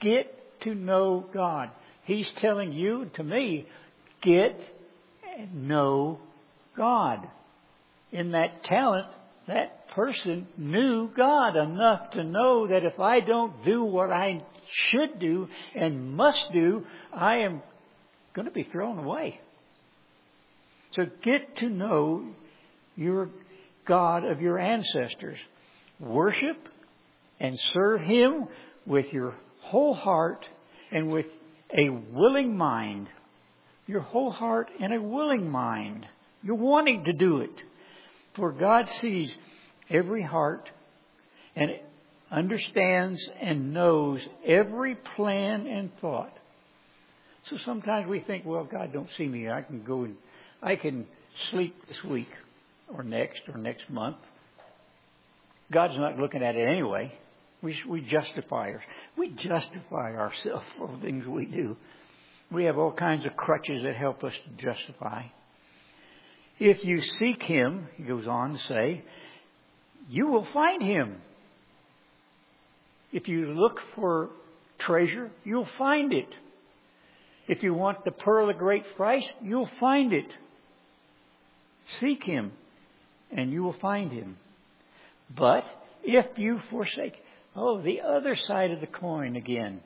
get 0.00 0.60
to 0.62 0.74
know 0.74 1.26
God. 1.34 1.68
He's 2.04 2.30
telling 2.38 2.72
you 2.72 3.10
to 3.14 3.22
me, 3.22 3.66
get 4.22 4.58
know 5.52 6.18
God. 6.76 7.28
In 8.12 8.32
that 8.32 8.64
talent, 8.64 9.06
that 9.48 9.88
person 9.90 10.46
knew 10.56 11.10
God 11.14 11.56
enough 11.56 12.12
to 12.12 12.24
know 12.24 12.68
that 12.68 12.84
if 12.84 12.98
I 12.98 13.20
don't 13.20 13.64
do 13.64 13.84
what 13.84 14.10
I 14.10 14.40
should 14.90 15.18
do 15.18 15.48
and 15.74 16.16
must 16.16 16.52
do, 16.52 16.84
I 17.12 17.38
am 17.38 17.62
going 18.34 18.46
to 18.46 18.52
be 18.52 18.64
thrown 18.64 18.98
away. 18.98 19.40
So 20.92 21.06
get 21.22 21.56
to 21.58 21.68
know 21.68 22.26
your 22.96 23.30
God 23.86 24.24
of 24.24 24.40
your 24.40 24.58
ancestors. 24.58 25.38
Worship 26.00 26.56
and 27.40 27.58
serve 27.72 28.00
Him 28.00 28.46
with 28.86 29.06
your 29.12 29.34
whole 29.60 29.94
heart 29.94 30.46
and 30.90 31.10
with 31.10 31.26
a 31.76 31.88
willing 31.90 32.56
mind. 32.56 33.08
Your 33.86 34.00
whole 34.00 34.30
heart 34.30 34.70
and 34.80 34.92
a 34.92 35.00
willing 35.00 35.50
mind. 35.50 36.06
You're 36.42 36.54
wanting 36.56 37.04
to 37.04 37.12
do 37.12 37.38
it. 37.38 37.62
For 38.34 38.52
God 38.52 38.88
sees 39.00 39.32
every 39.90 40.22
heart 40.22 40.70
and 41.54 41.70
understands 42.30 43.20
and 43.40 43.72
knows 43.72 44.20
every 44.44 44.94
plan 44.94 45.66
and 45.66 45.90
thought. 46.00 46.36
So 47.44 47.58
sometimes 47.58 48.08
we 48.08 48.20
think, 48.20 48.44
well, 48.44 48.64
God 48.64 48.92
don't 48.92 49.10
see 49.16 49.26
me. 49.26 49.50
I 49.50 49.62
can 49.62 49.84
go 49.84 50.04
and 50.04 50.16
I 50.62 50.76
can 50.76 51.06
sleep 51.50 51.76
this 51.86 52.02
week 52.04 52.30
or 52.92 53.02
next 53.02 53.42
or 53.52 53.58
next 53.58 53.88
month. 53.90 54.16
God's 55.70 55.96
not 55.98 56.18
looking 56.18 56.42
at 56.42 56.56
it 56.56 56.66
anyway. 56.66 57.12
We, 57.62 57.76
we 57.88 58.00
justify 58.02 58.72
we 59.16 59.30
justify 59.30 60.14
ourselves 60.16 60.66
for 60.78 60.90
things 61.02 61.26
we 61.26 61.46
do. 61.46 61.76
We 62.54 62.66
have 62.66 62.78
all 62.78 62.92
kinds 62.92 63.24
of 63.26 63.36
crutches 63.36 63.82
that 63.82 63.96
help 63.96 64.22
us 64.22 64.32
to 64.32 64.64
justify. 64.64 65.24
If 66.60 66.84
you 66.84 67.02
seek 67.02 67.42
Him, 67.42 67.88
he 67.96 68.04
goes 68.04 68.28
on 68.28 68.52
to 68.52 68.58
say, 68.60 69.02
you 70.08 70.28
will 70.28 70.46
find 70.52 70.80
Him. 70.80 71.16
If 73.12 73.26
you 73.26 73.46
look 73.46 73.80
for 73.96 74.30
treasure, 74.78 75.32
you'll 75.44 75.68
find 75.78 76.12
it. 76.12 76.28
If 77.48 77.64
you 77.64 77.74
want 77.74 78.04
the 78.04 78.12
pearl 78.12 78.48
of 78.48 78.58
great 78.58 78.84
price, 78.96 79.28
you'll 79.42 79.70
find 79.80 80.12
it. 80.12 80.28
Seek 81.98 82.22
Him, 82.22 82.52
and 83.32 83.52
you 83.52 83.64
will 83.64 83.74
find 83.74 84.12
Him. 84.12 84.36
But 85.34 85.64
if 86.04 86.38
you 86.38 86.60
forsake, 86.70 87.14
oh, 87.56 87.82
the 87.82 88.02
other 88.02 88.36
side 88.36 88.70
of 88.70 88.80
the 88.80 88.86
coin 88.86 89.34
again. 89.34 89.80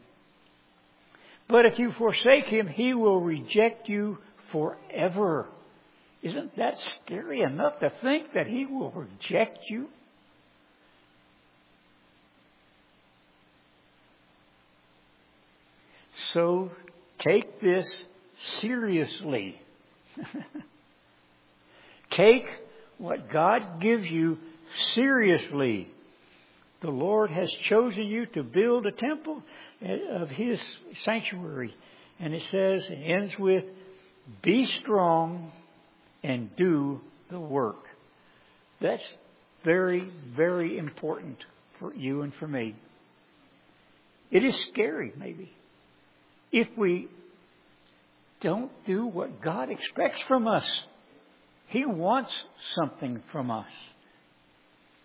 But 1.49 1.65
if 1.65 1.79
you 1.79 1.93
forsake 1.93 2.47
Him, 2.47 2.69
He 2.69 2.95
will 2.95 3.21
reject 3.21 3.89
you 3.89 4.19
forever. 4.53 5.47
Isn't 6.23 6.57
that 6.57 6.79
scary 7.05 7.41
enough 7.43 7.79
to 7.81 7.91
think 8.03 8.35
that 8.35 8.47
He 8.47 8.67
will 8.67 8.91
reject 8.91 9.59
you? 9.71 9.89
So 16.33 16.71
take 17.21 17.61
this 17.61 17.87
seriously. 18.61 19.61
take 22.11 22.45
what 22.99 23.31
God 23.31 23.81
gives 23.81 24.11
you 24.11 24.39
seriously. 24.95 25.89
The 26.81 26.91
Lord 26.91 27.31
has 27.31 27.51
chosen 27.69 28.05
you 28.05 28.27
to 28.27 28.43
build 28.43 28.87
a 28.87 28.93
temple 28.93 29.43
of 29.83 30.31
His 30.31 30.61
sanctuary. 31.03 31.75
And 32.21 32.35
it 32.35 32.43
says, 32.51 32.85
it 32.89 32.95
ends 32.95 33.39
with, 33.39 33.65
be 34.43 34.67
strong 34.67 35.53
and 36.23 36.55
do 36.57 37.01
the 37.31 37.39
work. 37.39 37.85
That's 38.81 39.07
very, 39.65 40.11
very 40.37 40.79
important 40.79 41.45
for 41.79 41.95
you 41.95 42.23
and 42.23 42.35
for 42.35 42.49
me. 42.49 42.75
It 44.31 44.45
is 44.45 44.57
scary, 44.71 45.13
maybe, 45.17 45.53
if 46.53 46.69
we 46.77 47.09
don't 48.41 48.71
do 48.87 49.07
what 49.07 49.41
God 49.41 49.71
expects 49.71 50.23
from 50.23 50.47
us. 50.47 50.85
He 51.69 51.85
wants 51.85 52.33
something 52.75 53.23
from 53.33 53.51
us. 53.51 53.69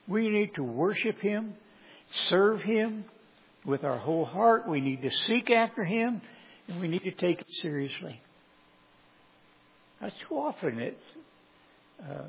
We 0.08 0.30
need 0.30 0.56
to 0.56 0.64
worship 0.64 1.20
Him, 1.20 1.56
serve 2.28 2.62
Him 2.62 3.06
with 3.65 3.84
our 3.84 3.97
whole 3.97 4.26
heart. 4.26 4.67
We 4.67 4.82
need 4.82 5.02
to 5.02 5.12
seek 5.12 5.49
after 5.49 5.84
Him, 5.84 6.21
and 6.67 6.82
we 6.82 6.88
need 6.88 7.04
to 7.04 7.12
take 7.12 7.41
it 7.41 7.47
seriously. 7.62 8.21
Now, 10.02 10.10
too 10.28 10.36
often 10.36 10.80
it's, 10.80 11.04
uh, 12.02 12.23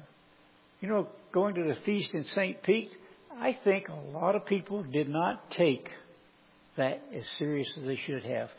you 0.80 0.88
know, 0.88 1.08
going 1.32 1.54
to 1.56 1.64
the 1.64 1.76
feast 1.84 2.14
in 2.14 2.24
St. 2.24 2.62
Pete, 2.62 2.90
I 3.40 3.58
think 3.64 3.88
a 3.88 4.16
lot 4.16 4.36
of 4.36 4.46
people 4.46 4.84
did 4.84 5.08
not 5.08 5.50
take 5.50 5.88
that 6.76 7.02
as 7.14 7.24
serious 7.38 7.68
as 7.76 7.84
they 7.84 7.96
should 7.96 8.24
have. 8.24 8.50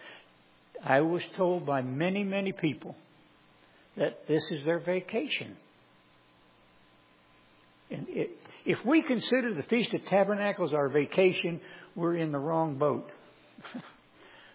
I 0.84 1.02
was 1.02 1.22
told 1.38 1.66
by 1.66 1.82
many, 1.82 2.24
many 2.24 2.52
people 2.52 2.96
that 3.98 4.28
this 4.28 4.44
is 4.52 4.66
their 4.66 4.80
vacation. 4.80 5.56
And 7.90 8.08
it, 8.10 8.32
if 8.66 8.84
we 8.86 9.02
consider 9.02 9.54
the 9.54 9.64
Feast 9.64 9.94
of 9.94 10.06
Tabernacles 10.06 10.74
our 10.74 10.90
vacation, 10.90 11.62
we're 11.96 12.16
in 12.16 12.32
the 12.32 12.40
wrong 12.40 12.78
boat. 12.78 13.10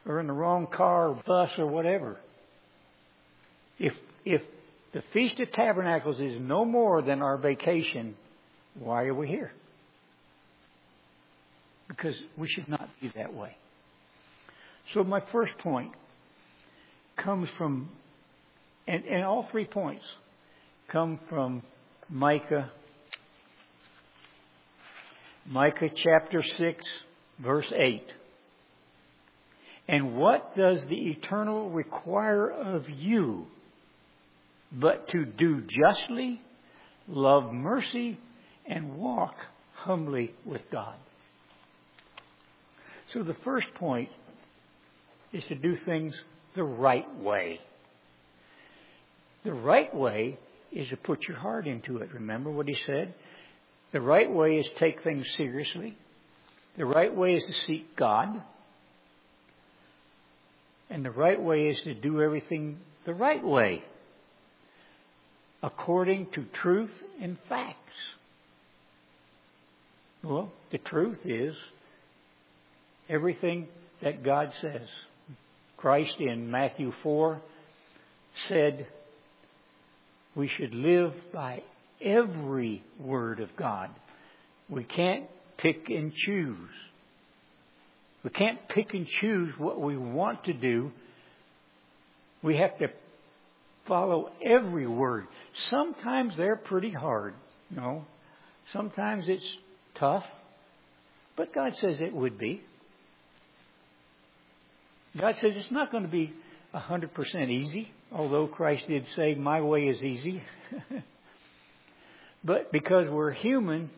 or 0.06 0.20
in 0.20 0.26
the 0.26 0.32
wrong 0.32 0.66
car 0.66 1.10
or 1.10 1.22
bus 1.26 1.50
or 1.58 1.66
whatever. 1.66 2.18
If, 3.78 3.92
if 4.24 4.42
the 4.92 5.02
Feast 5.12 5.40
of 5.40 5.52
Tabernacles 5.52 6.20
is 6.20 6.40
no 6.40 6.64
more 6.64 7.02
than 7.02 7.22
our 7.22 7.38
vacation, 7.38 8.16
why 8.78 9.04
are 9.04 9.14
we 9.14 9.28
here? 9.28 9.52
Because 11.88 12.20
we 12.36 12.48
should 12.48 12.68
not 12.68 12.88
be 13.00 13.10
that 13.16 13.34
way. 13.34 13.56
So 14.94 15.04
my 15.04 15.20
first 15.32 15.56
point 15.58 15.92
comes 17.16 17.48
from, 17.58 17.90
and, 18.86 19.04
and 19.04 19.24
all 19.24 19.48
three 19.50 19.64
points 19.64 20.04
come 20.88 21.20
from 21.28 21.62
Micah 22.08 22.70
Micah 25.46 25.90
chapter 25.92 26.44
6, 26.44 26.84
verse 27.42 27.70
8. 27.74 28.02
And 29.88 30.16
what 30.16 30.56
does 30.56 30.84
the 30.86 31.10
eternal 31.10 31.70
require 31.70 32.48
of 32.50 32.88
you 32.88 33.46
but 34.72 35.08
to 35.08 35.24
do 35.24 35.62
justly, 35.62 36.40
love 37.08 37.52
mercy, 37.52 38.18
and 38.66 38.96
walk 38.96 39.34
humbly 39.74 40.32
with 40.44 40.62
God? 40.70 40.94
So 43.12 43.24
the 43.24 43.34
first 43.44 43.66
point 43.74 44.10
is 45.32 45.44
to 45.46 45.56
do 45.56 45.74
things 45.74 46.14
the 46.54 46.62
right 46.62 47.06
way. 47.18 47.60
The 49.44 49.52
right 49.52 49.92
way 49.94 50.38
is 50.70 50.88
to 50.90 50.96
put 50.96 51.26
your 51.26 51.36
heart 51.36 51.66
into 51.66 51.98
it. 51.98 52.12
Remember 52.12 52.50
what 52.50 52.68
he 52.68 52.76
said? 52.86 53.14
The 53.92 54.00
right 54.00 54.30
way 54.30 54.56
is 54.56 54.68
take 54.78 55.02
things 55.02 55.26
seriously. 55.36 55.96
The 56.76 56.86
right 56.86 57.14
way 57.14 57.34
is 57.34 57.44
to 57.44 57.52
seek 57.66 57.96
God. 57.96 58.42
And 60.88 61.04
the 61.04 61.10
right 61.10 61.40
way 61.40 61.68
is 61.68 61.80
to 61.82 61.94
do 61.94 62.20
everything 62.20 62.78
the 63.06 63.14
right 63.14 63.42
way, 63.42 63.82
according 65.62 66.26
to 66.32 66.44
truth 66.52 66.90
and 67.20 67.38
facts. 67.48 67.76
Well, 70.22 70.52
the 70.70 70.78
truth 70.78 71.20
is 71.24 71.56
everything 73.08 73.68
that 74.02 74.22
God 74.22 74.52
says. 74.60 74.88
Christ 75.76 76.16
in 76.18 76.50
Matthew 76.50 76.92
4 77.02 77.40
said 78.48 78.86
we 80.34 80.46
should 80.46 80.74
live 80.74 81.14
by 81.32 81.62
every 82.00 82.82
word 82.98 83.40
of 83.40 83.56
God. 83.56 83.90
We 84.68 84.84
can't 84.84 85.24
pick 85.60 85.88
and 85.88 86.12
choose. 86.14 86.70
We 88.22 88.30
can't 88.30 88.68
pick 88.68 88.92
and 88.92 89.06
choose 89.20 89.52
what 89.58 89.80
we 89.80 89.96
want 89.96 90.44
to 90.44 90.52
do. 90.52 90.92
We 92.42 92.56
have 92.56 92.78
to 92.78 92.88
follow 93.86 94.30
every 94.44 94.86
word. 94.86 95.26
Sometimes 95.70 96.36
they're 96.36 96.56
pretty 96.56 96.90
hard, 96.90 97.34
you 97.70 97.76
know. 97.76 98.04
Sometimes 98.72 99.24
it's 99.28 99.56
tough. 99.94 100.24
But 101.36 101.54
God 101.54 101.74
says 101.76 102.00
it 102.00 102.14
would 102.14 102.38
be. 102.38 102.62
God 105.18 105.38
says 105.38 105.54
it's 105.56 105.70
not 105.70 105.90
going 105.90 106.04
to 106.04 106.10
be 106.10 106.32
100% 106.74 107.50
easy, 107.50 107.90
although 108.12 108.46
Christ 108.46 108.86
did 108.86 109.06
say, 109.16 109.34
My 109.34 109.60
way 109.60 109.88
is 109.88 110.02
easy. 110.02 110.42
but 112.44 112.70
because 112.70 113.08
we're 113.08 113.32
human, 113.32 113.90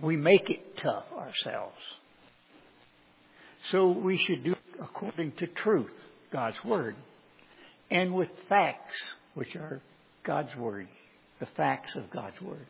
we 0.00 0.16
make 0.16 0.50
it 0.50 0.76
tough 0.78 1.04
ourselves. 1.16 1.76
So 3.70 3.90
we 3.90 4.18
should 4.18 4.44
do 4.44 4.52
it 4.52 4.58
according 4.80 5.32
to 5.32 5.46
truth, 5.46 5.94
God's 6.32 6.62
Word, 6.64 6.96
and 7.90 8.14
with 8.14 8.28
facts, 8.48 8.94
which 9.34 9.56
are 9.56 9.80
God's 10.24 10.54
Word, 10.56 10.88
the 11.40 11.46
facts 11.56 11.94
of 11.96 12.10
God's 12.10 12.40
Word. 12.42 12.66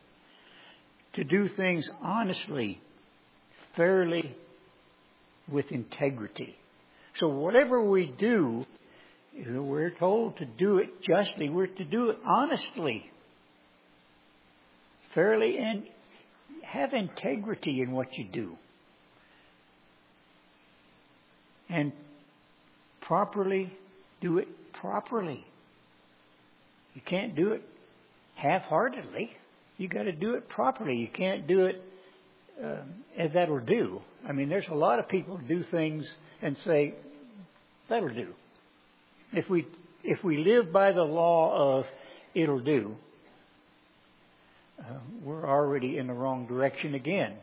To 1.13 1.23
do 1.23 1.49
things 1.49 1.89
honestly, 2.01 2.79
fairly, 3.75 4.35
with 5.49 5.71
integrity. 5.71 6.55
So 7.19 7.27
whatever 7.27 7.83
we 7.83 8.05
do, 8.05 8.65
we're 9.47 9.91
told 9.91 10.37
to 10.37 10.45
do 10.45 10.77
it 10.77 11.01
justly. 11.01 11.49
We're 11.49 11.67
to 11.67 11.85
do 11.85 12.09
it 12.09 12.17
honestly, 12.25 13.09
fairly, 15.13 15.57
and 15.57 15.83
have 16.65 16.93
integrity 16.93 17.81
in 17.81 17.91
what 17.91 18.13
you 18.13 18.25
do. 18.25 18.57
And 21.69 21.91
properly, 23.01 23.71
do 24.21 24.37
it 24.37 24.47
properly. 24.73 25.45
You 26.93 27.01
can't 27.05 27.35
do 27.35 27.53
it 27.53 27.63
half-heartedly. 28.35 29.31
You 29.77 29.87
got 29.87 30.03
to 30.03 30.11
do 30.11 30.35
it 30.35 30.47
properly. 30.47 30.95
You 30.95 31.07
can't 31.07 31.47
do 31.47 31.65
it 31.65 31.81
uh, 32.63 32.77
as 33.17 33.31
that'll 33.33 33.59
do. 33.59 34.01
I 34.27 34.31
mean, 34.31 34.49
there's 34.49 34.67
a 34.69 34.75
lot 34.75 34.99
of 34.99 35.07
people 35.07 35.37
who 35.37 35.47
do 35.47 35.63
things 35.69 36.05
and 36.41 36.55
say 36.65 36.93
that'll 37.89 38.13
do. 38.13 38.33
If 39.33 39.49
we 39.49 39.67
if 40.03 40.23
we 40.23 40.37
live 40.37 40.71
by 40.71 40.91
the 40.91 41.03
law 41.03 41.79
of 41.79 41.85
it'll 42.33 42.59
do, 42.59 42.95
uh, 44.79 44.83
we're 45.23 45.47
already 45.47 45.97
in 45.97 46.07
the 46.07 46.13
wrong 46.13 46.47
direction 46.47 46.95
again, 46.95 47.33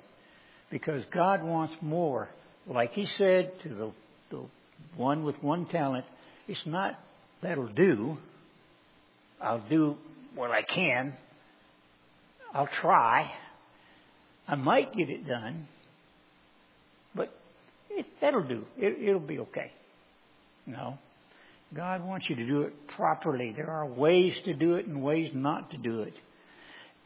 because 0.71 1.03
God 1.13 1.43
wants 1.43 1.75
more. 1.81 2.29
Like 2.67 2.93
He 2.93 3.07
said 3.19 3.53
to 3.63 3.69
the, 3.69 3.93
the 4.31 4.43
one 4.97 5.25
with 5.25 5.43
one 5.43 5.67
talent, 5.67 6.05
it's 6.47 6.65
not 6.67 6.99
that'll 7.43 7.69
do. 7.69 8.19
I'll 9.41 9.65
do 9.69 9.97
what 10.35 10.51
I 10.51 10.63
can. 10.63 11.15
I'll 12.55 12.69
try. 12.81 13.31
I 14.47 14.55
might 14.55 14.95
get 14.95 15.09
it 15.09 15.27
done, 15.27 15.67
but 17.15 17.33
it, 17.91 18.07
that'll 18.21 18.43
do. 18.43 18.65
It, 18.77 19.09
it'll 19.09 19.21
be 19.21 19.39
okay. 19.41 19.73
No. 20.67 20.99
God 21.75 22.05
wants 22.05 22.29
you 22.29 22.37
to 22.37 22.47
do 22.47 22.63
it 22.63 22.89
properly. 22.97 23.53
There 23.57 23.71
are 23.71 23.87
ways 23.87 24.35
to 24.45 24.53
do 24.53 24.75
it 24.75 24.87
and 24.87 25.03
ways 25.03 25.31
not 25.35 25.71
to 25.71 25.79
do 25.79 26.03
it. 26.03 26.13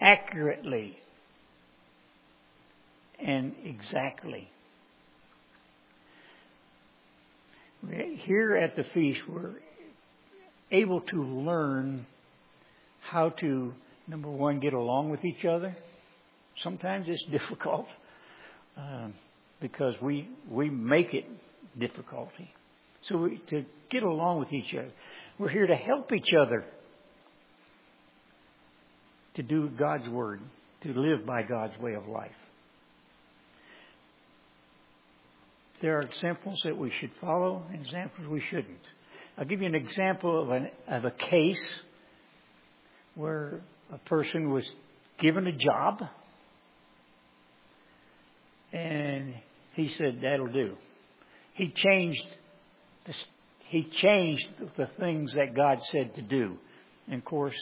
Accurately 0.00 0.98
and 3.18 3.54
exactly. 3.64 4.48
Here 7.88 8.56
at 8.56 8.76
the 8.76 8.84
feast, 8.92 9.20
we're 9.28 9.54
able 10.70 11.00
to 11.02 11.22
learn 11.22 12.06
how 13.00 13.30
to, 13.30 13.72
number 14.08 14.30
one, 14.30 14.60
get 14.60 14.72
along 14.72 15.10
with 15.10 15.24
each 15.24 15.44
other. 15.44 15.76
Sometimes 16.62 17.06
it's 17.08 17.24
difficult 17.30 17.86
uh, 18.76 19.08
because 19.60 19.94
we 20.02 20.28
we 20.50 20.68
make 20.68 21.14
it 21.14 21.26
difficulty. 21.78 22.50
So 23.02 23.18
we, 23.18 23.40
to 23.50 23.64
get 23.90 24.02
along 24.02 24.40
with 24.40 24.52
each 24.52 24.74
other, 24.74 24.90
we're 25.38 25.48
here 25.48 25.66
to 25.66 25.76
help 25.76 26.12
each 26.12 26.34
other 26.34 26.64
to 29.36 29.42
do 29.42 29.68
God's 29.68 30.08
word, 30.08 30.40
to 30.82 30.92
live 30.92 31.24
by 31.24 31.42
God's 31.42 31.78
way 31.78 31.94
of 31.94 32.08
life. 32.08 32.30
There 35.82 35.98
are 35.98 36.02
examples 36.02 36.60
that 36.64 36.76
we 36.76 36.90
should 36.90 37.10
follow 37.20 37.62
and 37.70 37.84
examples 37.84 38.26
we 38.28 38.40
shouldn't. 38.40 38.80
I'll 39.38 39.44
give 39.44 39.60
you 39.60 39.66
an 39.66 39.74
example 39.74 40.42
of, 40.42 40.50
an, 40.50 40.70
of 40.88 41.04
a 41.04 41.10
case 41.10 41.64
where 43.14 43.60
a 43.92 43.98
person 43.98 44.50
was 44.50 44.64
given 45.20 45.46
a 45.46 45.52
job 45.52 46.02
and 48.72 49.34
he 49.74 49.88
said, 49.88 50.20
that'll 50.22 50.52
do. 50.52 50.76
He 51.52 51.72
changed 51.74 52.26
the, 53.04 53.14
he 53.68 53.84
changed 53.84 54.46
the 54.76 54.88
things 54.98 55.34
that 55.34 55.54
God 55.54 55.78
said 55.92 56.14
to 56.14 56.22
do. 56.22 56.56
And 57.06 57.18
of 57.18 57.24
course, 57.24 57.56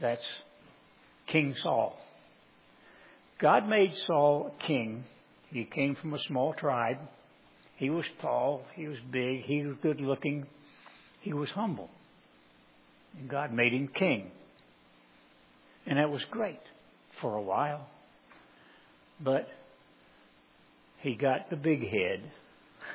that's 0.00 0.24
King 1.26 1.54
Saul. 1.62 1.98
God 3.40 3.68
made 3.68 3.92
Saul 4.06 4.54
king 4.66 5.04
he 5.54 5.64
came 5.64 5.94
from 5.94 6.12
a 6.14 6.18
small 6.26 6.52
tribe. 6.52 6.98
He 7.76 7.88
was 7.88 8.04
tall. 8.20 8.62
He 8.74 8.88
was 8.88 8.98
big. 9.12 9.42
He 9.44 9.64
was 9.64 9.76
good 9.82 10.00
looking. 10.00 10.46
He 11.20 11.32
was 11.32 11.48
humble. 11.50 11.88
And 13.16 13.30
God 13.30 13.52
made 13.52 13.72
him 13.72 13.86
king. 13.86 14.32
And 15.86 15.96
that 15.96 16.10
was 16.10 16.24
great 16.28 16.60
for 17.20 17.36
a 17.36 17.40
while. 17.40 17.86
But 19.20 19.46
he 21.02 21.14
got 21.14 21.50
the 21.50 21.56
big 21.56 21.88
head. 21.88 22.20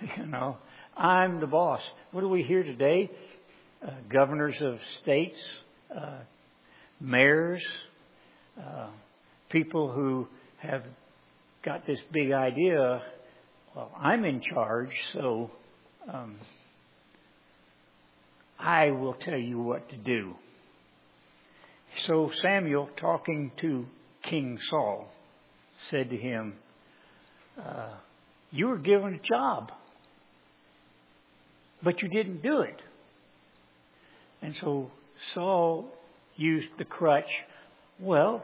You 0.18 0.28
know, 0.28 0.58
I'm 0.96 1.42
the 1.42 1.48
boss. 1.48 1.82
What 2.12 2.22
do 2.22 2.30
we 2.30 2.44
hear 2.44 2.64
today? 2.64 3.10
Uh, 3.86 3.92
governors 4.10 4.56
of 4.62 4.78
states, 5.02 5.38
uh, 5.94 6.20
mayors, 7.02 7.64
uh, 8.60 8.88
people 9.50 9.92
who 9.92 10.28
have 10.58 10.84
got 11.64 11.86
this 11.88 12.00
big 12.12 12.32
idea 12.32 13.02
well, 13.76 13.92
I'm 13.98 14.26
in 14.26 14.42
charge, 14.42 14.92
so 15.14 15.52
um, 16.12 16.38
I 18.58 18.92
will 18.92 19.14
tell 19.14 19.38
you 19.38 19.60
what 19.60 19.90
to 19.90 19.96
do. 19.96 20.36
So 22.06 22.32
Samuel, 22.42 22.90
talking 22.98 23.52
to 23.58 23.86
King 24.24 24.60
Saul, 24.70 25.08
said 25.78 26.10
to 26.10 26.18
him, 26.18 26.56
uh, 27.64 27.94
You 28.52 28.68
were 28.68 28.78
given 28.78 29.14
a 29.14 29.20
job, 29.20 29.72
but 31.84 32.02
you 32.02 32.10
didn't 32.10 32.42
do 32.42 32.62
it. 32.62 32.82
And 34.42 34.56
so 34.56 34.92
Saul 35.34 35.90
used 36.36 36.70
the 36.78 36.86
crutch. 36.86 37.30
Well, 38.00 38.44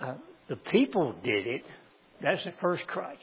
uh, 0.00 0.14
the 0.48 0.56
people 0.56 1.14
did 1.22 1.46
it. 1.46 1.64
That's 2.22 2.44
the 2.44 2.52
first 2.60 2.86
crutch. 2.86 3.22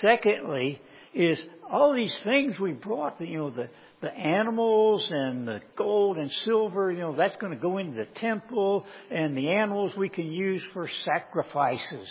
Secondly, 0.00 0.80
is 1.14 1.40
all 1.70 1.94
these 1.94 2.16
things 2.24 2.58
we 2.58 2.72
brought, 2.72 3.20
you 3.20 3.38
know, 3.38 3.50
the, 3.50 3.68
the 4.00 4.12
animals 4.12 5.06
and 5.10 5.46
the 5.46 5.60
gold 5.76 6.18
and 6.18 6.30
silver, 6.44 6.90
you 6.90 7.00
know, 7.00 7.14
that's 7.14 7.36
going 7.36 7.52
to 7.52 7.58
go 7.58 7.78
into 7.78 7.96
the 7.96 8.20
temple 8.20 8.84
and 9.10 9.36
the 9.36 9.50
animals 9.50 9.96
we 9.96 10.08
can 10.08 10.30
use 10.30 10.62
for 10.72 10.88
sacrifices. 11.04 12.08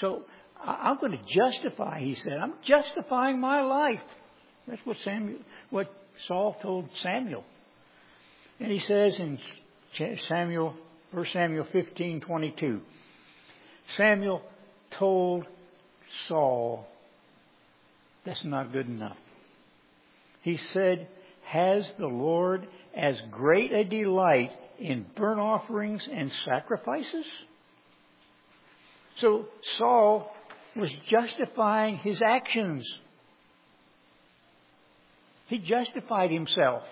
So 0.00 0.22
I'm 0.62 0.98
going 0.98 1.12
to 1.12 1.34
justify, 1.34 2.00
he 2.00 2.14
said, 2.16 2.34
I'm 2.34 2.54
justifying 2.64 3.40
my 3.40 3.62
life. 3.62 4.02
That's 4.68 4.84
what 4.84 4.96
Samuel, 4.98 5.38
what 5.70 5.92
Saul 6.26 6.56
told 6.60 6.88
Samuel. 7.02 7.44
And 8.60 8.70
he 8.70 8.80
says 8.80 9.18
in 9.18 9.38
Samuel, 10.28 10.74
1 11.16 11.24
Samuel 11.32 11.64
15:22, 11.72 12.78
Samuel 13.96 14.42
told 14.90 15.46
Saul, 16.28 16.86
that's 18.26 18.44
not 18.44 18.70
good 18.70 18.86
enough. 18.86 19.16
He 20.42 20.58
said, 20.58 21.08
Has 21.44 21.90
the 21.98 22.06
Lord 22.06 22.68
as 22.94 23.18
great 23.30 23.72
a 23.72 23.82
delight 23.82 24.52
in 24.78 25.06
burnt 25.14 25.40
offerings 25.40 26.06
and 26.12 26.30
sacrifices? 26.44 27.24
So 29.16 29.46
Saul 29.78 30.30
was 30.76 30.92
justifying 31.08 31.96
his 31.96 32.20
actions. 32.20 32.86
He 35.46 35.60
justified 35.60 36.30
himself. 36.30 36.82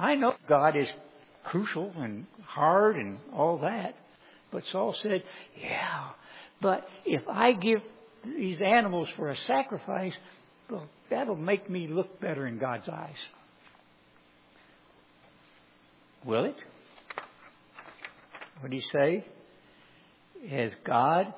I 0.00 0.14
know 0.14 0.34
God 0.48 0.76
is 0.76 0.90
crucial 1.44 1.92
and 1.98 2.26
hard 2.46 2.96
and 2.96 3.18
all 3.34 3.58
that. 3.58 3.94
But 4.50 4.64
Saul 4.72 4.96
said, 5.02 5.22
Yeah, 5.60 6.08
but 6.62 6.88
if 7.04 7.22
I 7.28 7.52
give 7.52 7.80
these 8.24 8.60
animals 8.62 9.08
for 9.16 9.28
a 9.28 9.36
sacrifice, 9.36 10.14
well, 10.70 10.88
that'll 11.10 11.36
make 11.36 11.68
me 11.68 11.86
look 11.86 12.18
better 12.18 12.46
in 12.46 12.58
God's 12.58 12.88
eyes. 12.88 13.16
Will 16.24 16.46
it? 16.46 16.56
What 18.60 18.70
do 18.70 18.76
you 18.76 18.82
say? 18.82 19.24
Has 20.48 20.74
God 20.84 21.32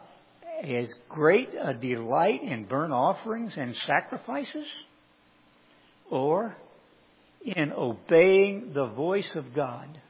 as 0.63 0.93
great 1.09 1.51
a 1.61 1.75
delight 1.75 2.45
in 2.45 2.67
burnt 2.67 2.93
offerings 2.93 3.55
and 3.57 3.75
sacrifices, 3.87 4.67
or 6.09 6.57
in 7.45 7.73
obeying 7.73 8.73
the 8.73 8.87
voice 8.87 9.35
of 9.35 9.55
God? 9.55 10.01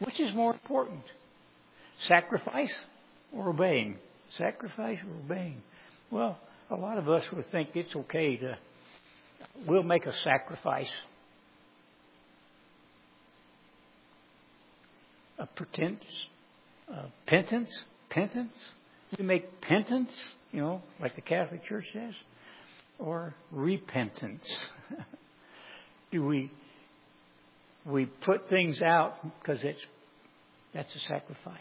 Which 0.00 0.18
is 0.20 0.34
more 0.34 0.52
important? 0.52 1.02
Sacrifice 2.00 2.74
or 3.32 3.50
obeying? 3.50 3.98
Sacrifice 4.36 4.98
or 4.98 5.24
obeying? 5.24 5.62
Well, 6.10 6.38
a 6.70 6.76
lot 6.76 6.98
of 6.98 7.08
us 7.08 7.24
would 7.32 7.50
think 7.50 7.70
it's 7.74 7.94
okay 7.94 8.36
to, 8.36 8.58
we'll 9.66 9.82
make 9.82 10.06
a 10.06 10.14
sacrifice. 10.14 10.90
A 15.38 15.46
pretense, 15.46 16.04
a 16.88 17.06
penance, 17.26 17.84
penance. 18.10 18.56
We 19.18 19.24
make 19.24 19.60
penance, 19.60 20.10
you 20.52 20.60
know, 20.60 20.82
like 21.00 21.14
the 21.14 21.20
Catholic 21.20 21.64
Church 21.64 21.86
says, 21.92 22.14
or 22.98 23.34
repentance. 23.50 24.44
Do 26.12 26.24
we 26.24 26.50
we 27.84 28.06
put 28.06 28.48
things 28.48 28.80
out 28.80 29.16
because 29.40 29.64
it's 29.64 29.84
that's 30.72 30.94
a 30.94 31.00
sacrifice. 31.00 31.58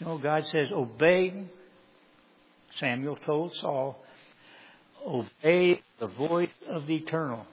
Know, 0.00 0.18
God 0.18 0.46
says, 0.46 0.68
obey. 0.72 1.44
Samuel 2.78 3.16
told 3.16 3.54
Saul, 3.56 3.98
obey 5.06 5.82
the 5.98 6.06
voice 6.06 6.48
of 6.68 6.86
the 6.86 6.96
eternal. 6.96 7.44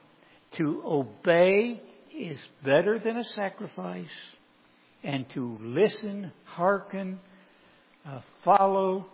To 0.54 0.82
obey 0.86 1.82
is 2.16 2.40
better 2.64 3.00
than 3.00 3.18
a 3.18 3.24
sacrifice, 3.24 4.06
and 5.04 5.30
to 5.32 5.58
listen, 5.62 6.32
hearken, 6.46 7.20
uh, 8.06 8.22
follow 8.46 9.08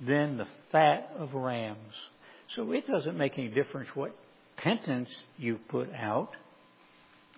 than 0.00 0.36
the 0.36 0.46
fat 0.70 1.10
of 1.18 1.34
rams. 1.34 1.94
So 2.54 2.70
it 2.72 2.86
doesn't 2.86 3.16
make 3.16 3.36
any 3.36 3.48
difference 3.48 3.88
what 3.94 4.14
penance 4.62 5.08
you 5.38 5.58
put 5.68 5.92
out. 5.94 6.30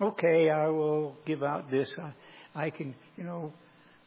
Okay, 0.01 0.49
I 0.49 0.67
will 0.67 1.15
give 1.25 1.43
out 1.43 1.69
this. 1.71 1.89
I, 1.97 2.65
I 2.65 2.69
can, 2.69 2.95
you 3.17 3.23
know, 3.23 3.53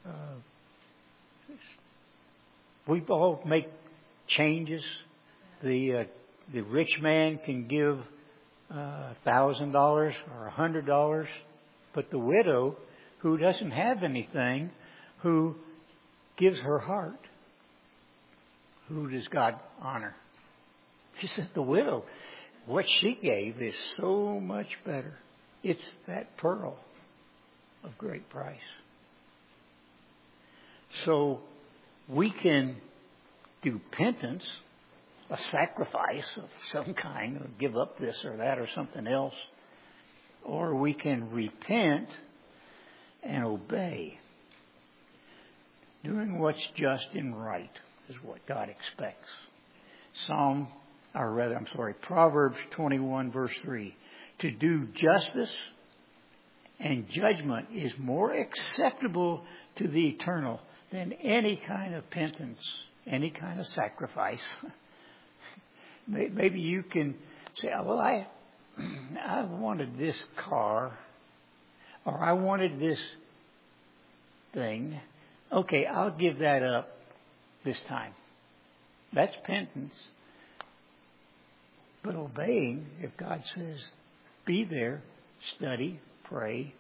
uh, 0.07 1.53
we 2.87 3.01
all 3.09 3.41
make 3.47 3.69
changes. 4.27 4.83
The 5.63 5.95
uh, 5.95 6.05
the 6.53 6.61
rich 6.63 7.01
man 7.01 7.39
can 7.45 7.67
give 7.67 7.99
uh, 8.71 8.77
a 8.77 9.17
thousand 9.25 9.73
dollars 9.73 10.15
or 10.35 10.47
a 10.47 10.51
hundred 10.51 10.87
dollars, 10.87 11.29
but 11.95 12.11
the 12.11 12.19
widow 12.19 12.77
who 13.19 13.39
doesn't 13.39 13.71
have 13.71 14.03
anything, 14.03 14.71
who 15.23 15.57
gives 16.37 16.59
her 16.61 16.79
heart, 16.79 17.19
who 18.89 19.09
does 19.11 19.27
God 19.29 19.59
honor? 19.81 20.15
She 21.21 21.27
said, 21.29 21.49
the 21.55 21.63
widow. 21.63 22.05
What 22.67 22.89
she 22.89 23.15
gave 23.15 23.63
is 23.63 23.75
so 23.97 24.41
much 24.41 24.67
better. 24.85 25.15
It's 25.63 25.93
that 26.07 26.37
pearl 26.37 26.77
of 27.85 27.97
great 27.97 28.29
price. 28.29 28.59
So 31.05 31.41
we 32.09 32.31
can 32.31 32.77
do 33.63 33.81
penance, 33.93 34.47
a 35.31 35.39
sacrifice 35.39 36.27
of 36.37 36.49
some 36.73 36.95
kind, 36.95 37.37
or 37.37 37.49
give 37.59 37.77
up 37.77 37.99
this 37.99 38.25
or 38.25 38.37
that 38.39 38.59
or 38.59 38.69
something 38.75 39.07
else, 39.07 39.35
or 40.45 40.75
we 40.75 40.93
can 40.95 41.31
repent 41.31 42.09
and 43.23 43.45
obey. 43.45 44.19
Doing 46.05 46.39
what's 46.39 46.65
just 46.77 47.09
and 47.15 47.37
right 47.45 47.73
is 48.09 48.17
what 48.23 48.47
God 48.47 48.69
expects. 48.69 49.29
Psalm 50.27 50.69
or 51.17 51.33
rather, 51.33 51.57
I'm 51.57 51.67
sorry, 51.75 51.95
Proverbs 51.95 52.59
21 52.73 53.33
verse 53.33 53.53
3. 53.63 53.95
To 54.41 54.51
do 54.51 54.87
justice 54.95 55.51
and 56.79 57.09
judgment 57.09 57.69
is 57.75 57.93
more 57.99 58.33
acceptable 58.33 59.43
to 59.77 59.89
the 59.89 60.09
eternal 60.09 60.61
than 60.93 61.13
any 61.15 61.57
kind 61.57 61.95
of 61.95 62.09
penance, 62.11 62.61
any 63.07 63.31
kind 63.31 63.59
of 63.59 63.67
sacrifice. 63.69 64.43
Maybe 66.07 66.61
you 66.61 66.83
can 66.83 67.15
say, 67.57 67.71
oh, 67.77 67.83
well, 67.83 67.99
I, 67.99 68.27
I 69.27 69.43
wanted 69.45 69.99
this 69.99 70.23
car, 70.37 70.97
or 72.05 72.23
I 72.23 72.33
wanted 72.33 72.79
this 72.79 73.01
thing. 74.53 75.01
Okay, 75.51 75.87
I'll 75.87 76.11
give 76.11 76.41
that 76.41 76.63
up 76.63 76.89
this 77.65 77.79
time. 77.89 78.13
That's 79.13 79.35
penance. 79.45 79.95
But 82.07 82.15
obeying, 82.15 82.87
if 83.03 83.17
God 83.17 83.43
says, 83.57 83.81
be 84.45 84.63
there, 84.63 85.03
study, 85.57 85.99
pray, 86.23 86.73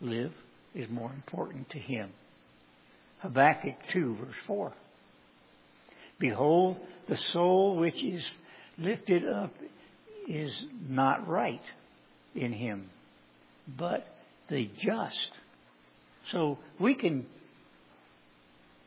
live, 0.00 0.32
is 0.76 0.88
more 0.88 1.10
important 1.12 1.68
to 1.70 1.78
him. 1.80 2.10
Habakkuk 3.18 3.74
2, 3.92 4.14
verse 4.14 4.34
4. 4.46 4.72
Behold, 6.20 6.76
the 7.08 7.16
soul 7.16 7.78
which 7.78 8.00
is 8.00 8.24
lifted 8.78 9.26
up 9.26 9.52
is 10.28 10.56
not 10.88 11.26
right 11.26 11.64
in 12.36 12.52
him, 12.52 12.90
but 13.76 14.06
the 14.48 14.70
just. 14.80 15.30
So 16.30 16.58
we 16.78 16.94
can 16.94 17.26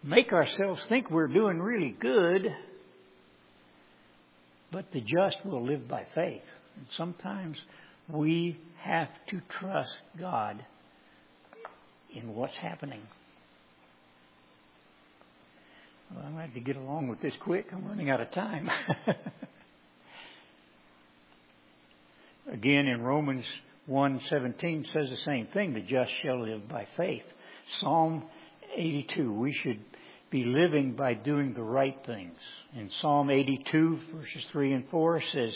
make 0.02 0.32
ourselves 0.32 0.86
think 0.86 1.12
we're 1.12 1.28
doing 1.28 1.62
really 1.62 1.94
good 2.00 2.56
but 4.74 4.92
the 4.92 5.00
just 5.00 5.38
will 5.46 5.64
live 5.64 5.88
by 5.88 6.06
faith. 6.16 6.42
And 6.76 6.88
sometimes 6.98 7.58
we 8.10 8.58
have 8.82 9.08
to 9.30 9.40
trust 9.60 10.02
God 10.20 10.66
in 12.14 12.36
what's 12.36 12.56
happening. 12.56 13.02
Well, 16.14 16.26
I'm 16.26 16.34
going 16.34 16.52
to 16.52 16.60
get 16.60 16.76
along 16.76 17.08
with 17.08 17.22
this 17.22 17.36
quick. 17.40 17.68
I'm 17.72 17.88
running 17.88 18.10
out 18.10 18.20
of 18.20 18.32
time. 18.32 18.70
Again, 22.52 22.88
in 22.88 23.02
Romans 23.02 23.46
1:17 23.90 24.92
says 24.92 25.10
the 25.10 25.18
same 25.18 25.48
thing: 25.48 25.74
"The 25.74 25.82
just 25.82 26.12
shall 26.22 26.42
live 26.44 26.68
by 26.68 26.88
faith." 26.98 27.24
Psalm 27.80 28.24
82. 28.76 29.32
We 29.34 29.54
should 29.54 29.80
be 30.34 30.44
living 30.44 30.94
by 30.94 31.14
doing 31.14 31.54
the 31.54 31.62
right 31.62 31.96
things. 32.08 32.36
In 32.76 32.90
Psalm 33.00 33.30
82, 33.30 34.00
verses 34.16 34.44
3 34.52 34.74
and 34.74 34.90
4 34.90 35.22
says, 35.32 35.54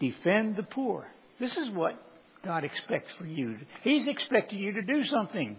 Defend 0.00 0.56
the 0.56 0.62
poor. 0.62 1.06
This 1.38 1.54
is 1.56 1.68
what 1.70 2.00
God 2.42 2.64
expects 2.64 3.12
for 3.18 3.26
you. 3.26 3.58
He's 3.82 4.08
expecting 4.08 4.60
you 4.60 4.72
to 4.72 4.82
do 4.82 5.04
something. 5.04 5.56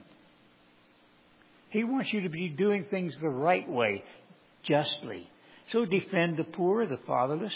He 1.70 1.84
wants 1.84 2.12
you 2.12 2.22
to 2.22 2.30
be 2.30 2.50
doing 2.50 2.86
things 2.90 3.14
the 3.22 3.30
right 3.30 3.70
way, 3.70 4.04
justly. 4.64 5.30
So 5.72 5.86
defend 5.86 6.38
the 6.38 6.46
poor, 6.46 6.88
the 6.88 7.00
fatherless, 7.06 7.54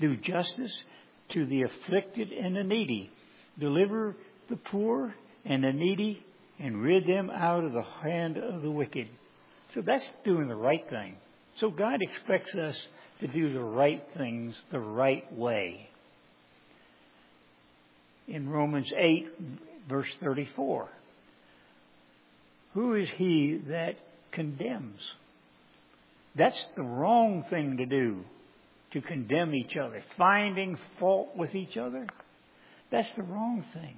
do 0.00 0.16
justice 0.16 0.72
to 1.30 1.46
the 1.46 1.62
afflicted 1.62 2.30
and 2.30 2.54
the 2.54 2.62
needy. 2.62 3.10
Deliver 3.58 4.14
the 4.48 4.56
poor 4.56 5.16
and 5.44 5.64
the 5.64 5.72
needy 5.72 6.22
and 6.58 6.82
rid 6.82 7.06
them 7.06 7.30
out 7.30 7.64
of 7.64 7.72
the 7.72 7.84
hand 8.02 8.36
of 8.36 8.62
the 8.62 8.70
wicked. 8.70 9.08
So 9.74 9.82
that's 9.82 10.04
doing 10.24 10.48
the 10.48 10.56
right 10.56 10.88
thing. 10.88 11.16
So 11.60 11.70
God 11.70 12.00
expects 12.00 12.54
us 12.54 12.76
to 13.20 13.26
do 13.26 13.52
the 13.52 13.62
right 13.62 14.02
things 14.16 14.54
the 14.70 14.80
right 14.80 15.30
way. 15.32 15.88
In 18.28 18.48
Romans 18.48 18.90
8, 18.96 19.26
verse 19.88 20.08
34, 20.22 20.88
who 22.74 22.94
is 22.94 23.08
he 23.16 23.60
that 23.68 23.96
condemns? 24.32 25.00
That's 26.34 26.66
the 26.76 26.82
wrong 26.82 27.44
thing 27.48 27.78
to 27.78 27.86
do, 27.86 28.24
to 28.92 29.00
condemn 29.00 29.54
each 29.54 29.76
other. 29.76 30.02
Finding 30.18 30.76
fault 30.98 31.36
with 31.36 31.54
each 31.54 31.76
other, 31.76 32.06
that's 32.90 33.10
the 33.12 33.22
wrong 33.22 33.64
thing. 33.72 33.96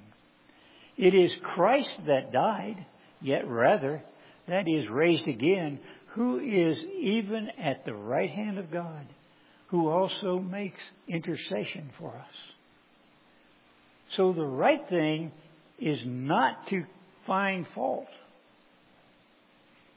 It 0.99 1.15
is 1.15 1.33
Christ 1.43 1.95
that 2.07 2.33
died, 2.33 2.85
yet 3.23 3.49
rather, 3.49 4.03
that 4.49 4.67
is 4.67 4.89
raised 4.89 5.29
again, 5.29 5.79
who 6.15 6.41
is 6.41 6.77
even 7.01 7.51
at 7.51 7.85
the 7.85 7.95
right 7.95 8.29
hand 8.29 8.59
of 8.59 8.73
God, 8.73 9.07
who 9.69 9.89
also 9.89 10.41
makes 10.41 10.81
intercession 11.07 11.91
for 11.99 12.17
us. 12.17 12.35
So 14.17 14.33
the 14.33 14.45
right 14.45 14.89
thing 14.89 15.31
is 15.79 16.01
not 16.05 16.67
to 16.69 16.85
find 17.27 17.65
fault, 17.75 18.09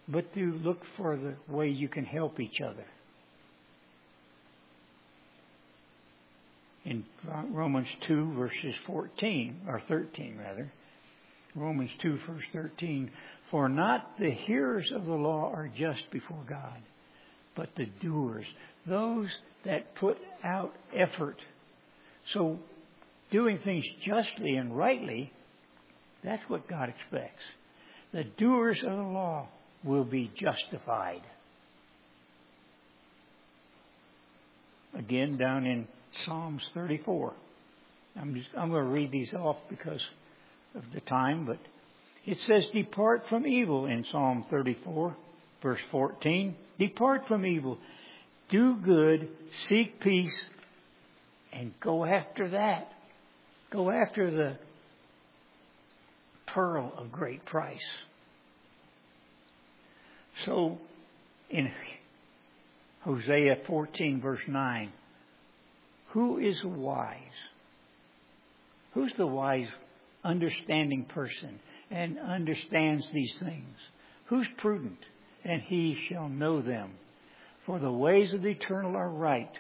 but 0.08 0.32
to 0.36 0.54
look 0.64 0.82
for 0.98 1.18
the 1.18 1.36
way 1.52 1.70
you 1.70 1.88
can 1.88 2.06
help 2.06 2.40
each 2.40 2.62
other. 2.62 2.86
In 6.86 7.06
Romans 7.52 7.88
2 8.08 8.34
verses 8.34 8.76
14, 8.86 9.62
or 9.68 9.82
13 9.88 10.38
rather, 10.38 10.72
Romans 11.56 11.92
2 12.02 12.20
verse 12.28 12.44
13, 12.54 13.12
For 13.50 13.68
not 13.70 14.18
the 14.20 14.32
hearers 14.32 14.92
of 14.94 15.06
the 15.06 15.14
law 15.14 15.52
are 15.54 15.70
just 15.78 16.10
before 16.12 16.44
God, 16.48 16.78
but 17.56 17.70
the 17.76 17.88
doers, 18.02 18.46
those 18.88 19.28
that 19.66 19.96
put 19.96 20.18
out 20.44 20.74
effort. 20.96 21.38
So, 22.34 22.60
doing 23.32 23.60
things 23.64 23.86
justly 24.06 24.56
and 24.56 24.76
rightly, 24.76 25.32
that's 26.24 26.44
what 26.48 26.68
God 26.68 26.90
expects. 26.90 27.44
The 28.14 28.24
doers 28.24 28.80
of 28.80 28.98
the 28.98 29.04
law 29.04 29.48
will 29.84 30.04
be 30.04 30.32
justified. 30.40 31.22
Again, 34.94 35.38
down 35.38 35.66
in 35.66 35.88
Psalms 36.26 36.62
34. 36.74 37.34
I'm, 38.20 38.36
just, 38.36 38.48
I'm 38.58 38.70
going 38.70 38.84
to 38.84 38.90
read 38.90 39.12
these 39.12 39.34
off 39.34 39.58
because 39.70 40.02
of 40.76 40.84
the 40.94 41.02
time, 41.02 41.46
but 41.46 41.58
it 42.26 42.40
says, 42.40 42.66
Depart 42.68 43.24
from 43.30 43.48
evil 43.48 43.86
in 43.86 44.06
Psalm 44.12 44.46
34, 44.50 45.16
verse 45.62 45.82
14. 45.92 46.56
Depart 46.80 47.28
from 47.28 47.46
evil. 47.46 47.78
Do 48.50 48.76
good, 48.76 49.30
seek 49.68 50.00
peace, 50.00 50.38
and 51.52 51.74
go 51.80 52.06
after 52.06 52.50
that. 52.50 52.92
Go 53.72 53.90
after 53.90 54.30
the 54.30 54.58
pearl 56.48 56.94
of 56.98 57.12
great 57.12 57.46
price. 57.46 57.80
So, 60.46 60.80
in 61.50 61.72
Hosea 63.02 63.58
14, 63.68 64.22
verse 64.22 64.42
9, 64.48 64.92
who 66.10 66.38
is 66.38 66.64
wise? 66.64 67.18
Who's 68.94 69.14
the 69.18 69.28
wise, 69.28 69.68
understanding 70.24 71.06
person 71.06 71.60
and 71.90 72.20
understands 72.20 73.06
these 73.14 73.34
things? 73.40 73.78
Who's 74.26 74.48
prudent? 74.58 75.00
And 75.44 75.62
he 75.62 75.98
shall 76.08 76.30
know 76.30 76.62
them. 76.62 76.92
For 77.66 77.80
the 77.80 77.92
ways 77.92 78.34
of 78.34 78.42
the 78.42 78.50
eternal 78.50 78.96
are 78.96 79.10
right, 79.10 79.52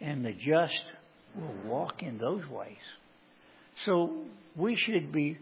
and 0.00 0.24
the 0.24 0.32
just 0.32 0.82
will 1.34 1.70
walk 1.70 2.02
in 2.02 2.18
those 2.18 2.46
ways. 2.48 2.76
So 3.84 4.24
we 4.56 4.76
should 4.76 5.12
be 5.12 5.38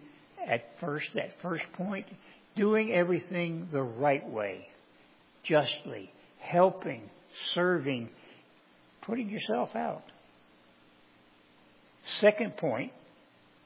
at 0.46 0.78
first, 0.80 1.06
that 1.14 1.30
first 1.42 1.64
point, 1.74 2.06
doing 2.54 2.92
everything 2.92 3.68
the 3.72 3.82
right 3.82 4.26
way, 4.28 4.68
justly, 5.44 6.10
helping, 6.38 7.02
serving, 7.54 8.08
putting 9.02 9.28
yourself 9.28 9.74
out. 9.74 10.04
Second 12.20 12.56
point, 12.56 12.92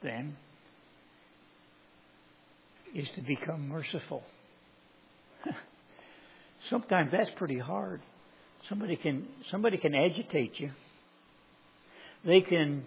then, 0.01 0.35
is 2.93 3.07
to 3.15 3.21
become 3.21 3.67
merciful. 3.67 4.23
Sometimes 6.69 7.11
that's 7.11 7.31
pretty 7.37 7.59
hard. 7.59 8.01
Somebody 8.69 8.95
can 8.95 9.27
somebody 9.49 9.77
can 9.77 9.95
agitate 9.95 10.59
you. 10.59 10.71
They 12.23 12.41
can 12.41 12.83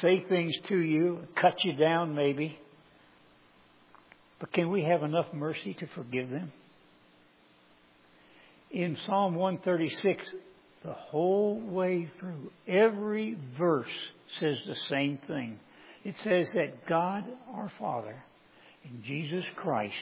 say 0.00 0.24
things 0.28 0.54
to 0.68 0.76
you, 0.76 1.26
cut 1.36 1.64
you 1.64 1.74
down 1.74 2.14
maybe. 2.14 2.58
But 4.40 4.52
can 4.52 4.70
we 4.70 4.82
have 4.82 5.04
enough 5.04 5.26
mercy 5.32 5.74
to 5.74 5.86
forgive 5.94 6.30
them? 6.30 6.52
In 8.72 8.96
Psalm 9.06 9.36
136, 9.36 10.24
the 10.84 10.92
whole 10.92 11.60
way 11.60 12.10
through, 12.18 12.50
every 12.66 13.36
verse 13.56 13.86
says 14.40 14.58
the 14.66 14.74
same 14.88 15.18
thing. 15.28 15.60
It 16.04 16.18
says 16.18 16.50
that 16.54 16.86
God 16.86 17.24
our 17.54 17.70
Father 17.78 18.22
and 18.84 19.02
Jesus 19.04 19.44
Christ 19.56 19.94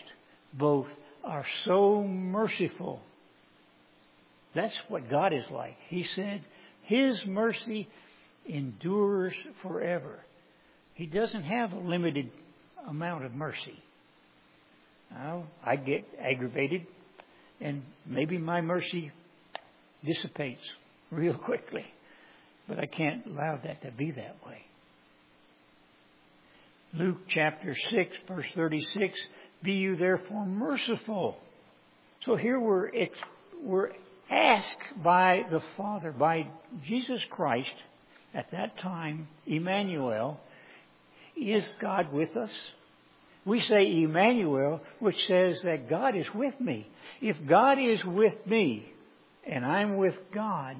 both 0.52 0.88
are 1.24 1.44
so 1.64 2.02
merciful. 2.02 3.00
That's 4.54 4.76
what 4.88 5.10
God 5.10 5.32
is 5.32 5.44
like. 5.50 5.76
He 5.88 6.04
said, 6.04 6.42
His 6.82 7.24
mercy 7.26 7.88
endures 8.46 9.34
forever. 9.62 10.18
He 10.94 11.06
doesn't 11.06 11.44
have 11.44 11.72
a 11.72 11.78
limited 11.78 12.30
amount 12.86 13.24
of 13.24 13.34
mercy. 13.34 13.82
Now, 15.10 15.44
I 15.64 15.76
get 15.76 16.04
aggravated, 16.20 16.86
and 17.60 17.82
maybe 18.06 18.38
my 18.38 18.60
mercy 18.60 19.12
dissipates 20.04 20.62
real 21.10 21.34
quickly. 21.34 21.84
But 22.68 22.78
I 22.78 22.86
can't 22.86 23.26
allow 23.26 23.58
that 23.64 23.82
to 23.82 23.90
be 23.90 24.12
that 24.12 24.36
way. 24.46 24.62
Luke 26.92 27.18
chapter 27.28 27.76
6, 27.90 28.16
verse 28.26 28.46
36 28.56 29.18
Be 29.62 29.74
you 29.74 29.96
therefore 29.96 30.44
merciful. 30.44 31.38
So 32.24 32.34
here 32.34 32.58
we're, 32.58 32.90
we're 33.62 33.90
asked 34.28 34.78
by 35.02 35.44
the 35.50 35.62
Father, 35.76 36.10
by 36.10 36.48
Jesus 36.84 37.22
Christ, 37.30 37.72
at 38.34 38.50
that 38.50 38.78
time, 38.78 39.28
Emmanuel, 39.46 40.40
is 41.36 41.68
God 41.80 42.12
with 42.12 42.36
us? 42.36 42.52
We 43.44 43.60
say 43.60 44.02
Emmanuel, 44.02 44.80
which 44.98 45.26
says 45.26 45.62
that 45.62 45.88
God 45.88 46.16
is 46.16 46.26
with 46.34 46.60
me. 46.60 46.88
If 47.20 47.36
God 47.46 47.78
is 47.78 48.04
with 48.04 48.34
me 48.46 48.92
and 49.46 49.64
I'm 49.64 49.96
with 49.96 50.16
God, 50.32 50.76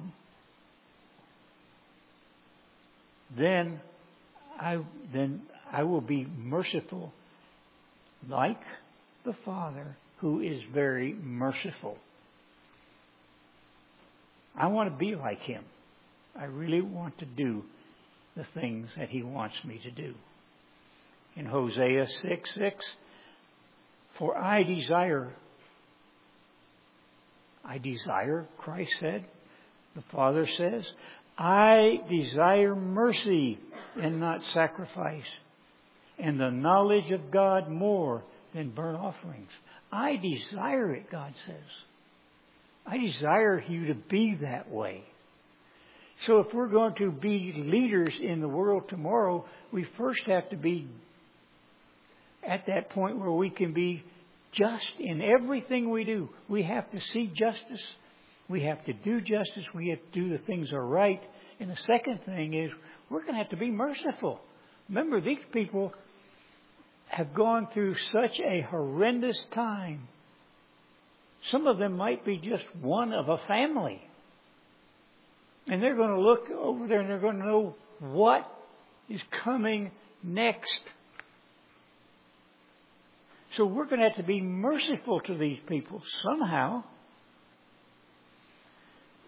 then 3.35 3.79
I, 4.59 4.79
then 5.13 5.41
I 5.71 5.83
will 5.83 6.01
be 6.01 6.27
merciful 6.37 7.13
like 8.27 8.61
the 9.25 9.35
Father 9.45 9.95
who 10.17 10.41
is 10.41 10.61
very 10.73 11.13
merciful. 11.13 11.97
I 14.55 14.67
want 14.67 14.91
to 14.91 14.97
be 14.97 15.15
like 15.15 15.39
Him. 15.39 15.63
I 16.37 16.45
really 16.45 16.81
want 16.81 17.17
to 17.19 17.25
do 17.25 17.63
the 18.35 18.45
things 18.53 18.89
that 18.97 19.09
He 19.09 19.23
wants 19.23 19.55
me 19.63 19.79
to 19.83 19.91
do. 19.91 20.13
In 21.35 21.45
Hosea 21.45 22.07
6 22.07 22.55
6, 22.55 22.85
for 24.17 24.37
I 24.37 24.63
desire, 24.63 25.31
I 27.63 27.77
desire, 27.77 28.45
Christ 28.57 28.91
said, 28.99 29.25
the 29.95 30.03
Father 30.11 30.47
says, 30.57 30.85
I 31.37 32.01
desire 32.09 32.75
mercy 32.75 33.59
and 33.99 34.19
not 34.19 34.43
sacrifice, 34.43 35.25
and 36.21 36.39
the 36.39 36.51
knowledge 36.51 37.11
of 37.11 37.31
God 37.31 37.69
more 37.69 38.23
than 38.53 38.69
burnt 38.69 38.97
offerings. 38.97 39.49
I 39.91 40.15
desire 40.15 40.93
it, 40.93 41.11
God 41.11 41.33
says. 41.45 41.55
I 42.85 42.97
desire 42.97 43.63
you 43.67 43.87
to 43.87 43.95
be 43.95 44.35
that 44.41 44.69
way. 44.69 45.03
So 46.25 46.39
if 46.39 46.53
we're 46.53 46.67
going 46.67 46.95
to 46.95 47.11
be 47.11 47.53
leaders 47.55 48.13
in 48.21 48.41
the 48.41 48.47
world 48.47 48.89
tomorrow, 48.89 49.45
we 49.71 49.85
first 49.97 50.23
have 50.25 50.49
to 50.51 50.55
be 50.55 50.87
at 52.47 52.67
that 52.67 52.89
point 52.91 53.17
where 53.17 53.31
we 53.31 53.49
can 53.49 53.73
be 53.73 54.03
just 54.51 54.91
in 54.99 55.21
everything 55.21 55.89
we 55.89 56.03
do. 56.03 56.29
We 56.47 56.63
have 56.63 56.89
to 56.91 57.01
see 57.01 57.27
justice. 57.27 57.83
We 58.47 58.63
have 58.63 58.83
to 58.85 58.93
do 58.93 59.21
justice. 59.21 59.65
We 59.73 59.89
have 59.89 59.99
to 59.99 60.19
do 60.19 60.29
the 60.29 60.43
things 60.43 60.69
that 60.69 60.75
are 60.75 60.85
right. 60.85 61.21
And 61.59 61.69
the 61.69 61.77
second 61.87 62.19
thing 62.25 62.53
is 62.53 62.71
we're 63.09 63.21
going 63.21 63.33
to 63.33 63.39
have 63.39 63.49
to 63.49 63.57
be 63.57 63.71
merciful. 63.71 64.41
Remember, 64.89 65.21
these 65.21 65.39
people 65.53 65.93
have 67.11 67.33
gone 67.33 67.67
through 67.73 67.95
such 68.11 68.39
a 68.39 68.61
horrendous 68.61 69.45
time. 69.53 70.07
Some 71.49 71.67
of 71.67 71.77
them 71.77 71.97
might 71.97 72.25
be 72.25 72.37
just 72.37 72.63
one 72.79 73.11
of 73.11 73.27
a 73.27 73.37
family. 73.47 74.01
And 75.67 75.83
they're 75.83 75.95
going 75.95 76.15
to 76.15 76.21
look 76.21 76.49
over 76.49 76.87
there 76.87 77.01
and 77.01 77.09
they're 77.09 77.19
going 77.19 77.39
to 77.39 77.45
know 77.45 77.75
what 77.99 78.49
is 79.09 79.21
coming 79.43 79.91
next. 80.23 80.79
So 83.57 83.65
we're 83.65 83.85
going 83.85 83.99
to 83.99 84.07
have 84.07 84.17
to 84.17 84.23
be 84.23 84.39
merciful 84.39 85.19
to 85.21 85.37
these 85.37 85.59
people 85.67 86.01
somehow. 86.23 86.85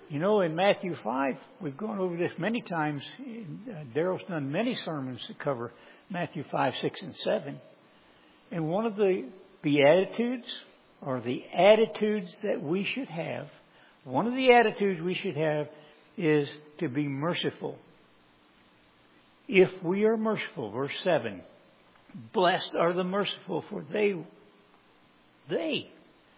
You 0.10 0.20
know, 0.20 0.40
in 0.40 0.56
Matthew 0.56 0.96
5, 1.04 1.36
we've 1.60 1.76
gone 1.76 2.00
over 2.00 2.16
this 2.16 2.32
many 2.38 2.62
times. 2.62 3.02
Uh, 3.20 3.84
Daryl's 3.94 4.24
done 4.30 4.52
many 4.54 4.76
sermons 4.76 5.20
to 5.28 5.34
cover 5.34 5.74
Matthew 6.10 6.46
5, 6.50 6.74
6, 6.82 7.02
and 7.02 7.16
7. 7.16 7.60
And 8.54 8.70
one 8.70 8.86
of 8.86 8.96
the 8.96 9.26
Beatitudes, 9.64 10.46
or 11.02 11.20
the 11.20 11.44
attitudes 11.52 12.32
that 12.44 12.62
we 12.62 12.84
should 12.84 13.08
have, 13.08 13.48
one 14.04 14.28
of 14.28 14.36
the 14.36 14.52
attitudes 14.54 15.02
we 15.02 15.16
should 15.16 15.36
have 15.36 15.68
is 16.18 16.48
to 16.78 16.88
be 16.88 17.08
merciful. 17.08 17.80
If 19.48 19.72
we 19.82 20.06
are 20.06 20.18
merciful, 20.18 20.70
verse 20.70 20.94
7, 21.00 21.42
blessed 22.32 22.76
are 22.80 22.94
the 22.94 23.04
merciful, 23.04 23.66
for 23.72 23.84
they, 23.92 24.16
they 25.50 25.90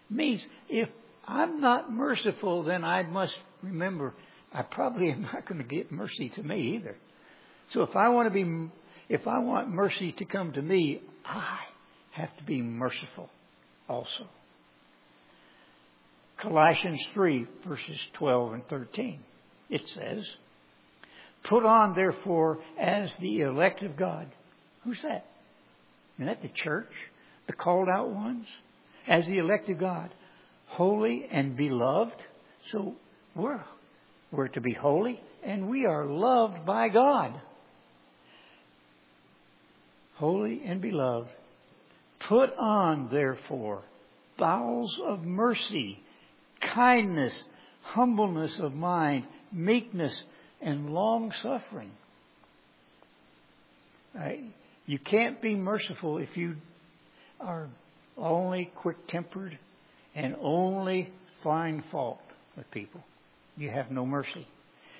means 0.08 0.42
if 0.70 0.88
I'm 1.28 1.60
not 1.60 1.92
merciful, 1.92 2.62
then 2.62 2.82
I 2.82 3.02
must 3.02 3.38
remember 3.62 4.14
I 4.54 4.62
probably 4.62 5.10
am 5.10 5.20
not 5.22 5.46
going 5.46 5.58
to 5.58 5.68
get 5.68 5.92
mercy 5.92 6.30
to 6.30 6.42
me 6.42 6.76
either. 6.76 6.96
So 7.72 7.82
if 7.82 7.94
I 7.94 8.08
want 8.08 8.32
to 8.32 8.32
be, 8.32 8.70
if 9.10 9.26
I 9.26 9.40
want 9.40 9.68
mercy 9.68 10.12
to 10.12 10.24
come 10.24 10.52
to 10.52 10.62
me, 10.62 11.02
I 11.22 11.58
have 12.16 12.34
to 12.38 12.44
be 12.44 12.62
merciful 12.62 13.28
also. 13.88 14.26
Colossians 16.40 17.02
3 17.14 17.46
verses 17.66 17.98
12 18.14 18.52
and 18.54 18.68
13. 18.68 19.20
It 19.68 19.82
says, 19.94 20.26
Put 21.48 21.64
on 21.64 21.94
therefore 21.94 22.58
as 22.80 23.10
the 23.20 23.40
elect 23.40 23.82
of 23.82 23.96
God. 23.96 24.26
Who's 24.84 25.00
that? 25.02 25.26
Isn't 26.16 26.26
that 26.26 26.42
the 26.42 26.50
church? 26.54 26.90
The 27.46 27.52
called 27.52 27.88
out 27.88 28.10
ones? 28.10 28.46
As 29.06 29.26
the 29.26 29.38
elect 29.38 29.68
of 29.68 29.78
God. 29.78 30.10
Holy 30.68 31.26
and 31.30 31.56
beloved. 31.56 32.16
So 32.72 32.94
we're, 33.34 33.62
we're 34.32 34.48
to 34.48 34.60
be 34.60 34.72
holy 34.72 35.20
and 35.44 35.68
we 35.68 35.86
are 35.86 36.06
loved 36.06 36.64
by 36.66 36.88
God. 36.88 37.40
Holy 40.16 40.62
and 40.64 40.80
beloved. 40.80 41.30
Put 42.20 42.56
on 42.56 43.08
therefore 43.10 43.82
bowels 44.38 44.98
of 45.04 45.22
mercy 45.24 46.00
kindness, 46.60 47.34
humbleness 47.82 48.58
of 48.58 48.74
mind, 48.74 49.24
meekness, 49.52 50.24
and 50.60 50.90
long 50.90 51.32
suffering. 51.42 51.92
You 54.86 54.98
can't 54.98 55.42
be 55.42 55.54
merciful 55.54 56.18
if 56.18 56.36
you 56.36 56.56
are 57.40 57.68
only 58.16 58.72
quick 58.76 59.06
tempered 59.08 59.58
and 60.14 60.34
only 60.40 61.12
find 61.42 61.82
fault 61.90 62.20
with 62.56 62.70
people. 62.70 63.02
You 63.56 63.70
have 63.70 63.90
no 63.90 64.06
mercy. 64.06 64.46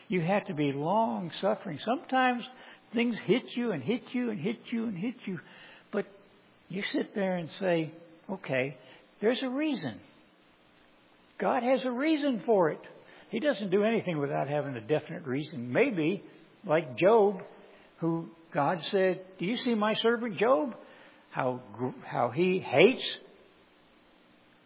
You 0.09 0.21
have 0.21 0.47
to 0.47 0.55
be 0.55 0.73
long 0.73 1.31
suffering. 1.41 1.79
Sometimes 1.83 2.45
things 2.93 3.19
hit 3.21 3.57
you 3.57 3.73
and 3.73 3.83
hit 3.83 4.03
you 4.13 4.31
and 4.31 4.39
hit 4.39 4.59
you 4.67 4.85
and 4.85 4.97
hit 4.97 5.17
you, 5.25 5.41
you 6.69 6.83
sit 6.93 7.15
there 7.15 7.37
and 7.37 7.51
say, 7.61 7.93
okay, 8.31 8.77
there's 9.21 9.43
a 9.43 9.49
reason. 9.49 10.01
God 11.39 11.63
has 11.63 11.85
a 11.85 11.91
reason 11.91 12.43
for 12.45 12.71
it. 12.71 12.81
He 13.31 13.41
doesn't 13.41 13.71
do 13.71 13.85
anything 13.85 14.19
without 14.19 14.49
having 14.49 14.77
a 14.77 14.81
definite 14.81 15.27
reason. 15.27 15.73
Maybe, 15.73 16.23
like 16.65 16.97
Job, 16.97 17.43
who 17.99 18.29
God 18.53 18.83
said, 18.85 19.21
Do 19.39 19.45
you 19.45 19.57
see 19.59 19.75
my 19.75 19.95
servant 19.95 20.39
Job? 20.39 20.75
How, 21.31 21.61
how 22.05 22.31
he 22.31 22.59
hates 22.61 23.05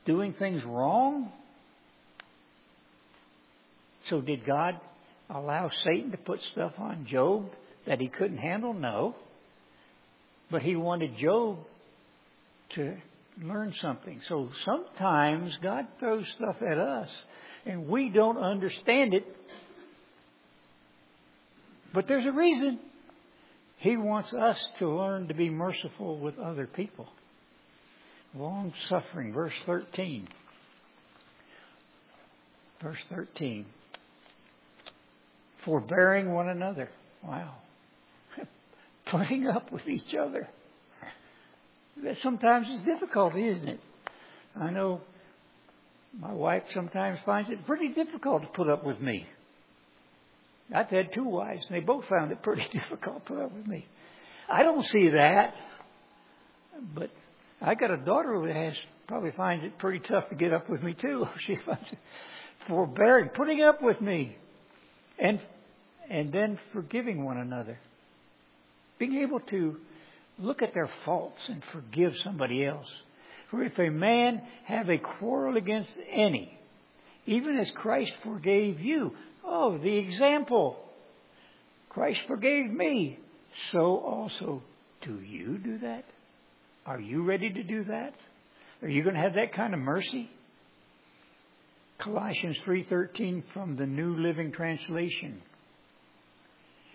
doing 0.04 0.34
things 0.34 0.62
wrong? 0.64 1.32
So, 4.04 4.20
did 4.20 4.46
God 4.46 4.80
allow 5.28 5.70
Satan 5.70 6.12
to 6.12 6.16
put 6.16 6.40
stuff 6.42 6.72
on 6.78 7.06
Job 7.06 7.50
that 7.86 8.00
he 8.00 8.08
couldn't 8.08 8.38
handle? 8.38 8.72
No. 8.72 9.16
But 10.50 10.62
he 10.62 10.76
wanted 10.76 11.16
Job 11.18 11.58
to 12.74 12.96
learn 13.42 13.74
something. 13.80 14.20
So 14.28 14.50
sometimes 14.64 15.56
God 15.62 15.86
throws 15.98 16.26
stuff 16.36 16.56
at 16.62 16.78
us 16.78 17.14
and 17.66 17.88
we 17.88 18.08
don't 18.08 18.38
understand 18.38 19.14
it. 19.14 19.24
But 21.92 22.06
there's 22.06 22.26
a 22.26 22.32
reason. 22.32 22.78
He 23.78 23.96
wants 23.96 24.32
us 24.32 24.58
to 24.78 24.88
learn 24.88 25.28
to 25.28 25.34
be 25.34 25.50
merciful 25.50 26.18
with 26.18 26.38
other 26.38 26.66
people. 26.66 27.08
Long 28.34 28.72
suffering, 28.88 29.32
verse 29.32 29.54
13. 29.66 30.28
Verse 32.82 32.98
13. 33.12 33.66
Forbearing 35.64 36.32
one 36.32 36.48
another. 36.48 36.88
Wow. 37.24 37.54
Putting 39.06 39.48
up 39.48 39.72
with 39.72 39.88
each 39.88 40.14
other 40.14 40.48
sometimes 42.22 42.66
it's 42.70 42.84
difficult, 42.84 43.36
isn't 43.36 43.68
it? 43.68 43.80
I 44.58 44.70
know 44.70 45.00
my 46.18 46.32
wife 46.32 46.64
sometimes 46.74 47.18
finds 47.24 47.50
it 47.50 47.66
pretty 47.66 47.88
difficult 47.88 48.42
to 48.42 48.48
put 48.48 48.68
up 48.68 48.84
with 48.84 49.00
me. 49.00 49.26
I've 50.74 50.88
had 50.88 51.12
two 51.12 51.24
wives, 51.24 51.66
and 51.68 51.76
they 51.76 51.84
both 51.84 52.04
found 52.06 52.32
it 52.32 52.42
pretty 52.42 52.66
difficult 52.72 53.26
to 53.26 53.32
put 53.32 53.42
up 53.42 53.52
with 53.52 53.66
me. 53.66 53.86
I 54.48 54.62
don't 54.62 54.86
see 54.86 55.10
that, 55.10 55.54
but 56.94 57.10
I 57.60 57.74
got 57.74 57.90
a 57.90 57.96
daughter 57.96 58.34
who 58.34 58.44
has 58.46 58.74
probably 59.06 59.32
finds 59.32 59.64
it 59.64 59.78
pretty 59.78 60.00
tough 60.00 60.28
to 60.28 60.34
get 60.34 60.52
up 60.52 60.68
with 60.68 60.82
me 60.82 60.94
too. 60.94 61.26
She 61.40 61.56
finds 61.56 61.92
it 61.92 61.98
forbearing, 62.68 63.30
putting 63.30 63.62
up 63.62 63.82
with 63.82 64.00
me, 64.00 64.36
and 65.18 65.40
and 66.08 66.32
then 66.32 66.58
forgiving 66.72 67.24
one 67.24 67.38
another, 67.38 67.78
being 68.98 69.16
able 69.22 69.40
to 69.40 69.76
look 70.40 70.62
at 70.62 70.74
their 70.74 70.90
faults 71.04 71.48
and 71.48 71.62
forgive 71.72 72.16
somebody 72.18 72.64
else. 72.64 72.88
For 73.50 73.62
if 73.62 73.78
a 73.78 73.90
man 73.90 74.42
have 74.64 74.88
a 74.88 74.98
quarrel 74.98 75.56
against 75.56 75.92
any, 76.10 76.56
even 77.26 77.58
as 77.58 77.70
Christ 77.70 78.12
forgave 78.22 78.80
you, 78.80 79.14
oh, 79.44 79.78
the 79.78 79.96
example. 79.96 80.78
Christ 81.88 82.20
forgave 82.26 82.70
me. 82.70 83.18
So 83.72 83.96
also 83.98 84.62
do 85.02 85.20
you 85.20 85.58
do 85.58 85.78
that? 85.78 86.04
Are 86.86 87.00
you 87.00 87.22
ready 87.22 87.50
to 87.50 87.62
do 87.62 87.84
that? 87.84 88.14
Are 88.82 88.88
you 88.88 89.02
going 89.02 89.14
to 89.14 89.20
have 89.20 89.34
that 89.34 89.52
kind 89.52 89.74
of 89.74 89.80
mercy? 89.80 90.30
Colossians 91.98 92.56
3:13 92.64 93.42
from 93.52 93.76
the 93.76 93.86
New 93.86 94.16
Living 94.16 94.52
Translation. 94.52 95.42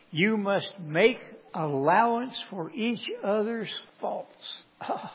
You 0.10 0.38
must 0.38 0.80
make 0.80 1.20
allowance 1.56 2.36
for 2.50 2.70
each 2.72 3.10
other's 3.24 3.70
faults. 4.02 4.64
Oh, 4.88 5.10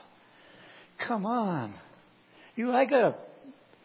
come 1.06 1.26
on. 1.26 1.74
You, 2.56 2.72
I 2.72 2.86
gotta, 2.86 3.14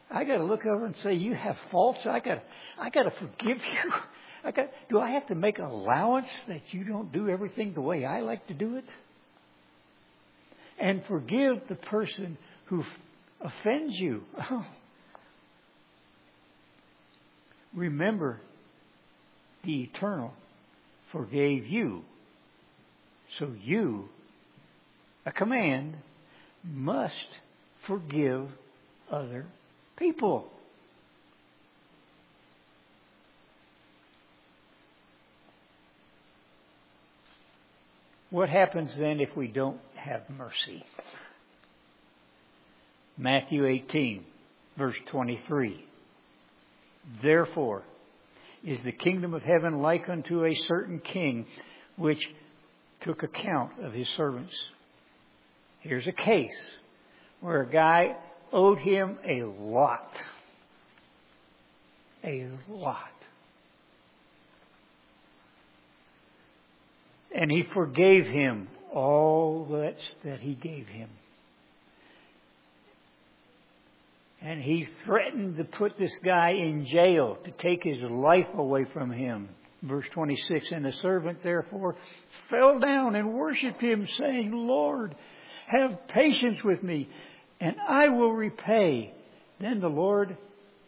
I 0.10 0.24
gotta 0.24 0.44
look 0.44 0.66
over 0.66 0.86
and 0.86 0.96
say, 0.98 1.14
you 1.14 1.36
have 1.36 1.58
faults. 1.72 2.06
I 2.06 2.20
gotta, 2.20 2.42
I 2.80 2.90
gotta 2.90 3.12
forgive 3.12 3.58
you. 3.74 3.92
I 4.44 4.52
got, 4.52 4.70
do 4.90 5.00
I 5.00 5.12
have 5.12 5.28
to 5.28 5.36
make 5.36 5.60
an 5.60 5.66
allowance 5.66 6.30
that 6.48 6.62
you 6.72 6.84
don't 6.84 7.12
do 7.12 7.30
everything 7.30 7.74
the 7.74 7.82
way 7.82 8.06
I 8.06 8.22
like 8.22 8.48
to 8.48 8.54
do 8.54 8.78
it? 8.78 8.86
And 10.78 11.04
forgive 11.08 11.62
the 11.68 11.76
person 11.76 12.38
who 12.66 12.84
offends 13.42 13.96
you. 13.96 14.24
Oh. 14.40 14.66
Remember, 17.74 18.40
the 19.66 19.84
eternal 19.84 20.34
forgave 21.12 21.66
you 21.68 22.04
so 23.40 23.52
you, 23.62 24.10
a 25.26 25.32
command, 25.32 25.96
must 26.64 27.14
forgive 27.88 28.48
other 29.12 29.46
people. 29.98 30.48
What 38.30 38.50
happens 38.50 38.94
then 39.00 39.20
if 39.20 39.30
we 39.38 39.48
don't 39.48 39.80
have 39.96 40.30
mercy? 40.30 40.84
Matthew 43.18 43.66
18, 43.66 44.26
verse 44.78 44.96
23. 45.10 45.86
Therefore, 47.24 47.84
is 48.64 48.80
the 48.84 48.92
kingdom 48.92 49.34
of 49.34 49.42
heaven 49.42 49.82
like 49.82 50.10
unto 50.10 50.44
a 50.44 50.56
certain 50.68 51.00
king 51.00 51.46
which 51.98 52.20
took 53.06 53.24
account 53.24 53.72
of 53.82 53.94
his 53.94 54.08
servants. 54.18 54.54
Here's 55.82 56.08
a 56.08 56.12
case 56.12 56.50
where 57.40 57.62
a 57.62 57.72
guy 57.72 58.16
owed 58.52 58.80
him 58.80 59.18
a 59.24 59.44
lot. 59.44 60.10
A 62.24 62.50
lot. 62.68 62.98
And 67.34 67.52
he 67.52 67.68
forgave 67.74 68.26
him 68.26 68.68
all 68.92 69.68
that, 69.72 69.98
that 70.24 70.40
he 70.40 70.56
gave 70.56 70.88
him. 70.88 71.10
And 74.42 74.62
he 74.62 74.88
threatened 75.06 75.58
to 75.58 75.64
put 75.64 75.98
this 76.00 76.18
guy 76.24 76.52
in 76.52 76.88
jail, 76.88 77.38
to 77.46 77.52
take 77.52 77.84
his 77.84 78.02
life 78.10 78.48
away 78.56 78.86
from 78.92 79.12
him. 79.12 79.50
Verse 79.86 80.06
26, 80.14 80.72
and 80.72 80.86
the 80.86 80.94
servant 80.94 81.44
therefore 81.44 81.96
fell 82.50 82.80
down 82.80 83.16
and 83.16 83.34
worshiped 83.34 83.82
him, 83.82 84.08
saying, 84.08 84.52
Lord, 84.52 85.16
have 85.68 86.08
patience 86.08 86.64
with 86.64 86.82
me, 86.82 87.08
and 87.60 87.76
I 87.88 88.10
will 88.10 88.32
repay. 88.32 89.14
Then 89.60 89.80
the 89.80 89.88
Lord 89.88 90.38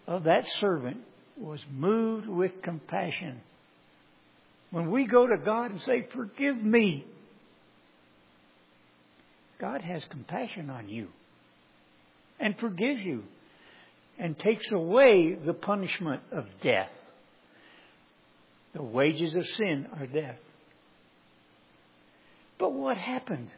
of 0.08 0.24
that 0.24 0.48
servant 0.48 0.98
was 1.38 1.64
moved 1.72 2.28
with 2.28 2.62
compassion. 2.64 3.42
When 4.72 4.90
we 4.90 5.06
go 5.06 5.28
to 5.28 5.38
God 5.38 5.72
and 5.72 5.82
say, 5.82 6.08
Forgive 6.14 6.58
me, 6.58 7.06
God 9.60 9.82
has 9.82 10.04
compassion 10.06 10.70
on 10.70 10.90
you 10.90 11.08
and 12.40 12.58
forgives 12.58 13.02
you 13.02 13.24
and 14.20 14.38
takes 14.38 14.72
away 14.72 15.36
the 15.36 15.54
punishment 15.54 16.22
of 16.32 16.46
death. 16.62 16.90
The 18.78 18.84
wages 18.84 19.34
of 19.34 19.44
sin 19.58 19.88
are 20.00 20.06
death. 20.06 20.38
But 22.60 22.74
what 22.74 22.96
happened? 22.96 23.50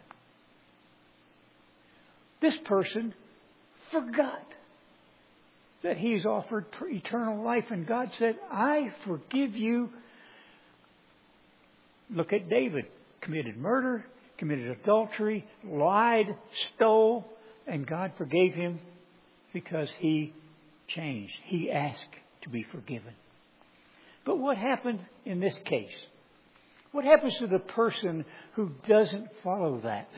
This 2.40 2.56
person 2.64 3.14
forgot 3.92 4.46
that 5.84 5.98
he's 5.98 6.26
offered 6.26 6.68
eternal 6.84 7.44
life, 7.44 7.66
and 7.70 7.86
God 7.86 8.14
said, 8.18 8.38
I 8.50 8.94
forgive 9.06 9.58
you. 9.58 9.90
Look 12.10 12.32
at 12.32 12.48
David. 12.48 12.86
Committed 13.20 13.58
murder, 13.58 14.06
committed 14.38 14.70
adultery, 14.70 15.46
lied, 15.66 16.34
stole, 16.68 17.28
and 17.68 17.86
God 17.86 18.14
forgave 18.18 18.54
him 18.54 18.80
because 19.52 19.90
he 20.00 20.34
changed. 20.88 21.34
He 21.44 21.70
asked 21.70 22.08
to 22.44 22.50
be 22.50 22.64
forgiven. 22.72 23.16
But 24.26 24.38
what 24.38 24.58
happens 24.58 25.02
in 25.26 25.40
this 25.40 25.58
case? 25.66 25.94
What 26.92 27.06
happens 27.06 27.38
to 27.38 27.48
the 27.48 27.60
person 27.60 28.26
who 28.54 28.72
doesn't 28.88 29.28
follow 29.44 29.82
that? 29.82 30.10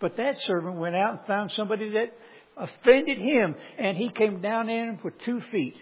But 0.00 0.16
that 0.16 0.38
servant 0.40 0.76
went 0.76 0.94
out 0.94 1.10
and 1.10 1.26
found 1.26 1.52
somebody 1.52 1.90
that 1.90 2.14
offended 2.56 3.18
him, 3.18 3.54
and 3.78 3.96
he 3.96 4.10
came 4.10 4.40
down 4.40 4.68
in 4.68 4.88
him 4.90 4.98
with 5.02 5.14
two 5.24 5.40
feet, 5.52 5.74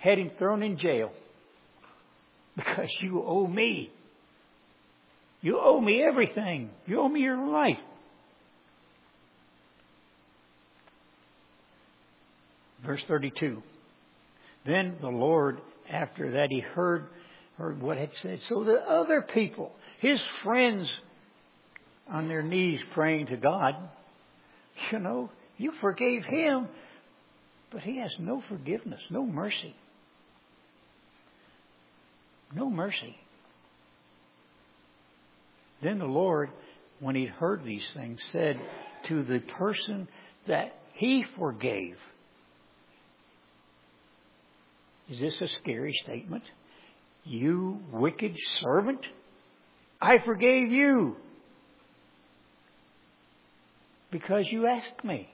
had 0.00 0.18
him 0.18 0.30
thrown 0.38 0.62
in 0.62 0.78
jail. 0.78 1.10
Because 2.56 2.90
you 3.00 3.22
owe 3.24 3.46
me. 3.46 3.90
You 5.40 5.58
owe 5.58 5.80
me 5.80 6.02
everything. 6.02 6.70
You 6.86 7.00
owe 7.00 7.08
me 7.08 7.20
your 7.20 7.48
life. 7.48 7.78
Verse 12.84 13.02
32. 13.06 13.62
Then 14.64 14.96
the 15.00 15.08
Lord, 15.08 15.60
after 15.88 16.32
that, 16.32 16.50
he 16.50 16.60
heard, 16.60 17.06
heard 17.56 17.80
what 17.80 17.96
had 17.96 18.14
said. 18.16 18.40
So 18.42 18.64
the 18.64 18.80
other 18.80 19.22
people, 19.22 19.72
his 19.98 20.22
friends, 20.42 20.90
on 22.08 22.28
their 22.28 22.42
knees 22.42 22.80
praying 22.92 23.26
to 23.26 23.36
God, 23.36 23.74
you 24.90 24.98
know, 24.98 25.30
you 25.56 25.72
forgave 25.72 26.24
him, 26.24 26.68
but 27.70 27.82
he 27.82 27.98
has 27.98 28.14
no 28.18 28.42
forgiveness, 28.48 29.00
no 29.10 29.24
mercy. 29.24 29.74
No 32.54 32.68
mercy. 32.68 33.16
Then 35.82 35.98
the 35.98 36.06
Lord, 36.06 36.50
when 36.98 37.14
he 37.14 37.26
heard 37.26 37.64
these 37.64 37.88
things, 37.92 38.20
said 38.32 38.60
to 39.04 39.22
the 39.22 39.38
person 39.38 40.08
that 40.46 40.74
he 40.94 41.24
forgave, 41.38 41.96
is 45.10 45.18
this 45.18 45.40
a 45.40 45.48
scary 45.48 45.92
statement? 46.04 46.44
You 47.24 47.80
wicked 47.92 48.36
servant, 48.60 49.04
I 50.00 50.18
forgave 50.18 50.70
you 50.70 51.16
because 54.10 54.46
you 54.50 54.66
asked 54.66 55.04
me. 55.04 55.28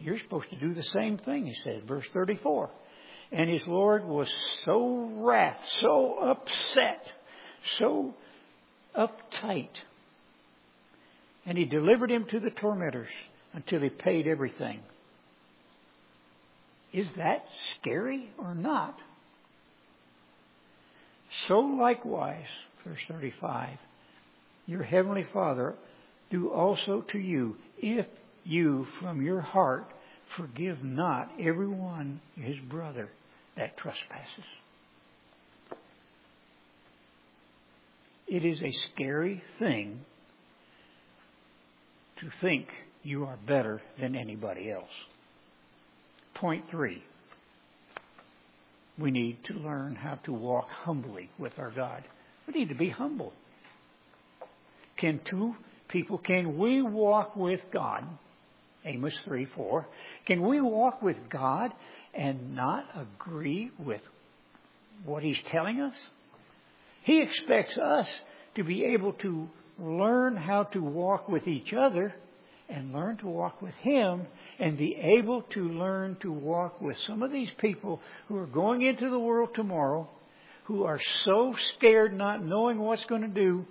You're 0.00 0.18
supposed 0.18 0.48
to 0.50 0.56
do 0.56 0.72
the 0.72 0.82
same 0.82 1.18
thing, 1.18 1.46
he 1.46 1.54
said, 1.62 1.86
verse 1.86 2.06
34. 2.14 2.70
And 3.32 3.48
his 3.50 3.66
Lord 3.66 4.04
was 4.04 4.28
so 4.64 5.10
wrath, 5.18 5.60
so 5.80 6.18
upset, 6.18 7.06
so 7.78 8.14
uptight. 8.96 9.68
And 11.44 11.58
he 11.58 11.66
delivered 11.66 12.10
him 12.10 12.24
to 12.30 12.40
the 12.40 12.50
tormentors 12.50 13.10
until 13.52 13.80
he 13.80 13.90
paid 13.90 14.26
everything. 14.26 14.80
Is 16.92 17.08
that 17.16 17.44
scary 17.76 18.30
or 18.38 18.54
not? 18.54 18.98
So 21.46 21.60
likewise, 21.60 22.46
verse 22.84 23.00
35, 23.08 23.78
your 24.66 24.82
heavenly 24.82 25.26
Father 25.32 25.74
do 26.30 26.50
also 26.50 27.02
to 27.12 27.18
you 27.18 27.56
if 27.78 28.06
you 28.44 28.86
from 29.00 29.22
your 29.22 29.40
heart 29.40 29.84
forgive 30.36 30.82
not 30.82 31.30
every 31.40 31.68
one 31.68 32.20
his 32.36 32.58
brother 32.58 33.08
that 33.56 33.76
trespasses. 33.76 34.44
It 38.26 38.44
is 38.44 38.62
a 38.62 38.70
scary 38.92 39.42
thing 39.58 40.04
to 42.20 42.30
think 42.40 42.68
you 43.02 43.24
are 43.24 43.38
better 43.46 43.82
than 43.98 44.14
anybody 44.14 44.70
else. 44.70 44.90
Point 46.40 46.64
three. 46.70 47.02
We 48.98 49.10
need 49.10 49.44
to 49.44 49.54
learn 49.54 49.94
how 49.94 50.14
to 50.24 50.32
walk 50.32 50.68
humbly 50.70 51.28
with 51.38 51.58
our 51.58 51.70
God. 51.70 52.02
We 52.46 52.58
need 52.58 52.70
to 52.70 52.74
be 52.74 52.88
humble. 52.88 53.34
Can 54.96 55.20
two 55.22 55.54
people, 55.88 56.16
can 56.16 56.56
we 56.56 56.80
walk 56.80 57.36
with 57.36 57.60
God? 57.70 58.04
Amos 58.86 59.14
3 59.26 59.44
4. 59.54 59.86
Can 60.24 60.40
we 60.40 60.62
walk 60.62 61.02
with 61.02 61.18
God 61.28 61.72
and 62.14 62.54
not 62.54 62.86
agree 62.96 63.70
with 63.78 64.00
what 65.04 65.22
He's 65.22 65.40
telling 65.48 65.82
us? 65.82 65.94
He 67.02 67.20
expects 67.20 67.76
us 67.76 68.08
to 68.54 68.64
be 68.64 68.84
able 68.84 69.12
to 69.14 69.46
learn 69.78 70.38
how 70.38 70.64
to 70.64 70.80
walk 70.82 71.28
with 71.28 71.46
each 71.46 71.74
other 71.74 72.14
and 72.70 72.94
learn 72.94 73.18
to 73.18 73.26
walk 73.26 73.60
with 73.60 73.74
Him 73.74 74.26
and 74.60 74.76
be 74.76 74.94
able 74.94 75.42
to 75.42 75.70
learn 75.70 76.16
to 76.20 76.30
walk 76.30 76.80
with 76.82 76.96
some 76.98 77.22
of 77.22 77.32
these 77.32 77.50
people 77.58 78.00
who 78.28 78.36
are 78.36 78.46
going 78.46 78.82
into 78.82 79.08
the 79.08 79.18
world 79.18 79.48
tomorrow, 79.54 80.06
who 80.64 80.84
are 80.84 81.00
so 81.24 81.54
scared 81.76 82.16
not 82.16 82.44
knowing 82.44 82.78
what's 82.78 83.04
going 83.06 83.22
to 83.22 83.28
do. 83.28 83.64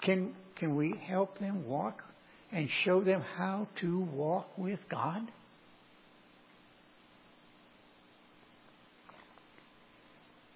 Can, 0.00 0.34
can 0.56 0.74
we 0.74 0.94
help 1.06 1.38
them 1.38 1.66
walk 1.66 2.02
and 2.50 2.68
show 2.82 3.02
them 3.02 3.22
how 3.36 3.68
to 3.80 4.00
walk 4.00 4.56
with 4.56 4.80
God? 4.88 5.30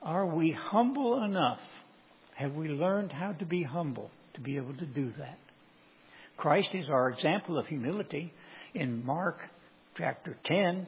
Are 0.02 0.26
we 0.26 0.52
humble 0.52 1.22
enough? 1.22 1.60
Have 2.36 2.54
we 2.54 2.68
learned 2.68 3.12
how 3.12 3.32
to 3.32 3.44
be 3.44 3.62
humble 3.62 4.10
to 4.34 4.40
be 4.40 4.56
able 4.56 4.74
to 4.74 4.86
do 4.86 5.12
that? 5.18 5.38
Christ 6.38 6.70
is 6.72 6.88
our 6.88 7.10
example 7.10 7.58
of 7.58 7.66
humility 7.66 8.32
in 8.74 9.04
Mark 9.04 9.40
chapter 9.96 10.36
10, 10.44 10.86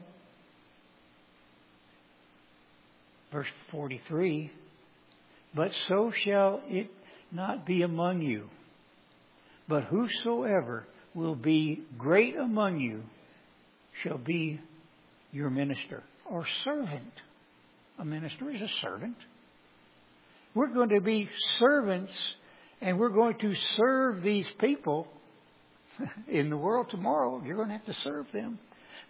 verse 3.33 3.49
43. 3.71 4.53
But 5.55 5.73
so 5.87 6.13
shall 6.25 6.61
it 6.69 6.91
not 7.33 7.67
be 7.67 7.83
among 7.83 8.23
you. 8.23 8.49
But 9.69 9.85
whosoever 9.85 10.87
will 11.15 11.35
be 11.35 11.83
great 11.97 12.37
among 12.37 12.81
you 12.81 13.03
shall 14.03 14.19
be 14.19 14.61
your 15.33 15.51
minister 15.51 16.03
or 16.31 16.47
servant. 16.65 17.13
A 17.99 18.05
minister 18.05 18.51
is 18.51 18.61
a 18.61 18.69
servant. 18.81 19.17
We're 20.55 20.73
going 20.73 20.91
to 20.91 21.01
be 21.01 21.29
servants 21.59 22.13
and 22.81 22.99
we're 22.99 23.09
going 23.09 23.39
to 23.39 23.55
serve 23.77 24.23
these 24.23 24.49
people 24.59 25.09
in 26.29 26.49
the 26.49 26.57
world 26.57 26.89
tomorrow. 26.91 27.43
You're 27.45 27.57
going 27.57 27.69
to 27.69 27.75
have 27.75 27.87
to 27.87 27.95
serve 27.95 28.27
them 28.33 28.59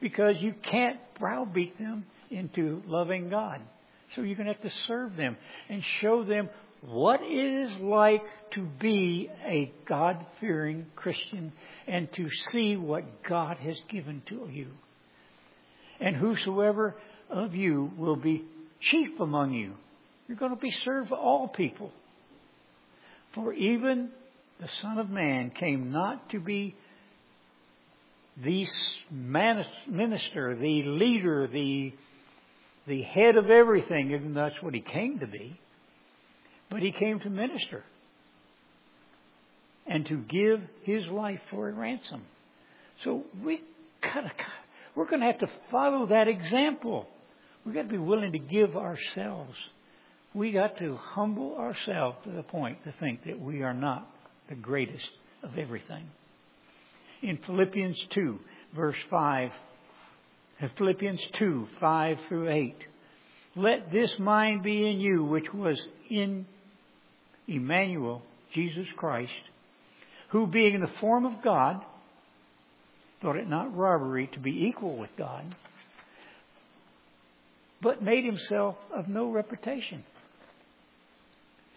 because 0.00 0.36
you 0.38 0.54
can't 0.62 0.98
browbeat 1.18 1.78
them 1.78 2.06
into 2.30 2.82
loving 2.86 3.30
God. 3.30 3.60
So 4.14 4.22
you're 4.22 4.36
going 4.36 4.46
to 4.46 4.52
have 4.52 4.62
to 4.62 4.76
serve 4.86 5.16
them 5.16 5.36
and 5.68 5.82
show 6.00 6.24
them 6.24 6.48
what 6.80 7.20
it 7.22 7.26
is 7.26 7.76
like 7.80 8.22
to 8.52 8.62
be 8.62 9.28
a 9.44 9.72
God 9.86 10.24
fearing 10.40 10.86
Christian 10.94 11.52
and 11.86 12.12
to 12.14 12.30
see 12.50 12.76
what 12.76 13.22
God 13.24 13.56
has 13.58 13.80
given 13.88 14.22
to 14.26 14.48
you. 14.50 14.68
And 16.00 16.14
whosoever 16.16 16.94
of 17.28 17.54
you 17.54 17.90
will 17.96 18.16
be 18.16 18.44
chief 18.80 19.18
among 19.18 19.52
you, 19.52 19.74
you're 20.28 20.36
going 20.36 20.54
to 20.54 20.60
be 20.60 20.70
served 20.70 21.10
all 21.10 21.48
people. 21.48 21.90
For 23.34 23.52
even 23.52 24.10
the 24.60 24.68
Son 24.80 24.98
of 24.98 25.10
Man 25.10 25.50
came 25.50 25.90
not 25.90 26.30
to 26.30 26.40
be 26.40 26.76
the 28.42 28.66
minister, 29.10 30.54
the 30.54 30.82
leader, 30.84 31.46
the, 31.46 31.92
the 32.86 33.02
head 33.02 33.36
of 33.36 33.50
everything, 33.50 34.12
even 34.12 34.34
though 34.34 34.48
that's 34.48 34.62
what 34.62 34.74
he 34.74 34.80
came 34.80 35.18
to 35.20 35.26
be. 35.26 35.58
But 36.70 36.82
he 36.82 36.92
came 36.92 37.20
to 37.20 37.30
minister 37.30 37.82
and 39.86 40.06
to 40.06 40.18
give 40.18 40.60
his 40.82 41.06
life 41.08 41.40
for 41.50 41.68
a 41.68 41.72
ransom. 41.72 42.22
So 43.02 43.24
we 43.42 43.62
gotta, 44.02 44.30
we're 44.94 45.06
going 45.06 45.20
to 45.20 45.26
have 45.26 45.38
to 45.38 45.50
follow 45.70 46.06
that 46.06 46.28
example. 46.28 47.08
We've 47.64 47.74
got 47.74 47.82
to 47.82 47.88
be 47.88 47.98
willing 47.98 48.32
to 48.32 48.38
give 48.38 48.76
ourselves. 48.76 49.56
We 50.34 50.52
got 50.52 50.78
to 50.78 50.96
humble 50.96 51.56
ourselves 51.56 52.18
to 52.24 52.30
the 52.30 52.42
point 52.42 52.84
to 52.84 52.92
think 53.00 53.24
that 53.24 53.40
we 53.40 53.62
are 53.62 53.74
not 53.74 54.08
the 54.48 54.54
greatest 54.54 55.08
of 55.42 55.56
everything. 55.58 56.10
In 57.22 57.38
Philippians 57.38 57.98
2, 58.10 58.38
verse 58.74 58.96
5, 59.10 59.50
Philippians 60.76 61.20
2, 61.34 61.68
5 61.80 62.18
through 62.28 62.50
8. 62.50 62.76
Let 63.56 63.92
this 63.92 64.18
mind 64.18 64.62
be 64.62 64.88
in 64.88 65.00
you, 65.00 65.24
which 65.24 65.52
was 65.52 65.80
in 66.08 66.46
Emmanuel 67.48 68.22
Jesus 68.52 68.86
Christ, 68.96 69.32
who 70.28 70.46
being 70.46 70.74
in 70.74 70.80
the 70.80 70.90
form 71.00 71.26
of 71.26 71.42
God, 71.42 71.84
thought 73.20 73.36
it 73.36 73.48
not 73.48 73.76
robbery 73.76 74.28
to 74.32 74.38
be 74.38 74.66
equal 74.66 74.96
with 74.96 75.10
God, 75.16 75.56
but 77.80 78.02
made 78.02 78.24
himself 78.24 78.76
of 78.94 79.08
no 79.08 79.30
reputation. 79.30 80.04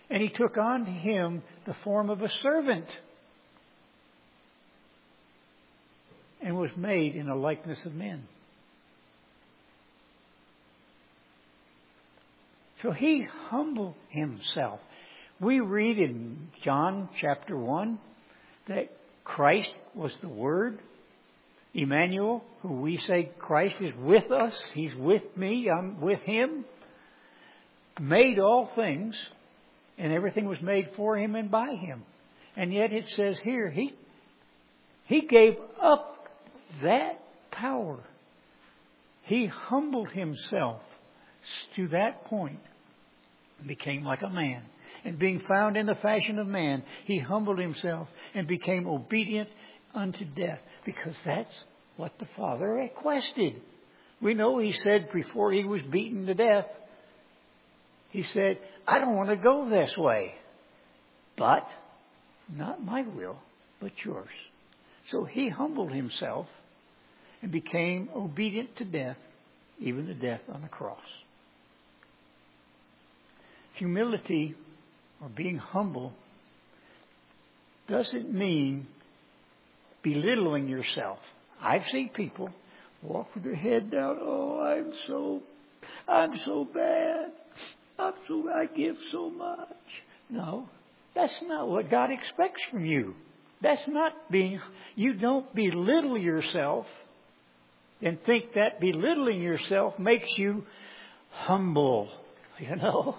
And 0.10 0.22
he 0.22 0.30
took 0.30 0.58
on 0.58 0.86
him 0.86 1.42
the 1.66 1.76
form 1.84 2.10
of 2.10 2.22
a 2.22 2.30
servant 2.30 2.86
and 6.44 6.58
was 6.58 6.72
made 6.76 7.16
in 7.16 7.28
the 7.28 7.36
likeness 7.36 7.86
of 7.86 7.94
men. 7.94 8.28
So 12.82 12.92
he 12.92 13.28
humbled 13.50 13.96
himself. 14.10 14.80
We 15.40 15.60
read 15.60 16.00
in 16.00 16.50
John 16.64 17.10
chapter 17.20 17.56
1 17.56 18.00
that 18.68 18.92
Christ 19.24 19.72
was 19.94 20.14
the 20.22 20.30
Word. 20.30 20.80
Emmanuel, 21.74 22.44
who 22.62 22.74
we 22.74 22.98
say 22.98 23.32
Christ 23.40 23.76
is 23.80 23.96
with 23.96 24.30
us, 24.32 24.60
He's 24.74 24.94
with 24.96 25.24
me, 25.38 25.70
I'm 25.70 26.02
with 26.02 26.20
Him, 26.22 26.66
made 28.00 28.40
all 28.40 28.70
things, 28.76 29.16
and 29.98 30.12
everything 30.12 30.46
was 30.46 30.62
made 30.62 30.90
for 30.96 31.18
Him 31.18 31.36
and 31.36 31.50
by 31.50 31.76
Him. 31.76 32.04
And 32.58 32.74
yet 32.74 32.92
it 32.92 33.08
says 33.10 33.40
here, 33.40 33.70
He, 33.70 33.94
he 35.06 35.22
gave 35.22 35.56
up 35.82 36.11
that 36.84 37.20
power. 37.52 38.00
He 39.24 39.46
humbled 39.46 40.10
Himself 40.10 40.82
to 41.76 41.88
that 41.90 42.26
point 42.26 42.60
became 43.68 44.04
like 44.04 44.22
a 44.22 44.30
man. 44.30 44.64
And 45.04 45.18
being 45.18 45.42
found 45.48 45.78
in 45.78 45.86
the 45.86 45.96
fashion 45.96 46.40
of 46.40 46.48
man, 46.48 46.84
he 47.06 47.20
humbled 47.20 47.60
himself 47.60 48.08
and 48.34 48.48
became 48.48 48.88
obedient 48.88 49.50
unto 49.94 50.26
death, 50.26 50.60
because 50.86 51.16
that's 51.26 51.64
what 51.98 52.18
the 52.20 52.28
Father 52.38 52.68
requested. 52.68 53.62
We 54.22 54.34
know 54.34 54.60
he 54.60 54.74
said 54.74 55.12
before 55.12 55.52
he 55.52 55.64
was 55.64 55.82
beaten 55.82 56.26
to 56.28 56.34
death, 56.34 56.66
he 58.10 58.24
said, 58.24 58.60
I 58.88 59.00
don't 59.00 59.16
want 59.16 59.30
to 59.30 59.38
go 59.38 59.70
this 59.70 59.98
way, 59.98 60.36
but 61.38 61.68
not 62.54 62.84
my 62.84 63.04
will, 63.04 63.38
but 63.80 63.92
yours. 64.04 64.30
So 65.10 65.24
he 65.24 65.50
humbled 65.50 65.92
himself 65.92 66.48
and 67.42 67.52
became 67.52 68.10
obedient 68.16 68.76
to 68.78 68.86
death, 68.86 69.18
even 69.80 70.08
the 70.08 70.14
death 70.14 70.42
on 70.54 70.62
the 70.62 70.68
cross. 70.68 71.00
Humility 73.76 74.56
or 75.22 75.30
being 75.30 75.58
humble 75.58 76.14
doesn't 77.88 78.32
mean 78.32 78.88
belittling 80.04 80.68
yourself. 80.68 81.20
I've 81.62 81.88
seen 81.88 82.10
people 82.10 82.50
walk 83.02 83.34
with 83.34 83.44
their 83.44 83.56
head 83.56 83.92
down. 83.92 84.18
Oh, 84.22 84.62
I'm 84.62 84.94
so, 85.08 85.42
I'm 86.08 86.38
so 86.46 86.66
bad. 86.66 87.32
I'm 87.98 88.14
so, 88.28 88.50
I 88.50 88.66
give 88.66 88.96
so 89.12 89.30
much. 89.30 89.68
No, 90.30 90.70
that's 91.16 91.40
not 91.44 91.68
what 91.68 91.90
God 91.90 92.12
expects 92.12 92.62
from 92.70 92.86
you. 92.86 93.16
That's 93.62 93.88
not 93.88 94.14
being, 94.32 94.60
you 94.96 95.14
don't 95.14 95.54
belittle 95.54 96.18
yourself 96.18 96.88
and 98.02 98.22
think 98.24 98.54
that 98.54 98.80
belittling 98.80 99.42
yourself 99.42 99.98
makes 100.00 100.30
you 100.38 100.64
humble. 101.30 102.10
You 102.60 102.76
know, 102.76 103.16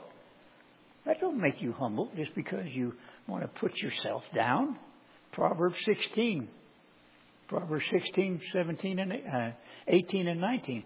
that 1.05 1.19
don't 1.21 1.41
make 1.41 1.61
you 1.61 1.73
humble 1.73 2.13
just 2.15 2.33
because 2.37 2.67
you 2.69 2.95
want 3.27 3.43
to 3.43 3.49
put 3.49 3.77
yourself 3.79 4.23
down. 4.33 4.79
Proverbs 5.33 5.79
16. 5.85 6.47
Proverbs 7.49 7.85
16, 7.91 8.41
17, 8.53 8.99
and 9.01 9.13
uh, 9.13 9.51
18 9.89 10.29
and 10.29 10.41
19. 10.41 10.85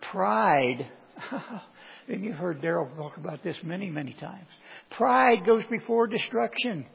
Pride. 0.00 0.86
and 2.08 2.24
you've 2.24 2.36
heard 2.36 2.62
Daryl 2.62 2.96
talk 2.96 3.18
about 3.18 3.44
this 3.44 3.56
many, 3.62 3.90
many 3.90 4.14
times. 4.14 4.48
Pride 4.90 5.44
goes 5.44 5.64
before 5.70 6.06
destruction. 6.06 6.86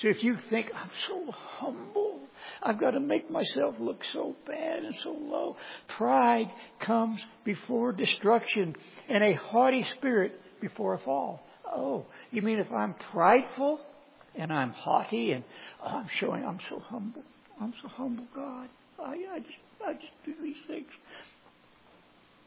So 0.00 0.08
if 0.08 0.22
you 0.22 0.36
think, 0.50 0.66
I'm 0.74 0.90
so 1.06 1.30
humble, 1.30 2.20
I've 2.62 2.78
got 2.78 2.92
to 2.92 3.00
make 3.00 3.30
myself 3.30 3.76
look 3.78 4.04
so 4.12 4.36
bad 4.46 4.84
and 4.84 4.94
so 4.96 5.10
low, 5.10 5.56
pride 5.96 6.50
comes 6.80 7.20
before 7.44 7.92
destruction 7.92 8.76
and 9.08 9.22
a 9.22 9.34
haughty 9.34 9.84
spirit 9.96 10.40
before 10.60 10.94
a 10.94 10.98
fall. 10.98 11.42
Oh, 11.66 12.06
you 12.30 12.42
mean 12.42 12.58
if 12.58 12.70
I'm 12.72 12.94
prideful 13.12 13.80
and 14.34 14.52
I'm 14.52 14.70
haughty 14.70 15.32
and 15.32 15.44
oh, 15.82 15.88
I'm 15.88 16.08
showing 16.18 16.44
I'm 16.44 16.60
so 16.68 16.78
humble. 16.80 17.22
I'm 17.60 17.74
so 17.82 17.88
humble, 17.88 18.24
God. 18.34 18.68
I, 18.98 19.16
I 19.34 19.38
just 19.40 19.58
I 19.86 19.92
just 19.94 20.12
do 20.24 20.34
these 20.42 20.56
things. 20.66 20.88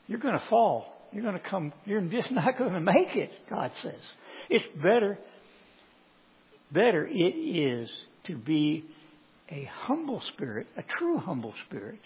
You're 0.08 0.20
going 0.20 0.38
to 0.38 0.46
fall. 0.50 0.94
You're 1.12 1.24
going 1.24 1.36
to 1.36 1.40
come. 1.40 1.74
You're 1.86 2.02
just 2.02 2.32
not 2.32 2.58
going 2.58 2.74
to 2.74 2.80
make 2.80 3.16
it. 3.16 3.32
God 3.50 3.72
says 3.76 4.00
it's 4.50 4.66
better. 4.76 5.18
Better 6.72 7.08
it 7.08 7.36
is 7.36 7.90
to 8.26 8.36
be 8.36 8.86
a 9.52 9.70
humble 9.82 10.22
spirit, 10.34 10.68
a 10.78 10.84
true 10.84 11.18
humble 11.18 11.54
spirit, 11.68 12.00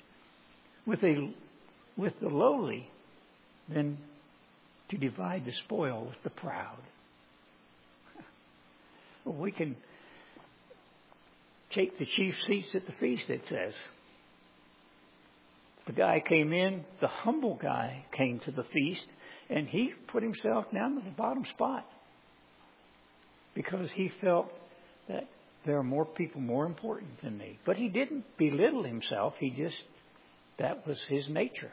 with 0.85 1.03
a 1.03 1.33
with 1.95 2.13
the 2.21 2.29
lowly, 2.29 2.89
than 3.69 3.97
to 4.89 4.97
divide 4.97 5.45
the 5.45 5.53
spoil 5.65 6.05
with 6.05 6.23
the 6.23 6.29
proud. 6.29 6.79
We 9.25 9.51
can 9.51 9.75
take 11.71 11.97
the 11.97 12.05
chief 12.05 12.35
seats 12.47 12.69
at 12.73 12.85
the 12.85 12.93
feast, 12.99 13.29
it 13.29 13.41
says. 13.47 13.73
The 15.87 15.93
guy 15.93 16.21
came 16.25 16.53
in, 16.53 16.85
the 17.01 17.07
humble 17.07 17.55
guy 17.61 18.05
came 18.15 18.39
to 18.45 18.51
the 18.51 18.63
feast, 18.63 19.05
and 19.49 19.67
he 19.67 19.93
put 20.07 20.23
himself 20.23 20.65
down 20.73 20.97
at 20.97 21.03
the 21.03 21.11
bottom 21.11 21.45
spot 21.45 21.85
because 23.53 23.91
he 23.91 24.11
felt 24.21 24.49
that 25.07 25.25
there 25.65 25.77
are 25.77 25.83
more 25.83 26.05
people 26.05 26.41
more 26.41 26.65
important 26.65 27.21
than 27.21 27.37
me. 27.37 27.59
But 27.65 27.77
he 27.77 27.89
didn't 27.89 28.25
belittle 28.37 28.83
himself, 28.83 29.33
he 29.39 29.49
just, 29.49 29.81
that 30.59 30.85
was 30.85 30.99
his 31.07 31.27
nature. 31.29 31.71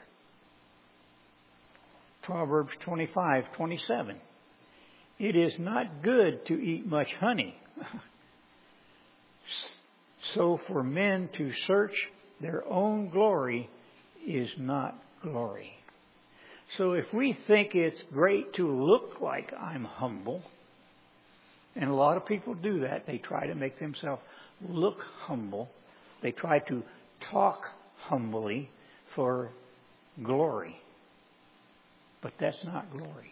Proverbs 2.23 2.71
25, 2.81 3.45
27. 3.55 4.17
It 5.19 5.35
is 5.35 5.57
not 5.59 6.01
good 6.01 6.45
to 6.47 6.53
eat 6.53 6.85
much 6.85 7.13
honey. 7.19 7.55
so 10.33 10.59
for 10.67 10.83
men 10.83 11.29
to 11.37 11.51
search 11.67 11.93
their 12.39 12.67
own 12.67 13.09
glory 13.09 13.69
is 14.25 14.51
not 14.57 14.95
glory. 15.21 15.73
So 16.77 16.93
if 16.93 17.11
we 17.13 17.37
think 17.47 17.75
it's 17.75 18.01
great 18.13 18.53
to 18.53 18.67
look 18.67 19.19
like 19.21 19.53
I'm 19.53 19.83
humble, 19.83 20.41
and 21.75 21.89
a 21.89 21.93
lot 21.93 22.17
of 22.17 22.25
people 22.25 22.53
do 22.53 22.81
that, 22.81 23.05
they 23.07 23.17
try 23.17 23.47
to 23.47 23.55
make 23.55 23.79
themselves 23.79 24.21
look 24.67 25.01
humble. 25.21 25.69
They 26.21 26.31
try 26.31 26.59
to 26.59 26.83
talk 27.31 27.63
humbly 27.97 28.69
for 29.15 29.49
glory. 30.21 30.75
But 32.21 32.33
that's 32.39 32.63
not 32.63 32.91
glory. 32.91 33.31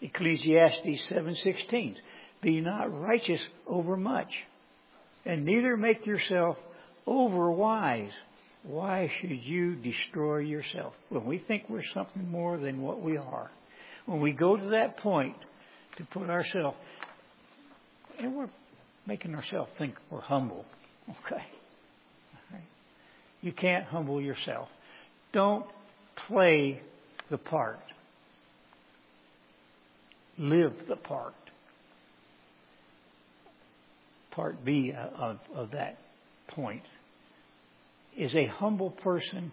Ecclesiastes 0.00 1.08
7:16. 1.08 1.96
Be 2.40 2.60
not 2.60 2.96
righteous 3.00 3.44
over 3.66 3.96
much, 3.96 4.32
and 5.24 5.44
neither 5.44 5.76
make 5.76 6.06
yourself 6.06 6.56
over 7.04 7.50
wise. 7.50 8.12
Why 8.62 9.10
should 9.20 9.42
you 9.42 9.74
destroy 9.74 10.38
yourself? 10.38 10.94
When 11.08 11.24
we 11.24 11.38
think 11.38 11.68
we're 11.68 11.82
something 11.94 12.30
more 12.30 12.58
than 12.58 12.82
what 12.82 13.00
we 13.00 13.16
are, 13.16 13.50
when 14.06 14.20
we 14.20 14.32
go 14.32 14.56
to 14.56 14.70
that 14.70 14.98
point 14.98 15.36
to 15.96 16.04
put 16.04 16.30
ourselves, 16.30 16.76
and 18.18 18.34
we're 18.34 18.50
making 19.06 19.34
ourselves 19.34 19.70
think 19.78 19.94
we're 20.10 20.20
humble, 20.20 20.64
okay? 21.10 21.44
You 23.40 23.52
can't 23.52 23.84
humble 23.84 24.20
yourself. 24.20 24.68
Don't 25.32 25.64
play 26.26 26.82
the 27.30 27.38
part 27.38 27.78
live 30.38 30.72
the 30.88 30.96
part. 30.96 31.34
Part 34.30 34.64
B 34.64 34.92
of, 34.92 35.38
of 35.54 35.72
that 35.72 35.98
point 36.48 36.82
is 38.16 38.34
a 38.34 38.46
humble 38.46 38.90
person. 38.90 39.52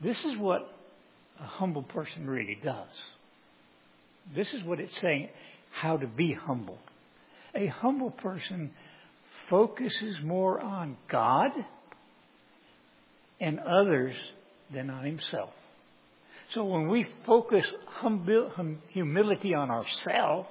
This 0.00 0.24
is 0.24 0.38
what 0.38 0.70
a 1.40 1.44
humble 1.44 1.82
person 1.82 2.28
really 2.28 2.58
does. 2.62 2.88
This 4.34 4.52
is 4.52 4.62
what 4.64 4.80
it's 4.80 4.98
saying 5.00 5.28
how 5.70 5.96
to 5.96 6.06
be 6.06 6.32
humble. 6.32 6.78
A 7.54 7.66
humble 7.66 8.10
person 8.10 8.72
focuses 9.50 10.20
more 10.22 10.60
on 10.60 10.96
God 11.08 11.50
and 13.40 13.58
others 13.58 14.16
than 14.72 14.88
on 14.90 15.04
himself. 15.04 15.50
So 16.50 16.64
when 16.64 16.88
we 16.88 17.06
focus 17.26 17.66
humility 18.92 19.54
on 19.54 19.70
ourselves, 19.70 20.48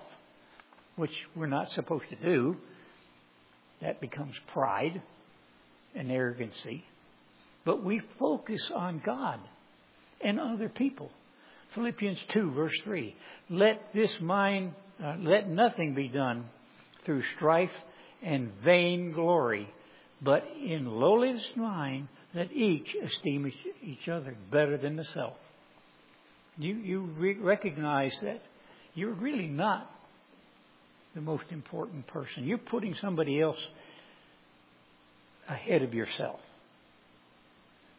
which 0.96 1.12
we're 1.36 1.48
not 1.48 1.72
supposed 1.72 2.10
to 2.10 2.16
do. 2.16 2.58
That 3.82 4.00
becomes 4.00 4.36
pride 4.54 5.02
and 5.96 6.12
arrogancy. 6.12 6.86
But 7.66 7.84
we 7.84 8.02
focus 8.20 8.72
on 8.74 9.02
God 9.06 9.40
and 10.22 10.40
other 10.40 10.70
people. 10.70 11.12
Philippians 11.76 12.20
2 12.30 12.52
verse 12.52 12.80
3. 12.84 13.16
Let 13.50 13.94
this 13.94 14.16
mind, 14.22 14.74
uh, 15.04 15.16
let 15.20 15.50
nothing 15.50 15.94
be 15.94 16.08
done 16.08 16.46
through 17.06 17.24
strife 17.36 17.72
and 18.22 18.52
vain 18.64 19.12
glory, 19.12 19.70
but 20.22 20.46
in 20.62 20.86
lowliness 20.86 21.50
of 21.52 21.58
mind, 21.58 22.08
let 22.34 22.52
each 22.52 22.96
esteem 23.04 23.52
each 23.84 24.08
other 24.08 24.36
better 24.52 24.78
than 24.78 24.96
the 24.96 25.04
self. 25.06 25.34
You, 26.58 26.76
you 26.76 27.02
re- 27.18 27.38
recognize 27.38 28.18
that 28.22 28.42
you're 28.94 29.14
really 29.14 29.48
not 29.48 29.90
the 31.16 31.22
most 31.22 31.46
important 31.52 32.08
person. 32.08 32.46
You're 32.46 32.58
putting 32.58 32.96
somebody 32.96 33.42
else 33.42 33.58
ahead 35.48 35.82
of 35.82 35.94
yourself. 35.94 36.40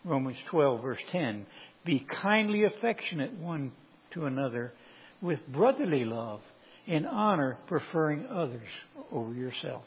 Romans 0.05 0.37
12, 0.51 0.83
verse 0.83 1.01
10. 1.13 1.47
Be 1.85 2.07
kindly 2.23 2.65
affectionate 2.65 3.33
one 3.39 3.73
to 4.13 4.27
another 4.27 4.73
with 5.21 5.41
brotherly 5.49 6.05
love, 6.05 6.41
in 6.87 7.07
honor, 7.07 7.57
preferring 7.67 8.27
others 8.27 8.69
over 9.11 9.33
yourself. 9.33 9.85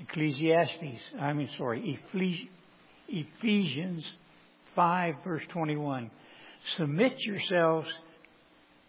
Ecclesiastes, 0.00 1.02
I 1.20 1.34
mean, 1.34 1.50
sorry, 1.58 2.00
Ephesians 3.08 4.04
5, 4.74 5.14
verse 5.22 5.42
21. 5.52 6.10
Submit 6.76 7.18
yourselves 7.18 7.88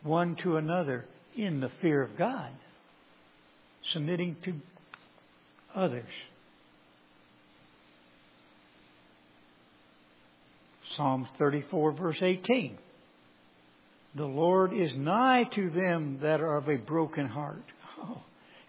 one 0.03 0.37
to 0.43 0.55
another 0.57 1.05
in 1.35 1.59
the 1.59 1.71
fear 1.81 2.01
of 2.01 2.17
God, 2.17 2.51
submitting 3.93 4.37
to 4.43 4.53
others. 5.75 6.05
Psalm 10.95 11.27
34, 11.37 11.91
verse 11.93 12.21
18. 12.21 12.77
The 14.15 14.25
Lord 14.25 14.73
is 14.73 14.95
nigh 14.95 15.45
to 15.55 15.69
them 15.69 16.19
that 16.21 16.41
are 16.41 16.57
of 16.57 16.67
a 16.67 16.75
broken 16.75 17.27
heart. 17.27 17.63
Oh, 18.01 18.21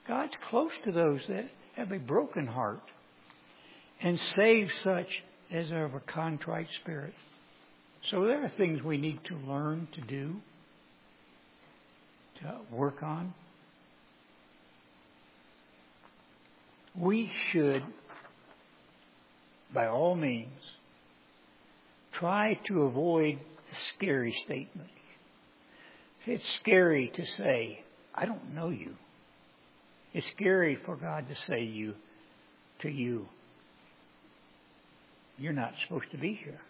God's 0.07 0.35
close 0.49 0.73
to 0.85 0.93
those 0.93 1.21
that 1.29 1.47
have 1.75 1.91
a 1.91 1.99
broken 1.99 2.47
heart 2.47 2.83
and 4.01 4.21
save 4.21 4.73
such 4.85 5.23
as 5.51 5.71
are 5.73 5.85
of 5.85 5.95
a 5.95 6.01
contrite 6.01 6.69
spirit. 6.81 7.15
So 8.11 8.25
there 8.25 8.45
are 8.45 8.53
things 8.57 8.83
we 8.83 8.99
need 8.99 9.21
to 9.25 9.37
learn 9.37 9.89
to 9.93 10.01
do, 10.01 10.37
to 12.41 12.57
work 12.71 13.03
on. 13.03 13.35
We 16.97 17.33
should, 17.51 17.83
by 19.73 19.87
all 19.87 20.15
means, 20.15 20.61
try 22.13 22.59
to 22.65 22.83
avoid 22.83 23.39
the 23.39 23.77
scary 23.95 24.33
statements. 24.45 24.91
It's 26.27 26.49
scary 26.55 27.09
to 27.15 27.27
say, 27.27 27.83
I 28.15 28.27
don't 28.27 28.55
know 28.55 28.69
you. 28.69 28.95
It's 30.13 30.31
scary 30.31 30.77
for 30.77 30.95
God 30.95 31.29
to 31.29 31.35
say 31.35 31.63
you 31.63 31.95
to 32.83 32.91
you, 32.91 33.27
you're 35.39 35.53
not 35.53 35.73
supposed 35.83 36.11
to 36.11 36.19
be 36.19 36.35
here. 36.35 36.61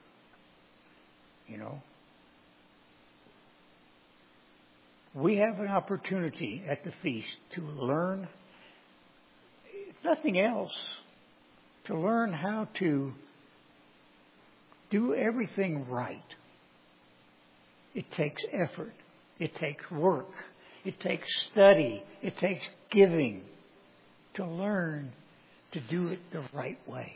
You 1.49 1.59
know? 1.59 1.83
We 5.15 5.39
have 5.39 5.59
an 5.61 5.69
opportunity 5.69 6.63
at 6.67 6.85
the 6.85 6.93
feast 7.03 7.29
to 7.55 7.63
learn, 7.63 8.29
if 9.75 9.97
nothing 10.05 10.39
else, 10.39 10.73
to 11.85 11.99
learn 11.99 12.33
how 12.33 12.69
to 12.75 13.13
do 14.93 15.15
everything 15.15 15.89
right. 15.89 16.23
It 17.95 18.05
takes 18.13 18.45
effort. 18.53 18.93
It 19.39 19.57
takes 19.57 19.91
work. 19.91 20.31
It 20.85 21.01
takes 21.01 21.27
study. 21.51 22.05
It 22.23 22.37
takes 22.39 22.65
giving 22.91 23.43
to 24.35 24.47
learn 24.47 25.13
to 25.73 25.81
do 25.81 26.09
it 26.09 26.21
the 26.33 26.45
right 26.53 26.79
way. 26.87 27.15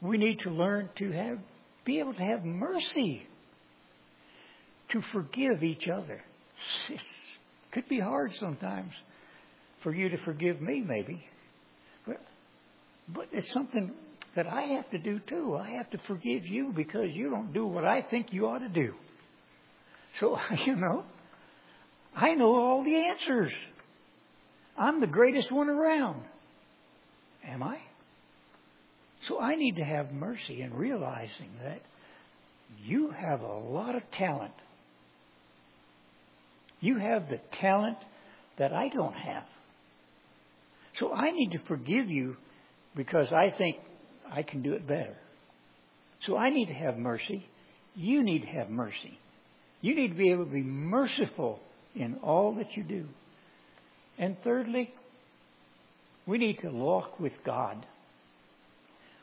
We 0.00 0.18
need 0.18 0.40
to 0.40 0.50
learn 0.50 0.90
to 0.96 1.10
have, 1.10 1.38
be 1.84 1.98
able 1.98 2.14
to 2.14 2.22
have 2.22 2.44
mercy, 2.44 3.26
to 4.90 5.02
forgive 5.12 5.64
each 5.64 5.88
other. 5.88 6.20
It 6.88 7.00
could 7.72 7.88
be 7.88 7.98
hard 7.98 8.32
sometimes 8.36 8.92
for 9.82 9.92
you 9.92 10.08
to 10.10 10.18
forgive 10.18 10.60
me, 10.60 10.80
maybe. 10.80 11.24
But, 12.06 12.20
but 13.08 13.28
it's 13.32 13.52
something 13.52 13.92
that 14.36 14.46
I 14.46 14.62
have 14.62 14.90
to 14.90 14.98
do 14.98 15.20
too. 15.28 15.56
I 15.56 15.70
have 15.70 15.90
to 15.90 15.98
forgive 16.06 16.46
you 16.46 16.72
because 16.74 17.10
you 17.12 17.30
don't 17.30 17.52
do 17.52 17.66
what 17.66 17.84
I 17.84 18.02
think 18.02 18.32
you 18.32 18.46
ought 18.46 18.60
to 18.60 18.68
do. 18.68 18.94
So, 20.20 20.38
you 20.66 20.76
know, 20.76 21.04
I 22.14 22.34
know 22.34 22.54
all 22.54 22.84
the 22.84 22.94
answers. 22.94 23.52
I'm 24.76 25.00
the 25.00 25.06
greatest 25.06 25.50
one 25.50 25.68
around. 25.68 26.22
Am 27.46 27.62
I? 27.62 27.78
So 29.26 29.40
I 29.40 29.56
need 29.56 29.76
to 29.76 29.84
have 29.84 30.12
mercy 30.12 30.62
in 30.62 30.74
realizing 30.74 31.50
that 31.62 31.80
you 32.84 33.10
have 33.10 33.40
a 33.40 33.58
lot 33.58 33.96
of 33.96 34.02
talent. 34.12 34.54
You 36.80 36.98
have 36.98 37.28
the 37.28 37.40
talent 37.60 37.98
that 38.58 38.72
I 38.72 38.88
don't 38.88 39.14
have. 39.14 39.44
So 40.98 41.12
I 41.12 41.30
need 41.30 41.52
to 41.52 41.58
forgive 41.66 42.08
you 42.08 42.36
because 42.94 43.32
I 43.32 43.50
think 43.56 43.76
I 44.30 44.42
can 44.42 44.62
do 44.62 44.74
it 44.74 44.86
better. 44.86 45.16
So 46.22 46.36
I 46.36 46.50
need 46.50 46.66
to 46.66 46.74
have 46.74 46.96
mercy. 46.96 47.46
You 47.94 48.22
need 48.22 48.42
to 48.42 48.48
have 48.48 48.70
mercy. 48.70 49.18
You 49.80 49.94
need 49.94 50.08
to 50.08 50.14
be 50.14 50.30
able 50.30 50.44
to 50.44 50.50
be 50.50 50.62
merciful 50.62 51.60
in 51.94 52.16
all 52.22 52.54
that 52.56 52.76
you 52.76 52.82
do. 52.82 53.06
And 54.18 54.36
thirdly, 54.42 54.92
we 56.26 56.38
need 56.38 56.58
to 56.60 56.68
walk 56.68 57.20
with 57.20 57.32
God. 57.44 57.86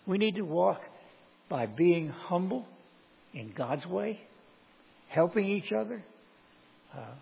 We 0.07 0.17
need 0.17 0.35
to 0.35 0.43
walk 0.43 0.81
by 1.49 1.65
being 1.65 2.09
humble 2.09 2.65
in 3.33 3.53
God's 3.55 3.85
way, 3.85 4.19
helping 5.09 5.45
each 5.45 5.71
other, 5.71 6.03
uh, 6.95 7.13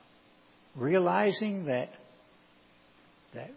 realizing 0.76 1.66
that 1.66 1.90
that 3.34 3.52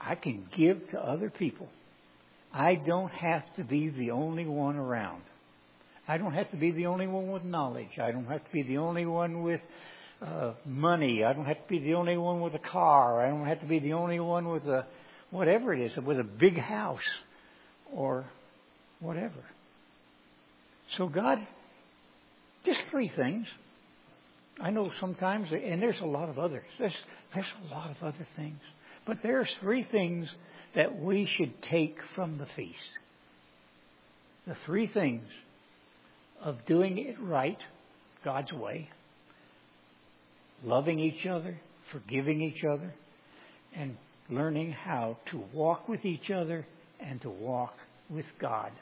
I 0.00 0.16
can 0.16 0.48
give 0.56 0.90
to 0.90 0.98
other 0.98 1.30
people. 1.30 1.68
I 2.52 2.74
don't 2.74 3.12
have 3.12 3.42
to 3.56 3.64
be 3.64 3.88
the 3.90 4.12
only 4.12 4.46
one 4.46 4.76
around. 4.76 5.22
I 6.06 6.16
don't 6.16 6.32
have 6.32 6.50
to 6.52 6.56
be 6.56 6.70
the 6.70 6.86
only 6.86 7.06
one 7.06 7.30
with 7.30 7.44
knowledge. 7.44 7.98
I 7.98 8.10
don't 8.10 8.26
have 8.26 8.44
to 8.44 8.50
be 8.52 8.62
the 8.62 8.78
only 8.78 9.04
one 9.04 9.42
with 9.42 9.60
uh, 10.22 10.52
money. 10.64 11.22
I 11.24 11.32
don't 11.34 11.44
have 11.44 11.62
to 11.62 11.68
be 11.68 11.78
the 11.80 11.94
only 11.94 12.16
one 12.16 12.40
with 12.40 12.54
a 12.54 12.58
car. 12.58 13.24
I 13.24 13.28
don't 13.28 13.46
have 13.46 13.60
to 13.60 13.66
be 13.66 13.78
the 13.78 13.92
only 13.92 14.18
one 14.18 14.48
with 14.48 14.66
a 14.66 14.86
whatever 15.30 15.74
it 15.74 15.80
is, 15.80 15.96
with 15.98 16.18
a 16.18 16.24
big 16.24 16.58
house 16.58 17.00
or 17.92 18.24
whatever. 19.00 19.44
So 20.96 21.06
God, 21.08 21.46
just 22.64 22.82
three 22.90 23.12
things. 23.14 23.46
I 24.60 24.70
know 24.70 24.90
sometimes, 24.98 25.52
and 25.52 25.80
there's 25.80 26.00
a 26.00 26.06
lot 26.06 26.28
of 26.28 26.38
others. 26.38 26.64
There's, 26.78 26.96
there's 27.34 27.46
a 27.70 27.74
lot 27.74 27.90
of 27.90 27.96
other 28.02 28.26
things. 28.34 28.58
But 29.08 29.22
there's 29.22 29.52
three 29.62 29.84
things 29.90 30.28
that 30.74 31.00
we 31.00 31.26
should 31.38 31.62
take 31.62 31.96
from 32.14 32.36
the 32.36 32.46
feast. 32.54 32.76
The 34.46 34.54
three 34.66 34.86
things 34.86 35.24
of 36.42 36.66
doing 36.66 36.98
it 36.98 37.16
right, 37.18 37.58
God's 38.22 38.52
way, 38.52 38.90
loving 40.62 40.98
each 40.98 41.26
other, 41.26 41.58
forgiving 41.90 42.42
each 42.42 42.62
other, 42.70 42.92
and 43.74 43.96
learning 44.28 44.72
how 44.72 45.16
to 45.30 45.42
walk 45.54 45.88
with 45.88 46.04
each 46.04 46.30
other 46.30 46.66
and 47.00 47.18
to 47.22 47.30
walk 47.30 47.72
with 48.10 48.26
God. 48.38 48.72